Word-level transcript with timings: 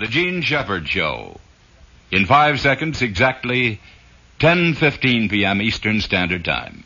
The 0.00 0.06
Jean 0.08 0.40
Shepherd 0.40 0.88
Show. 0.88 1.38
In 2.10 2.24
five 2.24 2.58
seconds, 2.58 3.02
exactly 3.02 3.82
10.15 4.38 5.28
p.m. 5.28 5.60
Eastern 5.60 6.00
Standard 6.00 6.42
Time. 6.42 6.84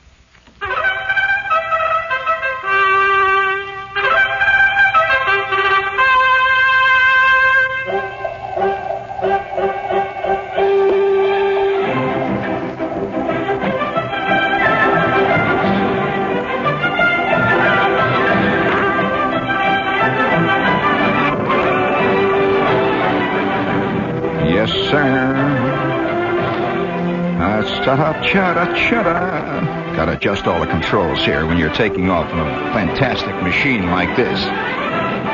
Chada, 28.24 28.66
chada, 28.74 29.14
chada. 29.14 29.96
Got 29.96 30.06
to 30.06 30.12
adjust 30.12 30.46
all 30.46 30.60
the 30.60 30.66
controls 30.66 31.24
here 31.24 31.46
when 31.46 31.58
you're 31.58 31.72
taking 31.74 32.10
off 32.10 32.30
in 32.32 32.38
a 32.38 32.72
fantastic 32.72 33.34
machine 33.42 33.90
like 33.90 34.16
this. 34.16 34.40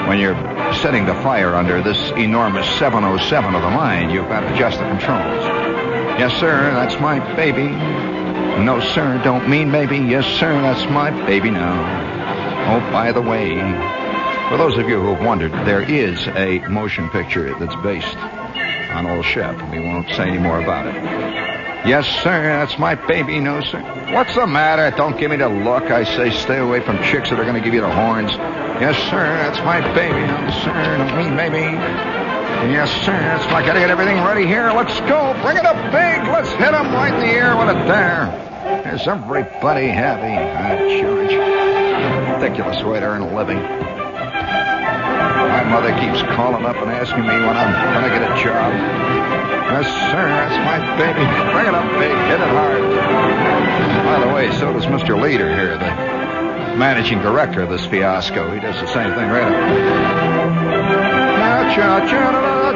When 0.08 0.18
you're 0.18 0.36
setting 0.74 1.06
the 1.06 1.14
fire 1.14 1.54
under 1.54 1.82
this 1.82 2.10
enormous 2.12 2.68
707 2.78 3.54
of 3.54 3.62
the 3.62 3.68
line, 3.68 4.10
you've 4.10 4.28
got 4.28 4.40
to 4.40 4.54
adjust 4.54 4.78
the 4.78 4.84
controls. 4.84 5.44
Yes, 6.18 6.38
sir, 6.40 6.70
that's 6.72 7.00
my 7.00 7.18
baby. 7.36 7.68
No, 8.64 8.80
sir, 8.80 9.20
don't 9.24 9.48
mean 9.48 9.70
maybe. 9.70 9.96
Yes, 9.96 10.26
sir, 10.38 10.52
that's 10.60 10.90
my 10.90 11.10
baby 11.26 11.50
now. 11.50 12.76
Oh, 12.76 12.92
by 12.92 13.12
the 13.12 13.22
way, 13.22 13.56
for 14.50 14.58
those 14.58 14.76
of 14.76 14.88
you 14.88 15.00
who 15.00 15.14
have 15.14 15.24
wondered, 15.24 15.52
there 15.66 15.82
is 15.82 16.26
a 16.28 16.58
motion 16.68 17.08
picture 17.10 17.54
that's 17.58 17.76
based 17.76 18.16
on 18.16 19.06
old 19.06 19.24
Shep. 19.24 19.54
We 19.70 19.80
won't 19.80 20.08
say 20.08 20.28
any 20.28 20.38
more 20.38 20.60
about 20.60 20.86
it. 20.86 21.49
Yes, 21.86 22.06
sir, 22.22 22.42
that's 22.42 22.78
my 22.78 22.94
baby. 22.94 23.40
No, 23.40 23.60
sir. 23.62 23.80
What's 24.12 24.34
the 24.34 24.46
matter? 24.46 24.94
Don't 24.96 25.18
give 25.18 25.30
me 25.30 25.36
the 25.38 25.48
look. 25.48 25.84
I 25.84 26.04
say 26.04 26.30
stay 26.30 26.58
away 26.58 26.80
from 26.80 27.02
chicks 27.02 27.30
that 27.30 27.40
are 27.40 27.44
going 27.44 27.54
to 27.54 27.60
give 27.60 27.72
you 27.72 27.80
the 27.80 27.90
horns. 27.90 28.32
Yes, 28.32 28.96
sir, 29.10 29.24
that's 29.40 29.58
my 29.64 29.80
baby. 29.94 30.20
No, 30.20 30.50
sir, 30.62 30.96
don't 30.98 31.16
mean 31.16 31.34
maybe. 31.36 31.60
Yes, 32.72 32.90
sir, 33.06 33.12
that's 33.12 33.50
my... 33.50 33.64
Gotta 33.64 33.80
get 33.80 33.90
everything 33.90 34.16
ready 34.22 34.46
here. 34.46 34.70
Let's 34.72 34.98
go. 35.08 35.32
Bring 35.42 35.56
it 35.56 35.64
up 35.64 35.76
big. 35.90 36.28
Let's 36.28 36.50
hit 36.50 36.74
'em 36.74 36.92
right 36.92 37.12
in 37.14 37.20
the 37.20 37.26
air 37.32 37.56
with 37.56 37.68
a 37.74 37.78
dare. 37.86 38.92
Is 38.94 39.08
everybody 39.08 39.88
happy? 39.88 40.36
Ah, 40.36 40.76
George. 41.00 42.42
Ridiculous 42.42 42.82
way 42.84 43.00
to 43.00 43.06
earn 43.06 43.22
a 43.22 43.34
living. 43.34 43.58
Mother 45.70 45.94
keeps 46.00 46.20
calling 46.34 46.66
up 46.66 46.74
and 46.76 46.90
asking 46.90 47.22
me 47.22 47.28
when 47.28 47.56
I'm 47.56 47.70
going 47.94 48.02
to 48.02 48.18
get 48.18 48.26
a 48.26 48.34
job. 48.42 48.74
Yes, 49.70 49.86
sir, 50.10 50.26
that's 50.26 50.58
my 50.66 50.78
baby. 50.98 51.22
Bring 51.54 51.66
it 51.68 51.74
up 51.74 51.86
big, 51.94 52.10
hit 52.26 52.40
it 52.40 52.48
hard. 52.50 52.82
By 54.04 54.18
the 54.26 54.34
way, 54.34 54.50
so 54.58 54.72
does 54.72 54.86
Mr. 54.86 55.20
Leader 55.20 55.48
here, 55.54 55.78
the 55.78 55.90
managing 56.76 57.20
director 57.20 57.62
of 57.62 57.70
this 57.70 57.86
fiasco. 57.86 58.52
He 58.52 58.58
does 58.58 58.80
the 58.80 58.88
same 58.88 59.14
thing 59.14 59.30
right 59.30 59.44
up. 59.44 59.50
Cha, 61.76 62.00
da, 62.00 62.70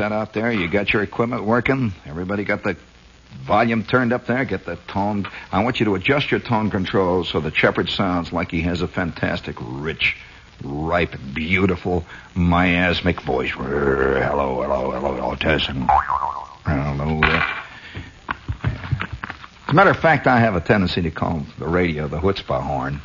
set 0.00 0.12
out 0.12 0.32
there. 0.32 0.50
You 0.50 0.66
got 0.66 0.90
your 0.94 1.02
equipment 1.02 1.44
working. 1.44 1.92
Everybody 2.06 2.44
got 2.44 2.62
the 2.62 2.74
volume 3.46 3.84
turned 3.84 4.14
up 4.14 4.24
there. 4.24 4.46
Get 4.46 4.64
the 4.64 4.76
tone. 4.88 5.28
I 5.52 5.62
want 5.62 5.78
you 5.78 5.84
to 5.84 5.94
adjust 5.94 6.30
your 6.30 6.40
tone 6.40 6.70
control 6.70 7.22
so 7.24 7.38
that 7.40 7.54
Shepherd 7.54 7.90
sounds 7.90 8.32
like 8.32 8.50
he 8.50 8.62
has 8.62 8.80
a 8.80 8.88
fantastic, 8.88 9.56
rich, 9.60 10.16
ripe, 10.64 11.14
beautiful, 11.34 12.06
miasmic 12.34 13.20
voice. 13.20 13.50
Hello, 13.50 14.62
hello, 14.62 14.90
hello, 14.90 15.14
hello, 15.16 15.34
Tessin. 15.34 15.86
Hello. 16.64 17.20
As 18.62 19.68
a 19.68 19.74
matter 19.74 19.90
of 19.90 19.98
fact, 19.98 20.26
I 20.26 20.40
have 20.40 20.56
a 20.56 20.62
tendency 20.62 21.02
to 21.02 21.10
call 21.10 21.44
the 21.58 21.68
radio 21.68 22.08
the 22.08 22.20
chutzpah 22.20 22.62
horn. 22.62 23.02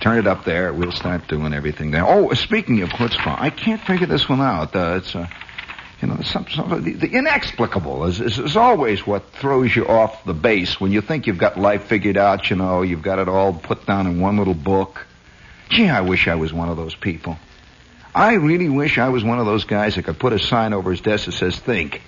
Turn 0.00 0.18
it 0.18 0.26
up 0.26 0.44
there. 0.44 0.72
We'll 0.72 0.92
start 0.92 1.28
doing 1.28 1.52
everything 1.52 1.90
there. 1.90 2.06
Oh, 2.06 2.32
speaking 2.32 2.80
of 2.82 2.88
chutzpah, 2.88 3.38
I 3.38 3.50
can't 3.50 3.80
figure 3.82 4.06
this 4.06 4.28
one 4.28 4.40
out. 4.40 4.74
Uh, 4.74 4.96
it's, 4.96 5.14
uh, 5.14 5.26
you 6.00 6.08
know, 6.08 6.20
some, 6.22 6.46
some, 6.48 6.82
the, 6.82 6.92
the 6.94 7.08
inexplicable 7.08 8.06
is, 8.06 8.20
is, 8.20 8.38
is 8.38 8.56
always 8.56 9.06
what 9.06 9.30
throws 9.32 9.76
you 9.76 9.86
off 9.86 10.24
the 10.24 10.32
base 10.32 10.80
when 10.80 10.90
you 10.90 11.02
think 11.02 11.26
you've 11.26 11.38
got 11.38 11.58
life 11.58 11.84
figured 11.84 12.16
out. 12.16 12.48
You 12.48 12.56
know, 12.56 12.80
you've 12.80 13.02
got 13.02 13.18
it 13.18 13.28
all 13.28 13.52
put 13.52 13.84
down 13.86 14.06
in 14.06 14.20
one 14.20 14.38
little 14.38 14.54
book. 14.54 15.06
Gee, 15.68 15.88
I 15.88 16.00
wish 16.00 16.28
I 16.28 16.36
was 16.36 16.52
one 16.52 16.70
of 16.70 16.78
those 16.78 16.94
people. 16.94 17.36
I 18.14 18.34
really 18.34 18.68
wish 18.68 18.98
I 18.98 19.10
was 19.10 19.22
one 19.22 19.38
of 19.38 19.46
those 19.46 19.64
guys 19.64 19.96
that 19.96 20.04
could 20.04 20.18
put 20.18 20.32
a 20.32 20.38
sign 20.38 20.72
over 20.72 20.90
his 20.90 21.00
desk 21.00 21.26
that 21.26 21.32
says 21.32 21.56
"Think," 21.58 22.02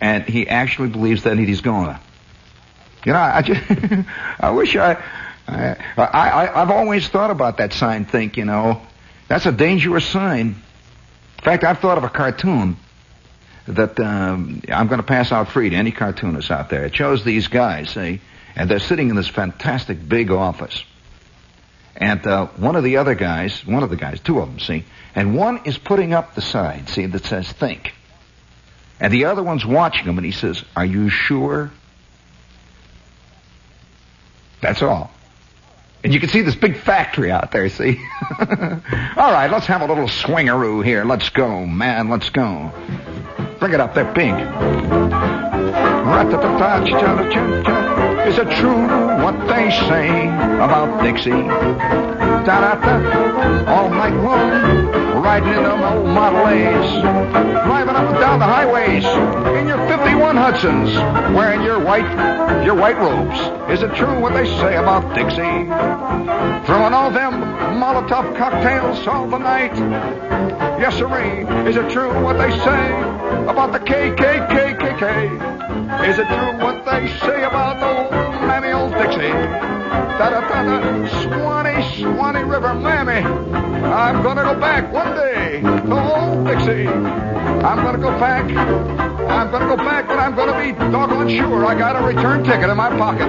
and 0.00 0.24
he 0.24 0.48
actually 0.48 0.88
believes 0.88 1.22
that 1.22 1.38
he's 1.38 1.62
gonna. 1.62 2.00
You 3.06 3.12
know, 3.12 3.18
I 3.20 3.42
just, 3.42 3.62
I 4.40 4.50
wish 4.50 4.76
I, 4.76 5.02
I, 5.46 5.76
I, 5.96 6.62
I've 6.62 6.70
always 6.70 7.08
thought 7.08 7.30
about 7.30 7.58
that 7.58 7.72
sign. 7.72 8.04
Think, 8.04 8.36
you 8.36 8.44
know, 8.44 8.82
that's 9.28 9.46
a 9.46 9.52
dangerous 9.52 10.06
sign. 10.06 10.62
In 11.38 11.44
fact, 11.44 11.64
I've 11.64 11.78
thought 11.78 11.98
of 11.98 12.04
a 12.04 12.08
cartoon 12.08 12.76
that 13.66 13.98
um, 14.00 14.62
I'm 14.68 14.88
going 14.88 15.00
to 15.00 15.06
pass 15.06 15.32
out 15.32 15.48
free 15.48 15.70
to 15.70 15.76
any 15.76 15.92
cartoonists 15.92 16.50
out 16.50 16.70
there. 16.70 16.84
It 16.84 16.94
shows 16.94 17.24
these 17.24 17.48
guys, 17.48 17.90
see, 17.90 18.20
and 18.56 18.70
they're 18.70 18.78
sitting 18.78 19.10
in 19.10 19.16
this 19.16 19.28
fantastic 19.28 20.06
big 20.06 20.30
office. 20.30 20.84
And 21.96 22.26
uh, 22.26 22.46
one 22.56 22.76
of 22.76 22.84
the 22.84 22.96
other 22.96 23.14
guys, 23.14 23.64
one 23.64 23.82
of 23.82 23.90
the 23.90 23.96
guys, 23.96 24.20
two 24.20 24.40
of 24.40 24.48
them, 24.48 24.58
see, 24.58 24.84
and 25.14 25.36
one 25.36 25.60
is 25.64 25.78
putting 25.78 26.12
up 26.12 26.34
the 26.34 26.42
sign, 26.42 26.86
see, 26.86 27.06
that 27.06 27.24
says 27.24 27.50
think. 27.52 27.94
And 29.00 29.12
the 29.12 29.26
other 29.26 29.42
one's 29.42 29.64
watching 29.64 30.04
him 30.04 30.18
and 30.18 30.24
he 30.24 30.32
says, 30.32 30.64
Are 30.76 30.84
you 30.84 31.08
sure? 31.08 31.70
That's 34.60 34.82
all. 34.82 35.10
And 36.04 36.12
you 36.12 36.20
can 36.20 36.28
see 36.28 36.42
this 36.42 36.54
big 36.54 36.76
factory 36.76 37.30
out 37.30 37.50
there, 37.50 37.66
see? 37.70 37.98
all 38.38 39.32
right, 39.32 39.50
let's 39.50 39.64
have 39.66 39.80
a 39.80 39.86
little 39.86 40.06
swingaroo 40.06 40.84
here. 40.84 41.02
Let's 41.02 41.30
go, 41.30 41.64
man, 41.64 42.10
let's 42.10 42.28
go. 42.28 42.70
Bring 43.58 43.72
it 43.72 43.80
up 43.80 43.94
there, 43.94 44.12
pink. 44.12 44.38
Is 48.28 48.38
it 48.38 48.50
true 48.58 48.86
what 49.24 49.48
they 49.48 49.70
say 49.70 50.26
about 50.28 51.02
Dixie? 51.02 51.30
Da-da-da. 51.30 53.72
All 53.72 53.88
night 53.88 54.12
long, 54.12 55.22
riding 55.22 55.48
in 55.48 55.62
them 55.62 55.82
old 55.82 56.06
Model 56.06 56.48
A's. 56.48 57.02
Driving 57.64 57.96
up 57.96 58.10
and 58.10 58.18
down 58.20 58.38
the 58.40 58.44
highways 58.44 59.06
in 59.58 59.68
your 59.68 59.78
51 60.14 60.36
Hudsons, 60.36 60.94
wearing 61.34 61.62
your 61.62 61.80
white, 61.84 62.08
your 62.64 62.76
white 62.76 62.96
robes. 62.98 63.36
Is 63.68 63.82
it 63.82 63.92
true 63.96 64.20
what 64.20 64.32
they 64.32 64.46
say 64.46 64.76
about 64.76 65.12
Dixie? 65.12 65.66
Throwing 66.66 66.94
all 66.94 67.10
them 67.10 67.42
Molotov 67.82 68.36
cocktails 68.36 69.04
all 69.08 69.26
the 69.28 69.38
night. 69.38 69.74
Yes, 70.78 70.98
sirree. 70.98 71.44
Is 71.68 71.74
it 71.74 71.90
true 71.90 72.22
what 72.22 72.38
they 72.38 72.52
say 72.58 72.92
about 73.48 73.72
the 73.72 73.80
KKKKK? 73.80 75.04
Is 76.08 76.18
it 76.20 76.28
true 76.28 76.64
what 76.64 76.84
they 76.84 77.08
say 77.18 77.42
about 77.42 77.82
old 77.82 78.12
mammy 78.46 78.70
old 78.70 78.92
Dixie? 78.92 79.32
Da 79.32 80.30
da 80.30 80.40
da 80.42 80.62
da, 80.62 81.08
Swanee, 81.22 81.82
Swanee 81.98 82.44
River, 82.44 82.72
mammy. 82.72 83.26
I'm 83.84 84.22
gonna 84.22 84.44
go 84.44 84.54
back 84.60 84.92
one 84.92 85.16
day 85.16 85.60
to 85.60 86.14
old 86.14 86.46
Dixie. 86.46 86.86
I'm 86.86 87.82
gonna 87.82 87.98
go 87.98 88.16
back. 88.20 89.03
I'm 89.54 89.68
gonna 89.68 89.76
go 89.76 89.84
back, 89.84 90.08
but 90.08 90.18
I'm 90.18 90.34
gonna 90.34 90.60
be 90.60 90.72
doggone 90.90 91.28
sure 91.28 91.64
I 91.64 91.78
got 91.78 91.94
a 91.94 92.04
return 92.04 92.42
ticket 92.42 92.68
in 92.68 92.76
my 92.76 92.88
pocket. 92.90 93.28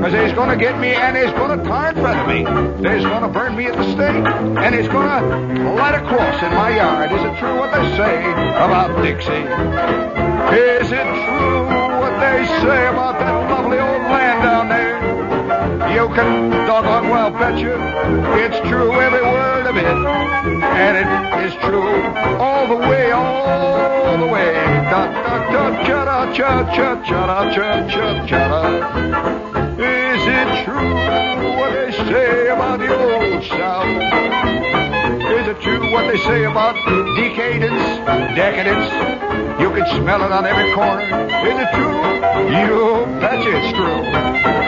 Cause 0.00 0.12
he's 0.14 0.32
gonna 0.32 0.56
get 0.56 0.80
me 0.80 0.88
and 0.88 1.14
he's 1.14 1.30
gonna 1.36 1.62
tar 1.62 1.88
and 1.88 1.98
feather 1.98 2.26
me. 2.26 2.38
He's 2.88 3.04
gonna 3.04 3.28
burn 3.28 3.56
me 3.56 3.66
at 3.66 3.76
the 3.76 3.84
stake 3.92 4.24
and 4.24 4.74
he's 4.74 4.88
gonna 4.88 5.20
light 5.74 5.96
a 5.96 6.00
cross 6.08 6.42
in 6.42 6.54
my 6.54 6.74
yard. 6.74 7.12
Is 7.12 7.20
it 7.20 7.38
true 7.38 7.58
what 7.58 7.70
they 7.74 7.94
say 7.94 8.24
about 8.56 9.02
Dixie? 9.02 9.44
Is 10.56 10.92
it 10.92 11.04
true 11.04 11.66
what 12.00 12.18
they 12.20 12.46
say 12.64 12.86
about 12.88 13.20
that 13.20 13.39
can 16.08 16.50
doggone 16.66 17.08
well 17.10 17.30
it's 18.42 18.58
true 18.68 18.92
every 18.92 19.22
word 19.22 19.66
of 19.66 19.76
it. 19.76 19.84
And 19.84 20.96
it 20.96 21.46
is 21.46 21.54
true 21.60 21.82
all 22.38 22.66
the 22.66 22.76
way, 22.76 23.10
all 23.10 24.18
the 24.18 24.26
way. 24.26 24.52
Da 24.90 25.06
da 25.06 25.52
da 25.52 25.84
cha 25.84 26.04
da 26.04 26.32
cha 26.32 26.74
cha 26.74 27.02
cha 27.04 27.26
da 27.26 27.54
cha 27.54 27.88
cha 27.88 28.26
cha 28.26 28.48
da. 28.48 28.62
Is 29.78 30.22
it 30.26 30.64
true 30.64 30.94
what 31.58 31.72
they 31.72 31.92
say 31.92 32.48
about 32.48 32.78
the 32.78 32.88
old 32.88 33.44
South? 33.44 33.86
Is 35.38 35.48
it 35.48 35.60
true 35.60 35.92
what 35.92 36.10
they 36.10 36.18
say 36.18 36.44
about 36.44 36.76
decadence, 37.16 37.82
decadence? 38.36 39.29
You 39.60 39.68
can 39.76 39.86
smell 40.00 40.22
it 40.24 40.32
on 40.32 40.46
every 40.46 40.72
corner. 40.72 41.04
Is 41.04 41.56
it 41.64 41.70
true? 41.76 42.00
You 42.48 43.04
betcha 43.20 43.50
it's 43.60 43.72
true. 43.76 44.00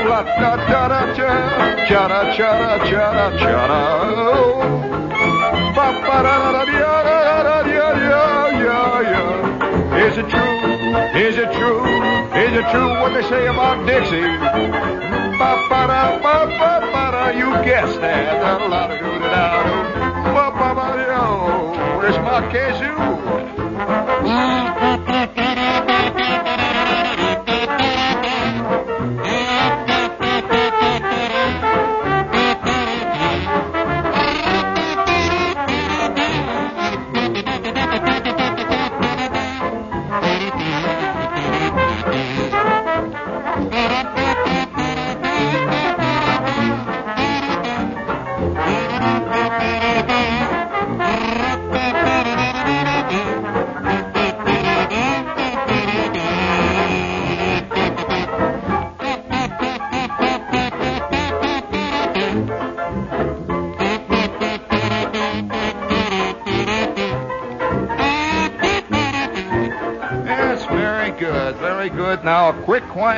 La 0.09 0.23
da 0.23 0.56
da 0.69 0.89
da 0.89 1.00
cha 1.17 1.31
cha 1.89 2.09
da 2.09 2.37
cha 2.37 2.50
da 2.61 2.79
cha 2.85 3.05
da 3.17 3.27
cha 3.39 3.67
da. 3.69 3.81
Ba 5.77 5.87
ba 6.06 6.19
da 6.23 6.35
da 6.44 6.50
da 6.53 6.65
da 6.65 7.03
da 7.09 7.17
da 7.43 7.62
da 7.62 7.62
da 7.62 8.03
da. 8.61 8.83
Is 10.06 10.19
it 10.19 10.29
true? 10.29 10.56
Is 11.25 11.37
it 11.38 11.53
true? 11.56 11.85
Is 12.45 12.53
it 12.61 12.67
true 12.71 12.91
what 13.00 13.15
they 13.15 13.23
say 13.29 13.47
about 13.47 13.87
Dixie? 13.87 14.21
Ba 15.41 15.50
ba 15.71 15.81
da 15.88 16.19
ba 16.21 16.37
ba 16.61 16.73
ba 16.93 17.05
da. 17.12 17.31
You 17.31 17.50
guessed 17.65 18.00
that. 18.00 18.41
Da 18.43 18.59
da 18.59 18.69
da 18.69 18.87
da 18.88 19.29
da. 19.35 19.45
Ba 20.35 20.50
ba 20.59 20.69
ba 20.75 20.87
da. 20.97 21.97
Where's 21.97 22.19
my 22.19 22.41
kazoo? 22.53 23.12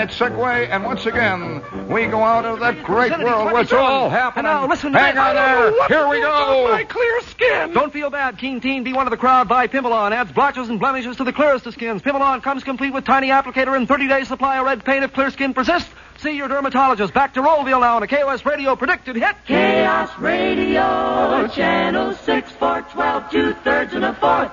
Quick, 0.09 0.33
quiet 0.35 0.67
segue, 0.67 0.71
and 0.71 0.85
once 0.85 1.07
again, 1.07 1.63
we 1.89 2.07
go 2.07 2.23
out 2.23 2.45
of 2.45 2.61
that 2.61 2.83
great 2.85 3.17
world 3.19 3.53
where 3.53 3.63
it's 3.63 3.73
all 3.73 4.11
happening. 4.11 4.47
And 4.47 4.63
now 4.63 4.69
listen 4.69 4.93
to 4.93 4.99
Hang 4.99 5.15
this. 5.15 5.23
on 5.23 5.35
there. 5.35 5.89
Here 5.89 6.09
we 6.09 6.21
go. 6.21 6.69
My 6.71 6.85
clear 6.85 7.21
skin. 7.23 7.73
Don't 7.73 7.93
feel 7.93 8.11
bad, 8.11 8.39
Keen 8.39 8.61
Teen. 8.61 8.85
Be 8.85 8.93
one 8.93 9.07
of 9.07 9.11
the 9.11 9.17
crowd. 9.17 9.49
Buy 9.49 9.67
Pimbalon. 9.69 10.13
Adds 10.13 10.33
blotches 10.33 10.69
and 10.69 10.79
blemishes 10.79 11.17
to 11.19 11.25
the 11.25 11.33
clearest 11.33 11.67
of 11.67 11.75
skins. 11.75 12.03
Pimbalon 12.03 12.43
comes 12.43 12.65
complete 12.65 12.93
with 12.93 13.05
tiny 13.05 13.29
applicator 13.29 13.77
and 13.77 13.89
30-day 13.89 14.25
supply 14.25 14.59
of 14.59 14.67
red 14.67 14.85
paint 14.85 15.05
if 15.05 15.13
clear 15.13 15.31
skin 15.31 15.55
persists. 15.55 15.91
See 16.19 16.37
your 16.37 16.49
dermatologist. 16.49 17.13
Back 17.13 17.35
to 17.35 17.43
Rollville 17.43 17.81
now 17.81 17.97
on 17.97 18.03
a 18.03 18.07
KOS 18.07 18.47
radio 18.47 18.77
predicted 18.77 19.17
hit. 19.17 19.35
Chaos 19.47 20.11
Radio, 20.19 21.49
Channel 21.49 22.15
6 22.15 22.53
for 22.53 22.83
12, 22.93 23.31
two 23.31 23.53
thirds 23.65 23.95
and 23.95 24.05
a 24.05 24.15
fourth. 24.15 24.53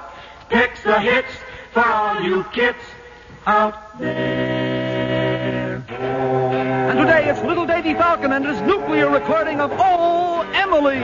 Picks 0.49 0.83
the 0.83 0.99
hits 0.99 1.29
for 1.71 1.85
all 1.85 2.21
you 2.21 2.43
kids 2.51 2.77
out 3.45 3.97
there. 3.99 4.60
Today 7.21 7.33
it's 7.33 7.43
little 7.43 7.67
Davy 7.67 7.93
Falcon 7.93 8.31
and 8.31 8.43
his 8.43 8.59
nuclear 8.61 9.07
recording 9.07 9.61
of 9.61 9.71
Oh, 9.75 10.41
Emily. 10.55 10.97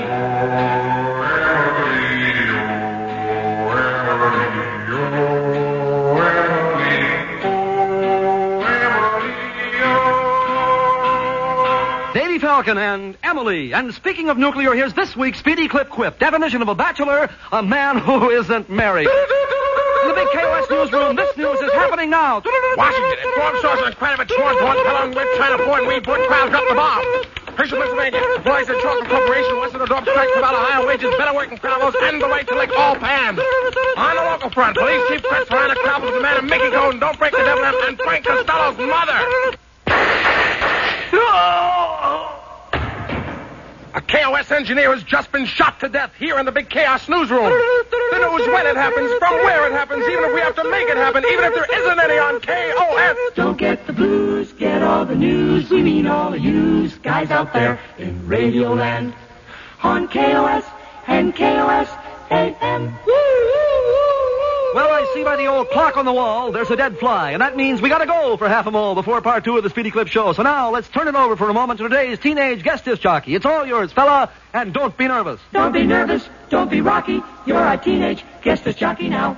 Davy 12.14 12.40
Falcon 12.40 12.80
and 12.80 13.16
Emily. 13.22 13.74
And 13.74 13.94
speaking 13.94 14.30
of 14.30 14.40
nuclear, 14.40 14.74
here's 14.74 14.94
this 14.96 15.16
week's 15.16 15.38
Speedy 15.38 15.68
Clip 15.68 15.88
Quip. 15.90 16.18
Definition 16.18 16.64
of 16.64 16.68
a 16.68 16.74
bachelor, 16.74 17.30
a 17.52 17.62
man 17.62 18.00
who 18.00 18.32
isn't 18.32 18.70
married. 18.72 19.08
KOS 20.38 20.70
newsroom, 20.70 21.16
this 21.16 21.36
news 21.36 21.60
is 21.62 21.74
happening 21.74 22.10
now. 22.12 22.42
Washington, 22.78 23.18
informed 23.26 23.60
sources 23.62 23.96
credit 23.96 24.22
of 24.22 24.30
Schwartz, 24.30 24.62
North 24.62 24.78
Carolina, 24.86 25.16
with 25.18 25.30
China, 25.38 25.58
Ford, 25.66 25.88
Weed, 25.88 26.04
Port, 26.04 26.22
Trial, 26.30 26.50
drop 26.50 26.64
the 26.70 26.76
bomb. 26.76 27.02
Hershey, 27.58 27.74
Pennsylvania, 27.74 28.22
employees 28.38 28.70
of 28.70 28.78
Chocolate 28.86 29.10
Corporation, 29.10 29.56
of 29.58 29.80
the 29.82 29.90
Dorp 29.90 30.06
strikes 30.06 30.38
about 30.38 30.54
higher 30.54 30.86
wages, 30.86 31.10
better 31.18 31.34
working 31.34 31.58
travels, 31.58 31.96
and 32.04 32.22
the 32.22 32.28
right 32.28 32.48
to 32.48 32.56
lick 32.56 32.70
all 32.78 32.96
pans. 32.96 33.40
On 33.98 34.16
the 34.16 34.22
local 34.22 34.50
front, 34.52 34.78
police 34.78 35.02
chief 35.10 35.24
Chris 35.24 35.50
Ryan 35.50 35.76
travels 35.82 36.14
the 36.14 36.22
man 36.22 36.38
of 36.38 36.46
Mickey 36.46 36.70
Cone, 36.70 37.00
Don't 37.00 37.18
Break 37.18 37.32
the 37.32 37.40
Devil, 37.40 37.66
and 37.66 37.98
Frank 37.98 38.26
Costello's 38.26 38.78
mother. 38.78 39.58
KOS 44.08 44.52
engineer 44.52 44.94
has 44.94 45.04
just 45.04 45.32
been 45.32 45.46
shot 45.46 45.80
to 45.82 45.90
death 45.90 46.12
here 46.18 46.40
in 46.40 46.46
the 46.46 46.52
big 46.52 46.70
chaos 46.70 47.10
newsroom. 47.10 47.44
The 47.44 48.20
news 48.20 48.48
when 48.48 48.66
it 48.66 48.78
happens, 48.78 49.12
from 49.20 49.34
where 49.44 49.68
it 49.68 49.74
happens, 49.74 50.06
even 50.08 50.24
if 50.24 50.34
we 50.34 50.40
have 50.40 50.56
to 50.56 50.70
make 50.70 50.88
it 50.88 50.98
happen, 50.98 51.26
even 51.26 51.44
if 51.44 51.54
there 51.54 51.82
isn't 51.82 52.00
any 52.00 52.18
on 52.18 52.40
KOS. 52.40 53.18
Don't 53.36 53.58
get 53.58 53.86
the 53.86 53.94
blues, 53.94 54.54
get 54.54 54.82
all 54.82 55.06
the 55.06 55.16
news. 55.16 55.70
We 55.70 55.82
mean 55.82 56.08
all 56.08 56.34
of 56.34 56.40
you 56.40 56.90
guys 57.04 57.32
out 57.32 57.54
there 57.54 57.80
in 57.98 58.28
Radio 58.28 58.74
Land 58.74 59.14
On 59.84 60.08
KOS 60.08 60.64
and 61.08 61.36
KOS 61.36 61.90
AM. 62.32 62.98
Well, 64.78 64.92
I 64.92 65.12
see 65.16 65.24
by 65.24 65.38
the 65.38 65.48
old 65.48 65.72
clock 65.72 65.98
on 65.98 66.06
the 66.06 66.14
wall, 66.14 66.52
there's 66.52 66.70
a 66.70 66.76
dead 66.76 67.00
fly, 67.00 67.32
and 67.32 67.42
that 67.42 67.58
means 67.58 67.82
we 67.82 67.90
gotta 67.90 68.06
go 68.06 68.38
for 68.38 68.48
half 68.48 68.68
a 68.68 68.72
mole 68.72 68.94
before 68.94 69.20
part 69.22 69.44
two 69.44 69.58
of 69.58 69.64
the 69.64 69.72
Speedy 69.72 69.90
Clip 69.90 70.08
show. 70.08 70.34
So 70.34 70.44
now, 70.44 70.70
let's 70.70 70.88
turn 70.88 71.08
it 71.08 71.16
over 71.16 71.36
for 71.36 71.50
a 71.50 71.54
moment 71.56 71.80
to 71.80 71.90
today's 71.90 72.20
teenage 72.20 72.62
guest 72.62 72.86
disc 72.86 73.02
jockey. 73.02 73.34
It's 73.34 73.44
all 73.44 73.66
yours, 73.66 73.92
fella, 73.92 74.32
and 74.54 74.76
don't 74.76 74.96
be 74.96 75.08
nervous. 75.08 75.42
Don't 75.52 75.72
be 75.72 75.84
nervous, 75.84 76.30
don't 76.52 76.70
be 76.70 76.82
rocky. 76.82 77.24
You're 77.48 77.68
a 77.68 77.76
teenage 77.76 78.24
guest 78.44 78.66
this 78.66 78.76
jockey 78.76 79.10
now. 79.10 79.36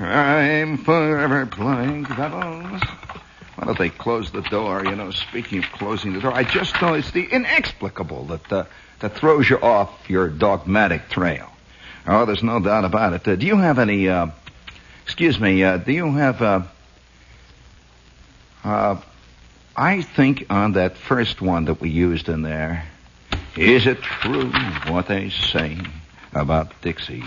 I'm 0.00 0.78
forever 0.78 1.46
playing 1.46 2.02
doubles. 2.02 2.82
Why 3.54 3.66
don't 3.66 3.78
they 3.78 3.90
close 3.90 4.32
the 4.32 4.42
door? 4.42 4.84
You 4.84 4.96
know, 4.96 5.12
speaking 5.12 5.60
of 5.60 5.66
closing 5.66 6.12
the 6.12 6.20
door, 6.20 6.32
I 6.32 6.42
just 6.42 6.82
know 6.82 6.94
it's 6.94 7.12
the 7.12 7.22
inexplicable 7.22 8.24
that 8.24 8.52
uh, 8.52 8.64
that 8.98 9.14
throws 9.14 9.48
you 9.48 9.60
off 9.60 10.10
your 10.10 10.26
dogmatic 10.26 11.08
trail. 11.08 11.53
Oh, 12.06 12.26
there's 12.26 12.42
no 12.42 12.60
doubt 12.60 12.84
about 12.84 13.14
it. 13.14 13.26
Uh, 13.26 13.36
do 13.36 13.46
you 13.46 13.56
have 13.56 13.78
any? 13.78 14.08
Uh, 14.08 14.28
excuse 15.04 15.40
me. 15.40 15.62
Uh, 15.64 15.78
do 15.78 15.92
you 15.92 16.12
have? 16.12 16.42
Uh, 16.42 16.62
uh, 18.62 19.00
I 19.76 20.02
think 20.02 20.46
on 20.50 20.72
that 20.72 20.96
first 20.96 21.40
one 21.40 21.64
that 21.64 21.80
we 21.80 21.90
used 21.90 22.28
in 22.28 22.42
there, 22.42 22.86
is 23.56 23.86
it 23.86 24.00
true 24.02 24.50
what 24.88 25.08
they 25.08 25.30
say 25.30 25.78
about 26.32 26.80
Dixie? 26.82 27.22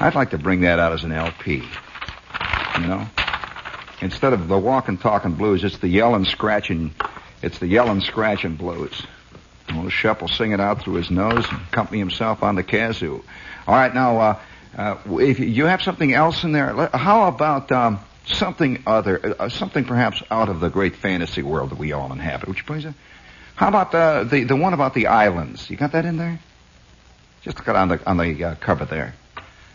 I'd 0.00 0.14
like 0.14 0.30
to 0.30 0.38
bring 0.38 0.60
that 0.62 0.78
out 0.78 0.92
as 0.92 1.04
an 1.04 1.12
LP. 1.12 1.62
You 2.80 2.86
know? 2.86 3.06
Instead 4.00 4.32
of 4.32 4.46
the 4.46 4.58
walking, 4.58 4.96
talking 4.96 5.32
blues, 5.32 5.64
it's 5.64 5.78
the 5.78 5.88
yell 5.88 6.10
yelling, 6.10 6.24
scratching, 6.24 6.94
it's 7.42 7.58
the 7.58 7.66
yell 7.66 7.86
yelling, 7.86 8.00
scratching 8.00 8.54
blues. 8.54 9.02
Well, 9.74 9.88
Shep 9.90 10.20
will 10.20 10.28
sing 10.28 10.52
it 10.52 10.60
out 10.60 10.82
through 10.82 10.94
his 10.94 11.10
nose 11.10 11.46
and 11.50 11.60
accompany 11.70 11.98
himself 11.98 12.42
on 12.42 12.54
the 12.54 12.64
kazoo. 12.64 13.22
All 13.66 13.74
right, 13.74 13.92
now, 13.94 14.18
uh, 14.18 14.38
uh, 14.76 14.96
if 15.18 15.38
you 15.40 15.66
have 15.66 15.82
something 15.82 16.12
else 16.14 16.44
in 16.44 16.52
there, 16.52 16.88
how 16.94 17.28
about 17.28 17.70
um, 17.72 18.00
something 18.26 18.82
other, 18.86 19.36
uh, 19.38 19.48
something 19.48 19.84
perhaps 19.84 20.22
out 20.30 20.48
of 20.48 20.60
the 20.60 20.68
great 20.70 20.96
fantasy 20.96 21.42
world 21.42 21.70
that 21.70 21.78
we 21.78 21.92
all 21.92 22.10
inhabit? 22.12 22.48
Would 22.48 22.58
you 22.58 22.64
please? 22.64 22.86
uh, 22.86 22.92
How 23.56 23.68
about 23.68 23.92
the 23.92 24.26
the, 24.30 24.44
the 24.44 24.56
one 24.56 24.72
about 24.72 24.94
the 24.94 25.08
islands? 25.08 25.68
You 25.68 25.76
got 25.76 25.92
that 25.92 26.04
in 26.04 26.16
there? 26.16 26.38
Just 27.42 27.58
look 27.58 27.68
on 27.68 27.88
the 27.88 28.00
on 28.08 28.16
the 28.16 28.44
uh, 28.44 28.54
cover 28.56 28.84
there. 28.84 29.14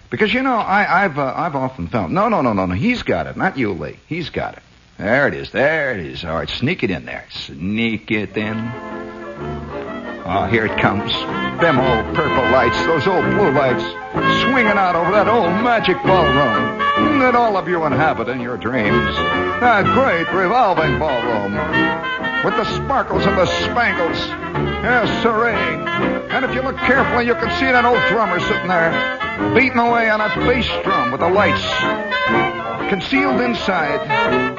Because 0.09 0.33
you 0.33 0.43
know, 0.43 0.55
I, 0.55 1.05
I've 1.05 1.17
uh, 1.17 1.33
I've 1.35 1.55
often 1.55 1.87
found 1.87 2.13
no 2.13 2.29
no 2.29 2.41
no 2.41 2.53
no 2.53 2.65
no 2.65 2.75
he's 2.75 3.03
got 3.03 3.25
it 3.27 3.35
not 3.37 3.57
you 3.57 3.73
Lee 3.73 3.97
he's 4.07 4.29
got 4.29 4.55
it 4.57 4.63
there 4.97 5.27
it 5.27 5.33
is 5.33 5.51
there 5.51 5.91
it 5.97 6.05
is 6.05 6.23
all 6.23 6.35
right 6.35 6.47
sneak 6.49 6.83
it 6.83 6.91
in 6.91 7.05
there 7.05 7.25
sneak 7.31 8.11
it 8.11 8.37
in 8.37 8.55
oh 10.33 10.45
here 10.45 10.65
it 10.65 10.79
comes 10.79 11.11
them 11.61 11.79
old 11.79 12.15
purple 12.15 12.43
lights 12.51 12.77
those 12.85 13.07
old 13.07 13.23
blue 13.35 13.51
lights 13.51 13.83
swinging 14.41 14.77
out 14.77 14.95
over 14.95 15.11
that 15.11 15.27
old 15.27 15.51
magic 15.63 15.97
ballroom 16.03 17.19
that 17.19 17.35
all 17.35 17.55
of 17.55 17.67
you 17.67 17.85
inhabit 17.85 18.27
in 18.27 18.41
your 18.41 18.57
dreams 18.57 19.15
that 19.61 19.85
great 19.93 20.27
revolving 20.33 20.99
ballroom 20.99 21.53
with 22.43 22.55
the 22.57 22.65
sparkles 22.75 23.25
and 23.25 23.37
the 23.37 23.45
spangles. 23.45 24.19
Yes, 24.83 25.23
sirree. 25.23 25.55
And 26.29 26.43
if 26.43 26.53
you 26.53 26.61
look 26.61 26.75
carefully, 26.77 27.25
you 27.25 27.35
can 27.35 27.49
see 27.57 27.71
that 27.71 27.85
old 27.85 28.03
drummer 28.09 28.39
sitting 28.41 28.67
there, 28.67 28.91
beating 29.55 29.79
away 29.79 30.09
on 30.09 30.19
a 30.19 30.27
bass 30.43 30.67
drum 30.83 31.11
with 31.11 31.21
the 31.21 31.29
lights 31.29 31.63
concealed 32.89 33.39
inside, 33.39 34.01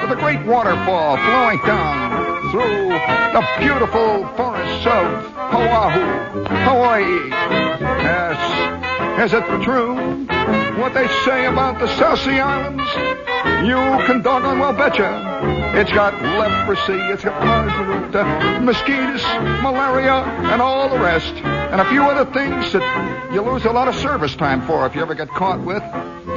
with 0.01 0.11
a 0.11 0.15
great 0.15 0.43
waterfall 0.45 1.17
flowing 1.17 1.59
down 1.65 2.51
through 2.51 2.89
the 2.89 3.45
beautiful 3.59 4.27
forests 4.65 4.87
of 4.87 5.37
Oahu, 5.53 6.43
Hawaii. 6.65 7.29
Yes, 8.01 9.25
is 9.25 9.33
it 9.33 9.63
true 9.63 9.95
what 10.79 10.93
they 10.93 11.07
say 11.25 11.45
about 11.45 11.79
the 11.79 11.87
South 11.97 12.19
Islands? 12.27 12.83
You 13.67 13.75
can 14.05 14.21
doggone 14.21 14.59
well 14.59 14.73
betcha. 14.73 15.21
It's 15.75 15.91
got 15.91 16.13
leprosy, 16.21 16.99
it's 17.13 17.23
got 17.23 18.15
uh, 18.15 18.59
mosquitoes, 18.61 19.23
malaria, 19.61 20.23
and 20.51 20.61
all 20.61 20.89
the 20.89 20.99
rest. 20.99 21.33
And 21.35 21.81
a 21.81 21.85
few 21.89 22.03
other 22.03 22.31
things 22.31 22.71
that 22.73 23.31
you 23.33 23.41
lose 23.41 23.65
a 23.65 23.71
lot 23.71 23.87
of 23.87 23.95
service 23.95 24.35
time 24.35 24.65
for 24.65 24.85
if 24.85 24.95
you 24.95 25.01
ever 25.01 25.15
get 25.15 25.29
caught 25.29 25.59
with. 25.61 25.83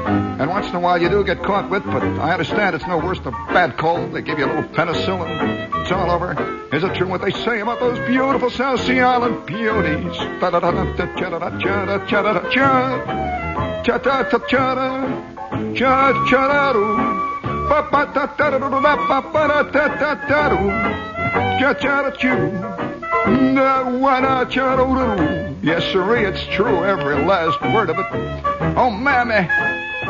And 0.09 0.49
once 0.51 0.69
in 0.69 0.75
a 0.75 0.81
while 0.81 1.01
you 1.01 1.09
do 1.09 1.23
get 1.25 1.43
caught 1.43 1.69
with, 1.71 1.85
but 1.85 2.03
I 2.03 2.33
understand 2.33 2.75
it's 2.75 2.87
no 2.87 2.99
worse 2.99 3.21
than 3.21 3.35
a 3.35 3.47
bad 3.53 3.77
cold. 3.77 4.13
They 4.13 4.23
give 4.23 4.39
you 4.39 4.47
a 4.47 4.51
little 4.53 4.71
penicillin. 4.71 5.83
It's 5.83 5.93
all 5.93 6.11
over. 6.11 6.33
Is 6.73 6.85
it 6.85 6.95
true 6.95 7.09
what 7.09 7.21
they 7.21 7.31
say 7.31 7.61
about 7.61 7.81
those 7.81 7.99
beautiful 8.07 8.51
South 8.51 8.81
Sea 8.81 9.01
Island 9.01 9.47
beauties? 9.47 10.17
Yes, 25.63 25.85
sirree, 25.93 26.25
it's 26.25 26.45
true, 26.55 26.85
every 26.85 27.17
last 27.25 27.61
word 27.75 27.91
of 27.91 27.99
it. 27.99 28.07
Oh, 28.77 28.91
mammy, 28.91 29.49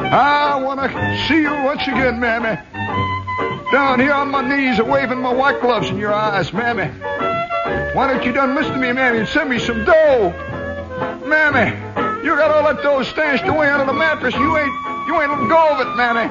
I 0.06 0.60
want 0.62 0.80
to 0.80 1.26
see 1.26 1.42
you 1.42 1.50
once 1.50 1.82
again, 1.82 2.18
mammy. 2.20 2.60
Down 3.70 4.00
here 4.00 4.12
on 4.12 4.30
my 4.30 4.40
knees, 4.40 4.80
waving 4.80 5.18
my 5.18 5.32
white 5.32 5.60
gloves 5.60 5.90
in 5.90 5.98
your 5.98 6.12
eyes, 6.12 6.52
mammy. 6.52 6.88
Why 7.94 8.06
don't 8.06 8.24
you 8.24 8.32
done 8.32 8.54
listen 8.54 8.72
to 8.72 8.78
me, 8.78 8.92
mammy, 8.92 9.18
and 9.18 9.28
send 9.28 9.50
me 9.50 9.58
some 9.58 9.84
dough? 9.84 10.30
Mammy, 11.26 11.76
you 12.24 12.34
got 12.36 12.50
all 12.50 12.62
that 12.62 12.82
dough 12.82 13.02
stashed 13.02 13.44
away 13.44 13.68
under 13.70 13.84
the 13.84 13.92
mattress. 13.92 14.34
You 14.34 14.56
ain't, 14.56 14.72
you 15.06 15.20
ain't 15.20 15.30
let 15.30 15.48
go 15.48 15.68
of 15.74 15.80
it, 15.80 15.96
mammy. 15.96 16.28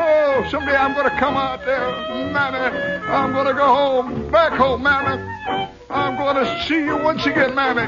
Oh, 0.00 0.46
someday 0.50 0.76
I'm 0.76 0.94
gonna 0.94 1.18
come 1.18 1.36
out 1.36 1.64
there, 1.64 1.80
mammy. 2.32 2.58
I'm 3.08 3.32
gonna 3.32 3.54
go 3.54 3.66
home, 3.66 4.30
back 4.30 4.52
home, 4.52 4.82
mammy. 4.82 5.20
I'm 5.90 6.16
gonna 6.16 6.62
see 6.66 6.84
you 6.84 6.96
once 6.98 7.26
again, 7.26 7.54
mammy. 7.54 7.82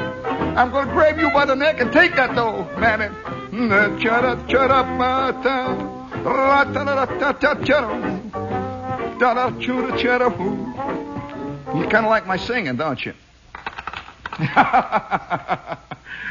I'm 0.57 0.71
gonna 0.73 0.91
grab 0.91 1.19
you 1.19 1.31
by 1.31 1.45
the 1.45 1.55
neck 1.55 1.81
and 1.81 1.93
take 1.93 2.17
that 2.17 2.35
dough, 2.35 2.67
mammy. 2.79 3.09
You 11.75 11.89
kind 11.89 12.07
of 12.07 12.11
like 12.11 12.27
my 12.27 12.37
singing, 12.37 12.77
don't 12.77 13.05
you? 13.05 13.13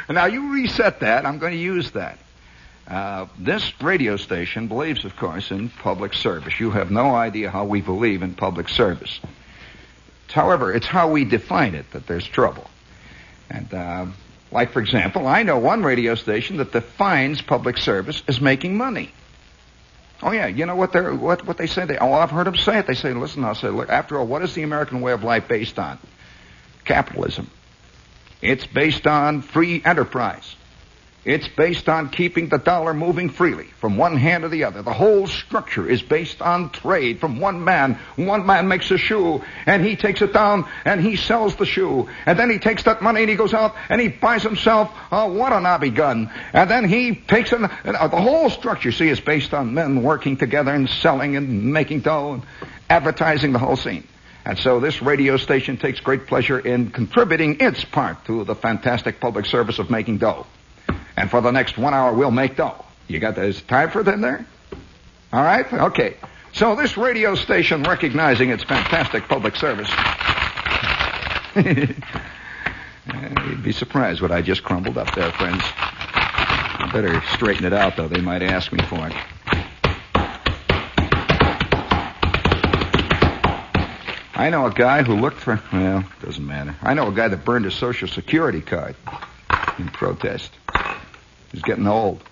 now 0.09 0.25
you 0.25 0.53
reset 0.53 1.01
that. 1.01 1.25
I'm 1.25 1.39
going 1.39 1.51
to 1.51 1.59
use 1.59 1.91
that. 1.91 2.17
Uh, 2.87 3.27
this 3.37 3.71
radio 3.81 4.15
station 4.17 4.67
believes, 4.67 5.05
of 5.05 5.15
course, 5.15 5.51
in 5.51 5.69
public 5.69 6.13
service. 6.13 6.59
You 6.59 6.71
have 6.71 6.89
no 6.89 7.13
idea 7.13 7.51
how 7.51 7.65
we 7.65 7.81
believe 7.81 8.23
in 8.23 8.33
public 8.33 8.69
service. 8.69 9.19
However, 10.27 10.73
it's 10.73 10.87
how 10.87 11.11
we 11.11 11.25
define 11.25 11.75
it 11.75 11.91
that 11.91 12.07
there's 12.07 12.27
trouble. 12.27 12.69
And, 13.49 13.73
uh, 13.73 14.05
like, 14.51 14.71
for 14.71 14.81
example, 14.81 15.27
I 15.27 15.43
know 15.43 15.59
one 15.59 15.83
radio 15.83 16.15
station 16.15 16.57
that 16.57 16.71
defines 16.71 17.41
public 17.41 17.77
service 17.77 18.23
as 18.27 18.41
making 18.41 18.77
money. 18.77 19.11
Oh 20.21 20.31
yeah, 20.31 20.47
you 20.47 20.65
know 20.65 20.75
what 20.75 20.91
they 20.91 21.01
what 21.01 21.45
what 21.45 21.57
they 21.57 21.67
say? 21.67 21.85
They 21.85 21.97
oh 21.97 22.11
I've 22.11 22.31
heard 22.31 22.47
them 22.47 22.57
say 22.57 22.79
it. 22.79 22.87
They 22.87 22.93
say, 22.93 23.13
listen, 23.13 23.43
I'll 23.45 23.55
say, 23.55 23.69
look, 23.69 23.89
after 23.89 24.17
all, 24.17 24.27
what 24.27 24.41
is 24.41 24.53
the 24.53 24.63
American 24.63 25.01
way 25.01 25.13
of 25.13 25.23
life 25.23 25.47
based 25.47 25.79
on? 25.79 25.97
Capitalism. 26.83 27.49
It's 28.41 28.65
based 28.65 29.07
on 29.07 29.41
free 29.41 29.81
enterprise. 29.83 30.55
It's 31.25 31.49
based 31.49 31.89
on 31.89 32.09
keeping 32.09 32.47
the 32.47 32.57
dollar 32.57 32.93
moving 32.93 33.29
freely 33.29 33.65
from 33.65 33.97
one 33.97 34.15
hand 34.15 34.43
to 34.43 34.49
the 34.49 34.63
other. 34.63 34.81
The 34.81 34.93
whole 34.93 35.27
structure 35.27 35.87
is 35.87 36.01
based 36.01 36.41
on 36.41 36.69
trade 36.69 37.19
from 37.19 37.41
one 37.41 37.63
man. 37.65 37.99
One 38.15 38.45
man 38.45 38.69
makes 38.69 38.89
a 38.89 38.97
shoe 38.97 39.43
and 39.65 39.85
he 39.85 39.97
takes 39.97 40.21
it 40.21 40.31
down 40.31 40.65
and 40.85 41.01
he 41.01 41.17
sells 41.17 41.57
the 41.57 41.65
shoe. 41.65 42.07
And 42.25 42.39
then 42.39 42.49
he 42.49 42.57
takes 42.57 42.83
that 42.83 43.01
money 43.01 43.21
and 43.21 43.29
he 43.29 43.35
goes 43.35 43.53
out 43.53 43.75
and 43.89 43.99
he 43.99 44.07
buys 44.07 44.43
himself 44.43 44.91
a 45.11 45.27
Watanabe 45.27 45.89
gun. 45.89 46.31
And 46.53 46.69
then 46.69 46.87
he 46.87 47.15
takes 47.15 47.51
it, 47.51 47.61
uh, 47.61 48.07
the 48.07 48.21
whole 48.21 48.49
structure, 48.49 48.93
see, 48.93 49.09
is 49.09 49.19
based 49.19 49.53
on 49.53 49.73
men 49.73 50.03
working 50.03 50.37
together 50.37 50.73
and 50.73 50.89
selling 50.89 51.35
and 51.35 51.73
making 51.73 51.99
dough 51.99 52.35
and 52.35 52.43
advertising 52.89 53.51
the 53.51 53.59
whole 53.59 53.75
scene. 53.75 54.07
And 54.45 54.57
so 54.57 54.79
this 54.79 55.01
radio 55.01 55.35
station 55.35 55.75
takes 55.75 55.99
great 55.99 56.27
pleasure 56.27 56.57
in 56.57 56.91
contributing 56.91 57.57
its 57.59 57.83
part 57.83 58.23
to 58.25 58.45
the 58.45 58.55
fantastic 58.55 59.19
public 59.19 59.45
service 59.45 59.79
of 59.79 59.89
making 59.89 60.19
dough. 60.19 60.47
And 61.19 61.29
for 61.29 61.41
the 61.41 61.51
next 61.51 61.77
one 61.77 61.93
hour, 61.93 62.13
we'll 62.13 62.31
make 62.31 62.55
dough. 62.55 62.85
You 63.09 63.19
got 63.19 63.35
this 63.35 63.61
time 63.63 63.91
for 63.91 64.03
them 64.03 64.21
there? 64.21 64.45
All 65.33 65.43
right? 65.43 65.71
Okay. 65.71 66.15
So 66.53 66.77
this 66.77 66.95
radio 66.95 67.35
station, 67.35 67.83
recognizing 67.83 68.51
its 68.51 68.63
fantastic 68.63 69.27
public 69.27 69.57
service, 69.57 69.89
you'd 71.57 72.03
be 73.63 73.73
surprised 73.73 74.21
what 74.21 74.31
I 74.31 74.41
just 74.41 74.63
crumbled 74.63 74.97
up 74.97 75.13
there, 75.13 75.29
friends. 75.33 75.61
Better 76.93 77.21
straighten 77.33 77.65
it 77.65 77.73
out, 77.73 77.97
though. 77.97 78.07
They 78.07 78.21
might 78.21 78.41
ask 78.41 78.71
me 78.71 78.81
for 78.85 79.05
it. 79.05 79.13
I 84.35 84.49
know 84.49 84.65
a 84.65 84.71
guy 84.71 85.03
who 85.03 85.15
looked 85.15 85.41
for, 85.41 85.61
well, 85.73 86.05
doesn't 86.21 86.47
matter. 86.47 86.77
I 86.81 86.93
know 86.93 87.09
a 87.09 87.11
guy 87.11 87.27
that 87.27 87.43
burned 87.43 87.65
his 87.65 87.73
Social 87.73 88.07
Security 88.07 88.61
card 88.61 88.95
in 89.77 89.89
protest. 89.89 90.53
He's 91.51 91.61
getting 91.61 91.87
old. 91.87 92.23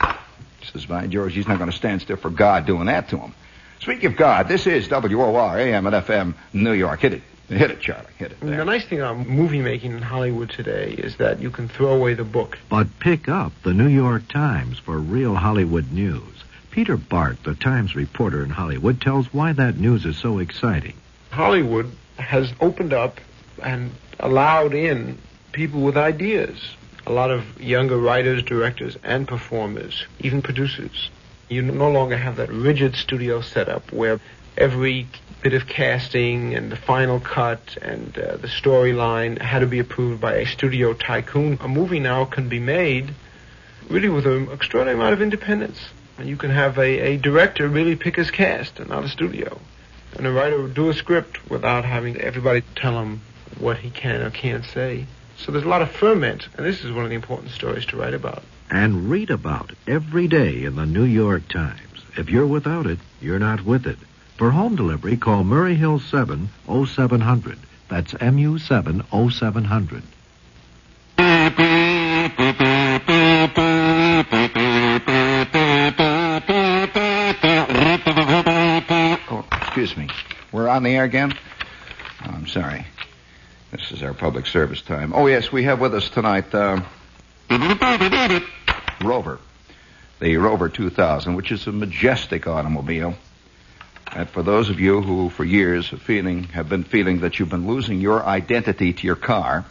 He 0.00 0.66
says, 0.72 0.86
by 0.86 1.06
George, 1.06 1.34
he's 1.34 1.46
not 1.46 1.58
going 1.58 1.70
to 1.70 1.76
stand 1.76 2.02
still 2.02 2.16
for 2.16 2.30
God 2.30 2.66
doing 2.66 2.86
that 2.86 3.08
to 3.10 3.18
him. 3.18 3.34
Speaking 3.80 4.06
of 4.06 4.16
God, 4.16 4.48
this 4.48 4.66
is 4.66 4.88
WOR, 4.88 5.58
AM 5.58 5.86
and 5.86 5.94
FM, 5.94 6.34
New 6.52 6.72
York. 6.72 7.00
Hit 7.00 7.14
it. 7.14 7.22
Hit 7.48 7.70
it, 7.70 7.80
Charlie. 7.80 8.06
Hit 8.16 8.32
it. 8.32 8.40
There. 8.40 8.56
The 8.56 8.64
nice 8.64 8.86
thing 8.86 9.00
about 9.00 9.26
movie 9.26 9.60
making 9.60 9.92
in 9.92 10.00
Hollywood 10.00 10.48
today 10.48 10.92
is 10.92 11.16
that 11.16 11.40
you 11.40 11.50
can 11.50 11.68
throw 11.68 11.92
away 11.92 12.14
the 12.14 12.24
book. 12.24 12.58
But 12.70 12.98
pick 12.98 13.28
up 13.28 13.52
the 13.62 13.74
New 13.74 13.88
York 13.88 14.28
Times 14.28 14.78
for 14.78 14.96
real 14.96 15.34
Hollywood 15.34 15.92
news. 15.92 16.22
Peter 16.70 16.96
Bart, 16.96 17.42
the 17.44 17.54
Times 17.54 17.94
reporter 17.94 18.42
in 18.42 18.50
Hollywood, 18.50 19.00
tells 19.00 19.32
why 19.34 19.52
that 19.52 19.76
news 19.76 20.06
is 20.06 20.16
so 20.16 20.38
exciting. 20.38 20.94
Hollywood 21.30 21.90
has 22.16 22.52
opened 22.60 22.94
up 22.94 23.20
and 23.62 23.90
allowed 24.18 24.72
in 24.72 25.18
people 25.52 25.82
with 25.82 25.96
ideas 25.96 26.58
a 27.06 27.12
lot 27.12 27.30
of 27.30 27.60
younger 27.60 27.98
writers, 27.98 28.42
directors, 28.42 28.96
and 29.02 29.28
performers, 29.28 30.06
even 30.20 30.42
producers. 30.42 31.10
You 31.48 31.62
no 31.62 31.90
longer 31.90 32.16
have 32.16 32.36
that 32.36 32.50
rigid 32.50 32.96
studio 32.96 33.40
setup 33.40 33.92
where 33.92 34.20
every 34.56 35.06
bit 35.42 35.52
of 35.52 35.66
casting 35.66 36.54
and 36.54 36.72
the 36.72 36.76
final 36.76 37.20
cut 37.20 37.76
and 37.82 38.16
uh, 38.16 38.36
the 38.36 38.48
storyline 38.48 39.38
had 39.38 39.58
to 39.58 39.66
be 39.66 39.78
approved 39.78 40.20
by 40.20 40.36
a 40.36 40.46
studio 40.46 40.94
tycoon. 40.94 41.58
A 41.60 41.68
movie 41.68 42.00
now 42.00 42.24
can 42.24 42.48
be 42.48 42.58
made 42.58 43.14
really 43.90 44.08
with 44.08 44.26
an 44.26 44.50
extraordinary 44.50 44.98
amount 44.98 45.12
of 45.12 45.20
independence. 45.20 45.78
And 46.16 46.28
you 46.28 46.36
can 46.36 46.50
have 46.50 46.78
a, 46.78 47.00
a 47.00 47.16
director 47.18 47.68
really 47.68 47.96
pick 47.96 48.16
his 48.16 48.30
cast 48.30 48.80
and 48.80 48.88
not 48.88 49.04
a 49.04 49.08
studio. 49.08 49.60
And 50.16 50.26
a 50.26 50.32
writer 50.32 50.66
do 50.68 50.88
a 50.88 50.94
script 50.94 51.50
without 51.50 51.84
having 51.84 52.16
everybody 52.16 52.62
tell 52.76 52.98
him 53.00 53.20
what 53.58 53.78
he 53.78 53.90
can 53.90 54.22
or 54.22 54.30
can't 54.30 54.64
say. 54.64 55.06
So 55.38 55.52
there's 55.52 55.64
a 55.64 55.68
lot 55.68 55.82
of 55.82 55.90
ferment, 55.90 56.48
and 56.56 56.64
this 56.64 56.84
is 56.84 56.92
one 56.92 57.04
of 57.04 57.10
the 57.10 57.16
important 57.16 57.50
stories 57.50 57.84
to 57.86 57.96
write 57.96 58.14
about. 58.14 58.42
And 58.70 59.10
read 59.10 59.30
about 59.30 59.72
every 59.86 60.26
day 60.26 60.64
in 60.64 60.76
the 60.76 60.86
New 60.86 61.04
York 61.04 61.48
Times. 61.48 61.80
If 62.16 62.30
you're 62.30 62.46
without 62.46 62.86
it, 62.86 62.98
you're 63.20 63.38
not 63.38 63.64
with 63.64 63.86
it. 63.86 63.98
For 64.36 64.50
home 64.50 64.76
delivery, 64.76 65.16
call 65.16 65.44
Murray 65.44 65.74
Hill 65.74 66.00
7 66.00 66.48
0700. 66.66 67.58
That's 67.88 68.14
MU 68.20 68.58
7 68.58 69.04
0700. 69.10 70.02
Oh, 79.30 79.44
excuse 79.52 79.96
me. 79.96 80.08
We're 80.52 80.68
on 80.68 80.82
the 80.82 80.90
air 80.90 81.04
again? 81.04 81.32
Oh, 82.24 82.30
I'm 82.30 82.46
sorry. 82.46 82.86
This 83.74 83.90
is 83.90 84.04
our 84.04 84.14
public 84.14 84.46
service 84.46 84.80
time. 84.82 85.12
Oh, 85.12 85.26
yes, 85.26 85.50
we 85.50 85.64
have 85.64 85.80
with 85.80 85.96
us 85.96 86.08
tonight 86.08 86.54
uh, 86.54 86.80
Rover, 89.02 89.40
the 90.20 90.36
Rover 90.36 90.68
2000, 90.68 91.34
which 91.34 91.50
is 91.50 91.66
a 91.66 91.72
majestic 91.72 92.46
automobile. 92.46 93.14
And 94.12 94.30
for 94.30 94.44
those 94.44 94.70
of 94.70 94.78
you 94.78 95.02
who 95.02 95.28
for 95.28 95.44
years 95.44 95.88
have 95.88 96.00
feeling 96.00 96.44
have 96.44 96.68
been 96.68 96.84
feeling 96.84 97.22
that 97.22 97.40
you've 97.40 97.48
been 97.48 97.66
losing 97.66 98.00
your 98.00 98.24
identity 98.24 98.92
to 98.92 99.06
your 99.08 99.16
car, 99.16 99.64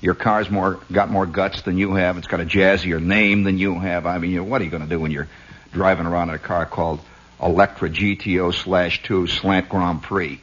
your 0.00 0.16
car's 0.16 0.50
more 0.50 0.80
got 0.90 1.08
more 1.08 1.24
guts 1.24 1.62
than 1.62 1.78
you 1.78 1.94
have. 1.94 2.18
It's 2.18 2.26
got 2.26 2.40
a 2.40 2.44
jazzier 2.44 3.00
name 3.00 3.44
than 3.44 3.58
you 3.58 3.78
have. 3.78 4.06
I 4.06 4.18
mean, 4.18 4.32
you 4.32 4.38
know, 4.38 4.44
what 4.44 4.60
are 4.60 4.64
you 4.64 4.72
going 4.72 4.82
to 4.82 4.88
do 4.88 4.98
when 4.98 5.12
you're 5.12 5.28
driving 5.72 6.06
around 6.06 6.30
in 6.30 6.34
a 6.34 6.40
car 6.40 6.66
called 6.66 6.98
Electra 7.40 7.90
GTO 7.90 8.52
slash 8.52 9.04
two 9.04 9.28
Slant 9.28 9.68
Grand 9.68 10.02
Prix, 10.02 10.40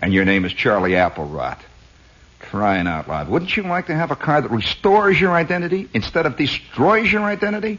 and 0.00 0.12
your 0.12 0.24
name 0.24 0.44
is 0.44 0.52
Charlie 0.52 0.96
Applewrot? 0.96 1.58
Crying 2.40 2.86
out 2.86 3.08
loud! 3.08 3.28
Wouldn't 3.28 3.56
you 3.56 3.62
like 3.62 3.86
to 3.86 3.94
have 3.94 4.10
a 4.10 4.16
car 4.16 4.40
that 4.40 4.50
restores 4.50 5.20
your 5.20 5.32
identity 5.32 5.88
instead 5.94 6.26
of 6.26 6.36
destroys 6.36 7.12
your 7.12 7.22
identity? 7.22 7.78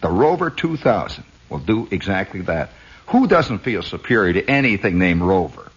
The 0.00 0.10
Rover 0.10 0.50
2000 0.50 1.24
will 1.48 1.58
do 1.58 1.88
exactly 1.90 2.42
that. 2.42 2.70
Who 3.08 3.26
doesn't 3.26 3.60
feel 3.60 3.82
superior 3.82 4.34
to 4.34 4.50
anything 4.50 4.98
named 4.98 5.22
Rover? 5.22 5.70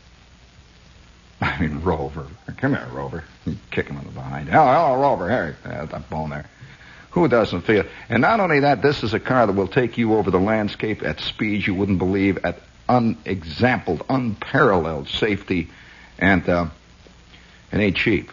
I 1.42 1.60
mean, 1.60 1.82
Rover. 1.82 2.28
Come 2.58 2.74
here, 2.74 2.88
Rover. 2.92 3.24
Kick 3.72 3.88
him 3.88 3.98
in 3.98 4.04
the 4.04 4.12
behind. 4.12 4.50
Hello, 4.50 4.66
hello, 4.66 5.02
Rover. 5.02 5.30
Here, 5.30 5.58
uh, 5.64 5.86
that 5.86 6.10
bone 6.10 6.32
there. 6.32 6.46
Who 7.12 7.28
doesn't 7.28 7.62
feel? 7.62 7.86
And 8.10 8.22
not 8.22 8.40
only 8.40 8.62
that, 8.62 8.82
this 8.82 9.04
is 9.04 9.14
a 9.14 9.20
car 9.20 9.48
that 9.48 9.54
will 9.54 9.68
take 9.68 9.98
you 9.98 10.16
over 10.16 10.32
the 10.32 10.40
landscape 10.40 11.04
at 11.04 11.20
speeds 11.20 11.68
you 11.68 11.76
wouldn't 11.76 12.00
believe, 12.00 12.38
at 12.44 12.60
unexampled, 12.88 14.04
unparalleled 14.10 15.08
safety, 15.10 15.70
and 16.20 16.48
uh, 16.48 16.68
it 17.72 17.80
ain't 17.80 17.98
cheap. 17.98 18.32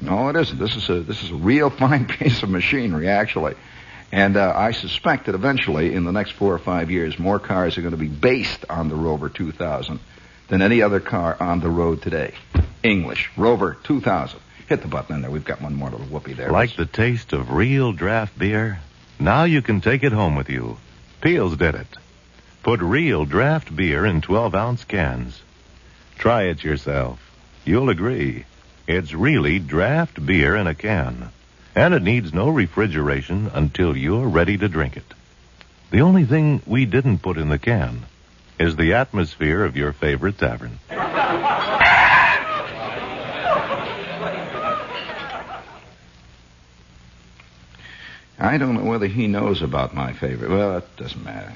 No, 0.00 0.28
it 0.28 0.36
isn't. 0.36 0.58
This 0.58 0.76
is 0.76 0.88
a 0.88 1.00
this 1.00 1.22
is 1.22 1.30
a 1.30 1.36
real 1.36 1.70
fine 1.84 2.06
piece 2.06 2.42
of 2.42 2.50
machinery, 2.50 3.08
actually. 3.08 3.54
And 4.10 4.36
uh, 4.36 4.52
I 4.56 4.72
suspect 4.72 5.26
that 5.26 5.34
eventually, 5.34 5.94
in 5.94 6.04
the 6.04 6.12
next 6.12 6.32
four 6.32 6.54
or 6.54 6.58
five 6.58 6.90
years, 6.90 7.18
more 7.18 7.38
cars 7.38 7.76
are 7.76 7.82
going 7.82 7.92
to 7.92 7.98
be 7.98 8.08
based 8.08 8.64
on 8.70 8.88
the 8.88 8.94
Rover 8.94 9.28
2000 9.28 10.00
than 10.48 10.62
any 10.62 10.80
other 10.80 10.98
car 10.98 11.36
on 11.38 11.60
the 11.60 11.68
road 11.68 12.00
today. 12.00 12.32
English 12.82 13.30
Rover 13.36 13.76
2000. 13.84 14.40
Hit 14.66 14.82
the 14.82 14.88
button 14.88 15.16
in 15.16 15.22
there. 15.22 15.30
We've 15.30 15.44
got 15.44 15.60
one 15.60 15.74
more 15.74 15.90
little 15.90 16.06
whoopee 16.06 16.34
there. 16.34 16.50
Like 16.50 16.76
the 16.76 16.86
taste 16.86 17.32
of 17.32 17.50
real 17.50 17.92
draft 17.92 18.38
beer? 18.38 18.80
Now 19.18 19.44
you 19.44 19.62
can 19.62 19.80
take 19.80 20.02
it 20.02 20.12
home 20.12 20.36
with 20.36 20.48
you. 20.48 20.78
Piels 21.20 21.58
did 21.58 21.74
it. 21.74 21.86
Put 22.62 22.80
real 22.80 23.24
draft 23.24 23.74
beer 23.74 24.06
in 24.06 24.20
12 24.20 24.54
ounce 24.54 24.84
cans. 24.84 25.40
Try 26.18 26.44
it 26.44 26.62
yourself. 26.62 27.18
You'll 27.64 27.88
agree. 27.88 28.44
It's 28.88 29.12
really 29.12 29.58
draft 29.58 30.24
beer 30.24 30.56
in 30.56 30.66
a 30.66 30.74
can. 30.74 31.28
And 31.74 31.92
it 31.92 32.02
needs 32.02 32.32
no 32.32 32.48
refrigeration 32.48 33.50
until 33.52 33.94
you're 33.94 34.26
ready 34.26 34.56
to 34.56 34.66
drink 34.66 34.96
it. 34.96 35.04
The 35.90 36.00
only 36.00 36.24
thing 36.24 36.62
we 36.66 36.86
didn't 36.86 37.18
put 37.18 37.36
in 37.36 37.50
the 37.50 37.58
can 37.58 38.06
is 38.58 38.76
the 38.76 38.94
atmosphere 38.94 39.62
of 39.62 39.76
your 39.76 39.92
favorite 39.92 40.38
tavern. 40.38 40.78
I 48.40 48.56
don't 48.56 48.74
know 48.74 48.84
whether 48.84 49.06
he 49.06 49.26
knows 49.26 49.60
about 49.60 49.94
my 49.94 50.14
favorite. 50.14 50.50
Well, 50.50 50.78
it 50.78 50.96
doesn't 50.96 51.22
matter. 51.22 51.52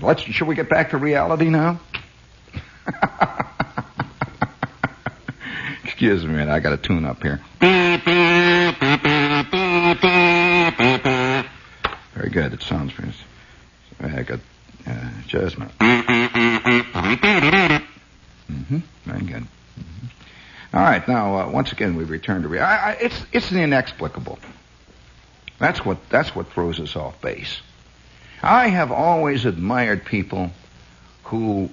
Let's. 0.00 0.22
Should 0.22 0.46
we 0.46 0.54
get 0.54 0.68
back 0.68 0.90
to 0.90 0.96
reality 0.96 1.48
now? 1.48 1.80
Excuse 5.98 6.24
me, 6.24 6.34
man. 6.34 6.48
I 6.48 6.60
got 6.60 6.72
a 6.72 6.76
tune 6.76 7.04
up 7.04 7.20
here. 7.24 7.40
Very 12.14 12.30
good. 12.30 12.52
It 12.52 12.62
sounds 12.62 12.92
very. 12.92 13.12
I 14.00 14.22
got 14.22 14.38
uh, 14.86 15.10
adjustment. 15.24 15.76
Mm-hmm. 15.80 16.28
Very 19.06 19.22
good. 19.22 19.42
Mm-hmm. 19.42 20.06
All 20.72 20.82
right. 20.82 21.08
Now, 21.08 21.36
uh, 21.36 21.50
once 21.50 21.72
again, 21.72 21.96
we 21.96 22.04
return 22.04 22.42
to 22.42 22.48
reality. 22.48 23.04
It's 23.04 23.26
it's 23.32 23.50
the 23.50 23.60
inexplicable. 23.60 24.38
That's 25.58 25.84
what 25.84 25.98
that's 26.10 26.32
what 26.32 26.52
throws 26.52 26.78
us 26.78 26.94
off 26.94 27.20
base. 27.20 27.60
I 28.40 28.68
have 28.68 28.92
always 28.92 29.46
admired 29.46 30.04
people 30.04 30.52
who 31.24 31.70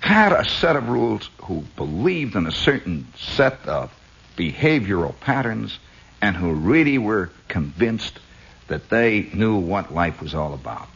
had 0.00 0.32
a 0.32 0.44
set 0.44 0.76
of 0.76 0.88
rules, 0.88 1.28
who 1.42 1.64
believed 1.76 2.36
in 2.36 2.46
a 2.46 2.52
certain 2.52 3.06
set 3.16 3.66
of 3.66 3.92
behavioral 4.36 5.18
patterns, 5.20 5.78
and 6.20 6.36
who 6.36 6.52
really 6.52 6.98
were 6.98 7.30
convinced 7.48 8.18
that 8.68 8.88
they 8.88 9.28
knew 9.32 9.56
what 9.56 9.94
life 9.94 10.20
was 10.20 10.34
all 10.34 10.54
about. 10.54 10.88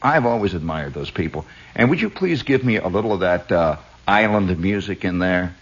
I've 0.00 0.26
always 0.26 0.54
admired 0.54 0.94
those 0.94 1.10
people. 1.10 1.44
And 1.74 1.90
would 1.90 2.00
you 2.00 2.10
please 2.10 2.42
give 2.42 2.64
me 2.64 2.76
a 2.76 2.86
little 2.86 3.12
of 3.12 3.20
that 3.20 3.50
uh, 3.50 3.76
island 4.06 4.56
music 4.58 5.04
in 5.04 5.18
there? 5.18 5.56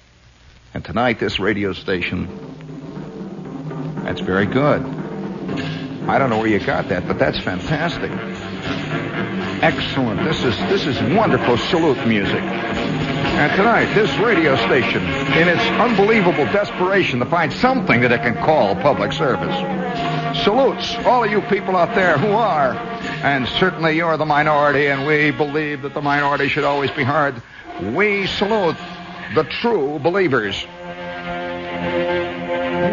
And 0.74 0.84
tonight, 0.84 1.18
this 1.18 1.38
radio 1.38 1.72
station, 1.72 2.28
that's 4.04 4.20
very 4.20 4.46
good. 4.46 4.82
I 6.06 6.18
don't 6.18 6.30
know 6.30 6.38
where 6.38 6.48
you 6.48 6.60
got 6.60 6.90
that, 6.90 7.08
but 7.08 7.18
that's 7.18 7.40
fantastic. 7.40 8.10
Excellent. 9.62 10.22
This 10.22 10.44
is 10.44 10.56
this 10.68 10.86
is 10.86 11.00
wonderful 11.14 11.56
salute 11.56 12.06
music. 12.06 12.42
And 12.42 13.52
tonight, 13.56 13.92
this 13.94 14.14
radio 14.18 14.54
station, 14.56 15.02
in 15.02 15.48
its 15.48 15.62
unbelievable 15.80 16.44
desperation 16.46 17.18
to 17.20 17.26
find 17.26 17.52
something 17.52 18.02
that 18.02 18.12
it 18.12 18.22
can 18.22 18.34
call 18.34 18.74
public 18.76 19.12
service, 19.12 19.54
salutes 20.44 20.94
all 21.06 21.24
of 21.24 21.30
you 21.30 21.40
people 21.42 21.76
out 21.76 21.94
there 21.94 22.18
who 22.18 22.32
are, 22.32 22.74
and 23.22 23.46
certainly 23.48 23.96
you're 23.96 24.16
the 24.16 24.26
minority, 24.26 24.88
and 24.88 25.06
we 25.06 25.30
believe 25.30 25.82
that 25.82 25.94
the 25.94 26.02
minority 26.02 26.48
should 26.48 26.64
always 26.64 26.90
be 26.90 27.04
heard. 27.04 27.42
We 27.80 28.26
salute 28.26 28.76
the 29.34 29.44
true 29.44 29.98
believers, 29.98 30.62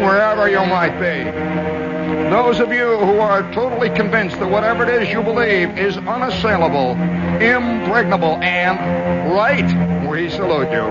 wherever 0.00 0.48
you 0.48 0.64
might 0.66 0.98
be. 0.98 1.83
Those 2.30 2.60
of 2.60 2.72
you 2.72 2.96
who 2.98 3.18
are 3.18 3.42
totally 3.52 3.90
convinced 3.90 4.38
that 4.38 4.48
whatever 4.48 4.88
it 4.88 5.02
is 5.02 5.08
you 5.10 5.22
believe 5.22 5.76
is 5.76 5.96
unassailable, 5.96 6.92
impregnable, 7.40 8.36
and 8.36 9.32
right, 9.32 10.08
we 10.08 10.30
salute 10.30 10.70
you. 10.70 10.84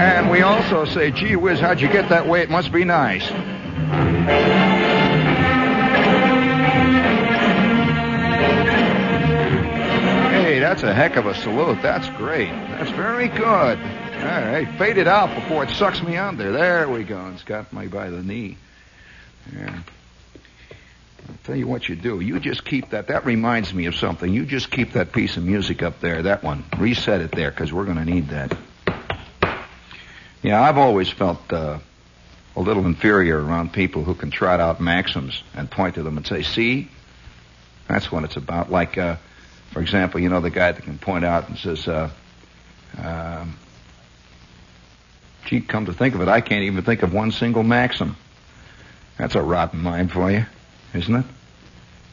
And 0.00 0.30
we 0.30 0.42
also 0.42 0.84
say, 0.84 1.10
gee 1.10 1.36
whiz, 1.36 1.58
how'd 1.60 1.80
you 1.80 1.88
get 1.88 2.10
that 2.10 2.28
way? 2.28 2.42
It 2.42 2.50
must 2.50 2.70
be 2.72 2.84
nice. 2.84 3.26
Hey, 10.30 10.58
that's 10.58 10.82
a 10.82 10.92
heck 10.94 11.16
of 11.16 11.26
a 11.26 11.34
salute. 11.34 11.80
That's 11.82 12.08
great. 12.10 12.50
That's 12.50 12.90
very 12.90 13.28
good. 13.28 13.78
All 14.20 14.26
right, 14.26 14.68
fade 14.76 14.98
it 14.98 15.08
out 15.08 15.34
before 15.34 15.64
it 15.64 15.70
sucks 15.70 16.02
me 16.02 16.16
under. 16.18 16.52
There 16.52 16.86
we 16.88 17.04
go. 17.04 17.30
It's 17.32 17.42
got 17.42 17.72
me 17.72 17.86
by 17.86 18.10
the 18.10 18.22
knee. 18.22 18.58
Yeah. 19.56 19.80
I'll 21.28 21.36
tell 21.44 21.56
you 21.56 21.66
what 21.66 21.88
you 21.88 21.96
do. 21.96 22.20
You 22.20 22.38
just 22.38 22.64
keep 22.64 22.90
that. 22.90 23.08
That 23.08 23.24
reminds 23.24 23.72
me 23.72 23.86
of 23.86 23.94
something. 23.94 24.30
You 24.30 24.44
just 24.44 24.70
keep 24.70 24.92
that 24.92 25.12
piece 25.12 25.38
of 25.38 25.44
music 25.44 25.82
up 25.82 26.00
there, 26.00 26.22
that 26.24 26.42
one. 26.42 26.64
Reset 26.78 27.22
it 27.22 27.32
there, 27.32 27.50
because 27.50 27.72
we're 27.72 27.86
going 27.86 27.96
to 27.96 28.04
need 28.04 28.28
that. 28.28 28.56
Yeah, 30.42 30.60
I've 30.60 30.76
always 30.76 31.08
felt 31.08 31.50
uh, 31.50 31.78
a 32.56 32.60
little 32.60 32.84
inferior 32.84 33.42
around 33.42 33.72
people 33.72 34.04
who 34.04 34.14
can 34.14 34.30
trot 34.30 34.60
out 34.60 34.80
maxims 34.80 35.42
and 35.54 35.70
point 35.70 35.94
to 35.94 36.02
them 36.02 36.18
and 36.18 36.26
say, 36.26 36.42
see? 36.42 36.90
That's 37.88 38.12
what 38.12 38.24
it's 38.24 38.36
about. 38.36 38.70
Like, 38.70 38.98
uh, 38.98 39.16
for 39.72 39.80
example, 39.80 40.20
you 40.20 40.28
know 40.28 40.40
the 40.40 40.50
guy 40.50 40.72
that 40.72 40.82
can 40.82 40.98
point 40.98 41.24
out 41.24 41.48
and 41.48 41.58
says, 41.58 41.88
uh, 41.88 42.10
um, 42.98 43.56
gee, 45.46 45.60
come 45.60 45.86
to 45.86 45.92
think 45.92 46.14
of 46.14 46.20
it, 46.20 46.28
I 46.28 46.40
can't 46.40 46.64
even 46.64 46.82
think 46.84 47.02
of 47.02 47.12
one 47.12 47.32
single 47.32 47.62
maxim. 47.62 48.16
That's 49.18 49.34
a 49.34 49.42
rotten 49.42 49.82
mind 49.82 50.12
for 50.12 50.30
you, 50.30 50.46
isn't 50.94 51.14
it? 51.14 51.24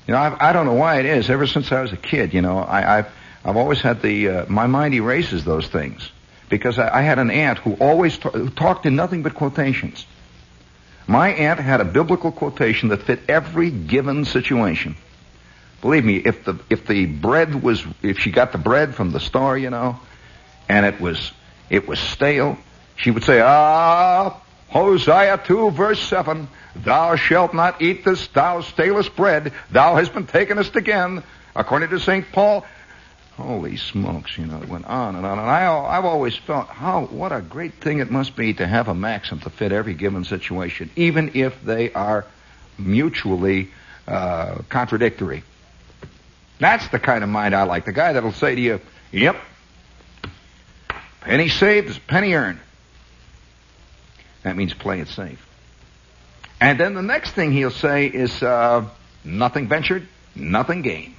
You 0.07 0.13
know, 0.13 0.19
I've, 0.19 0.41
I 0.41 0.53
don't 0.53 0.65
know 0.65 0.73
why 0.73 0.99
it 0.99 1.05
is. 1.05 1.29
Ever 1.29 1.47
since 1.47 1.71
I 1.71 1.81
was 1.81 1.93
a 1.93 1.97
kid, 1.97 2.33
you 2.33 2.41
know, 2.41 2.59
I, 2.59 2.99
I've 2.99 3.11
I've 3.43 3.57
always 3.57 3.81
had 3.81 4.01
the 4.01 4.29
uh, 4.29 4.45
my 4.47 4.67
mind 4.67 4.93
erases 4.93 5.45
those 5.45 5.67
things 5.67 6.09
because 6.49 6.79
I, 6.79 6.99
I 6.99 7.01
had 7.01 7.19
an 7.19 7.31
aunt 7.31 7.59
who 7.59 7.73
always 7.75 8.15
who 8.15 8.49
talked 8.49 8.85
in 8.85 8.95
nothing 8.95 9.23
but 9.23 9.35
quotations. 9.35 10.05
My 11.07 11.29
aunt 11.29 11.59
had 11.59 11.79
a 11.79 11.85
biblical 11.85 12.31
quotation 12.31 12.89
that 12.89 13.03
fit 13.03 13.21
every 13.29 13.71
given 13.71 14.25
situation. 14.25 14.97
Believe 15.81 16.03
me, 16.03 16.17
if 16.17 16.43
the 16.43 16.59
if 16.69 16.87
the 16.87 17.05
bread 17.05 17.63
was 17.63 17.85
if 18.01 18.19
she 18.19 18.31
got 18.31 18.51
the 18.51 18.57
bread 18.57 18.95
from 18.95 19.11
the 19.11 19.19
store, 19.19 19.57
you 19.57 19.69
know, 19.69 19.99
and 20.67 20.85
it 20.85 20.99
was 20.99 21.31
it 21.69 21.87
was 21.87 21.99
stale, 21.99 22.57
she 22.97 23.11
would 23.11 23.23
say, 23.23 23.39
"Ah, 23.41 24.41
Hosea 24.69 25.41
2 25.45 25.71
verse 25.71 26.01
7, 26.01 26.47
Thou 26.83 27.15
shalt 27.15 27.53
not 27.53 27.81
eat 27.81 28.05
this 28.05 28.27
thou 28.27 28.61
stalest 28.61 29.15
bread, 29.15 29.53
thou 29.71 29.95
hast 29.95 30.13
been 30.13 30.27
takenest 30.27 30.75
again, 30.75 31.23
according 31.55 31.89
to 31.89 31.99
St. 31.99 32.25
Paul. 32.31 32.65
Holy 33.35 33.77
smokes, 33.77 34.37
you 34.37 34.47
know, 34.47 34.61
it 34.61 34.67
went 34.67 34.85
on 34.85 35.15
and 35.15 35.25
on. 35.25 35.37
And 35.37 35.47
I, 35.47 35.71
I've 35.71 36.05
always 36.05 36.35
felt 36.35 36.67
how, 36.67 37.05
what 37.05 37.31
a 37.31 37.41
great 37.41 37.75
thing 37.75 37.99
it 37.99 38.09
must 38.09 38.35
be 38.35 38.53
to 38.55 38.65
have 38.65 38.87
a 38.87 38.95
maxim 38.95 39.39
to 39.41 39.51
fit 39.51 39.71
every 39.71 39.93
given 39.93 40.23
situation, 40.23 40.89
even 40.95 41.31
if 41.35 41.63
they 41.63 41.93
are 41.93 42.25
mutually 42.79 43.69
uh, 44.07 44.59
contradictory. 44.69 45.43
That's 46.59 46.87
the 46.87 46.97
kind 46.97 47.23
of 47.23 47.29
mind 47.29 47.53
I 47.53 47.63
like. 47.63 47.85
The 47.85 47.93
guy 47.93 48.13
that'll 48.13 48.31
say 48.31 48.55
to 48.55 48.61
you, 48.61 48.81
yep, 49.11 49.37
penny 51.21 51.49
saved 51.49 51.89
is 51.89 51.99
penny 51.99 52.33
earned. 52.33 52.59
That 54.43 54.55
means 54.55 54.73
play 54.73 54.99
it 54.99 55.07
safe. 55.07 55.45
And 56.59 56.79
then 56.79 56.93
the 56.93 57.01
next 57.01 57.31
thing 57.31 57.51
he'll 57.51 57.69
say 57.69 58.07
is, 58.07 58.41
uh, 58.41 58.85
nothing 59.23 59.67
ventured, 59.67 60.07
nothing 60.35 60.81
gained. 60.81 61.15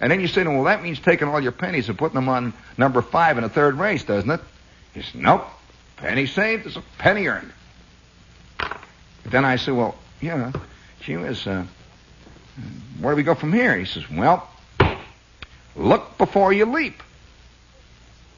And 0.00 0.10
then 0.10 0.20
you 0.20 0.28
say 0.28 0.44
to 0.44 0.50
him, 0.50 0.56
well, 0.56 0.64
that 0.64 0.82
means 0.82 1.00
taking 1.00 1.28
all 1.28 1.40
your 1.40 1.52
pennies 1.52 1.88
and 1.88 1.98
putting 1.98 2.14
them 2.14 2.28
on 2.28 2.54
number 2.76 3.02
five 3.02 3.36
in 3.36 3.44
a 3.44 3.48
third 3.48 3.74
race, 3.74 4.04
doesn't 4.04 4.30
it? 4.30 4.40
He 4.94 5.02
says, 5.02 5.14
nope. 5.14 5.46
Penny 5.96 6.26
saved 6.26 6.66
is 6.66 6.76
a 6.76 6.82
penny 6.98 7.26
earned. 7.26 7.52
Then 9.24 9.44
I 9.44 9.56
say, 9.56 9.72
well, 9.72 9.96
yeah, 10.20 10.52
gee 11.00 11.16
whiz, 11.16 11.46
uh, 11.46 11.64
where 13.00 13.12
do 13.12 13.16
we 13.16 13.24
go 13.24 13.34
from 13.34 13.52
here? 13.52 13.76
He 13.76 13.84
says, 13.84 14.08
well, 14.08 14.48
look 15.76 16.16
before 16.16 16.52
you 16.52 16.66
leap. 16.66 17.02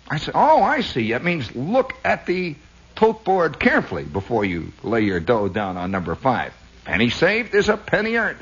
I 0.09 0.17
said, 0.17 0.33
oh, 0.35 0.63
I 0.63 0.81
see. 0.81 1.13
That 1.13 1.23
means 1.23 1.55
look 1.55 1.95
at 2.05 2.27
the 2.27 2.57
tote 3.01 3.25
board 3.25 3.59
carefully 3.59 4.05
before 4.05 4.45
you 4.45 4.71
lay 4.83 5.01
your 5.01 5.21
dough 5.21 5.49
down 5.49 5.79
on 5.79 5.91
number 5.91 6.15
five. 6.15 6.53
Penny 6.85 7.09
saved 7.09 7.55
is 7.55 7.71
a 7.71 7.77
penny 7.79 8.17
earned. 8.17 8.39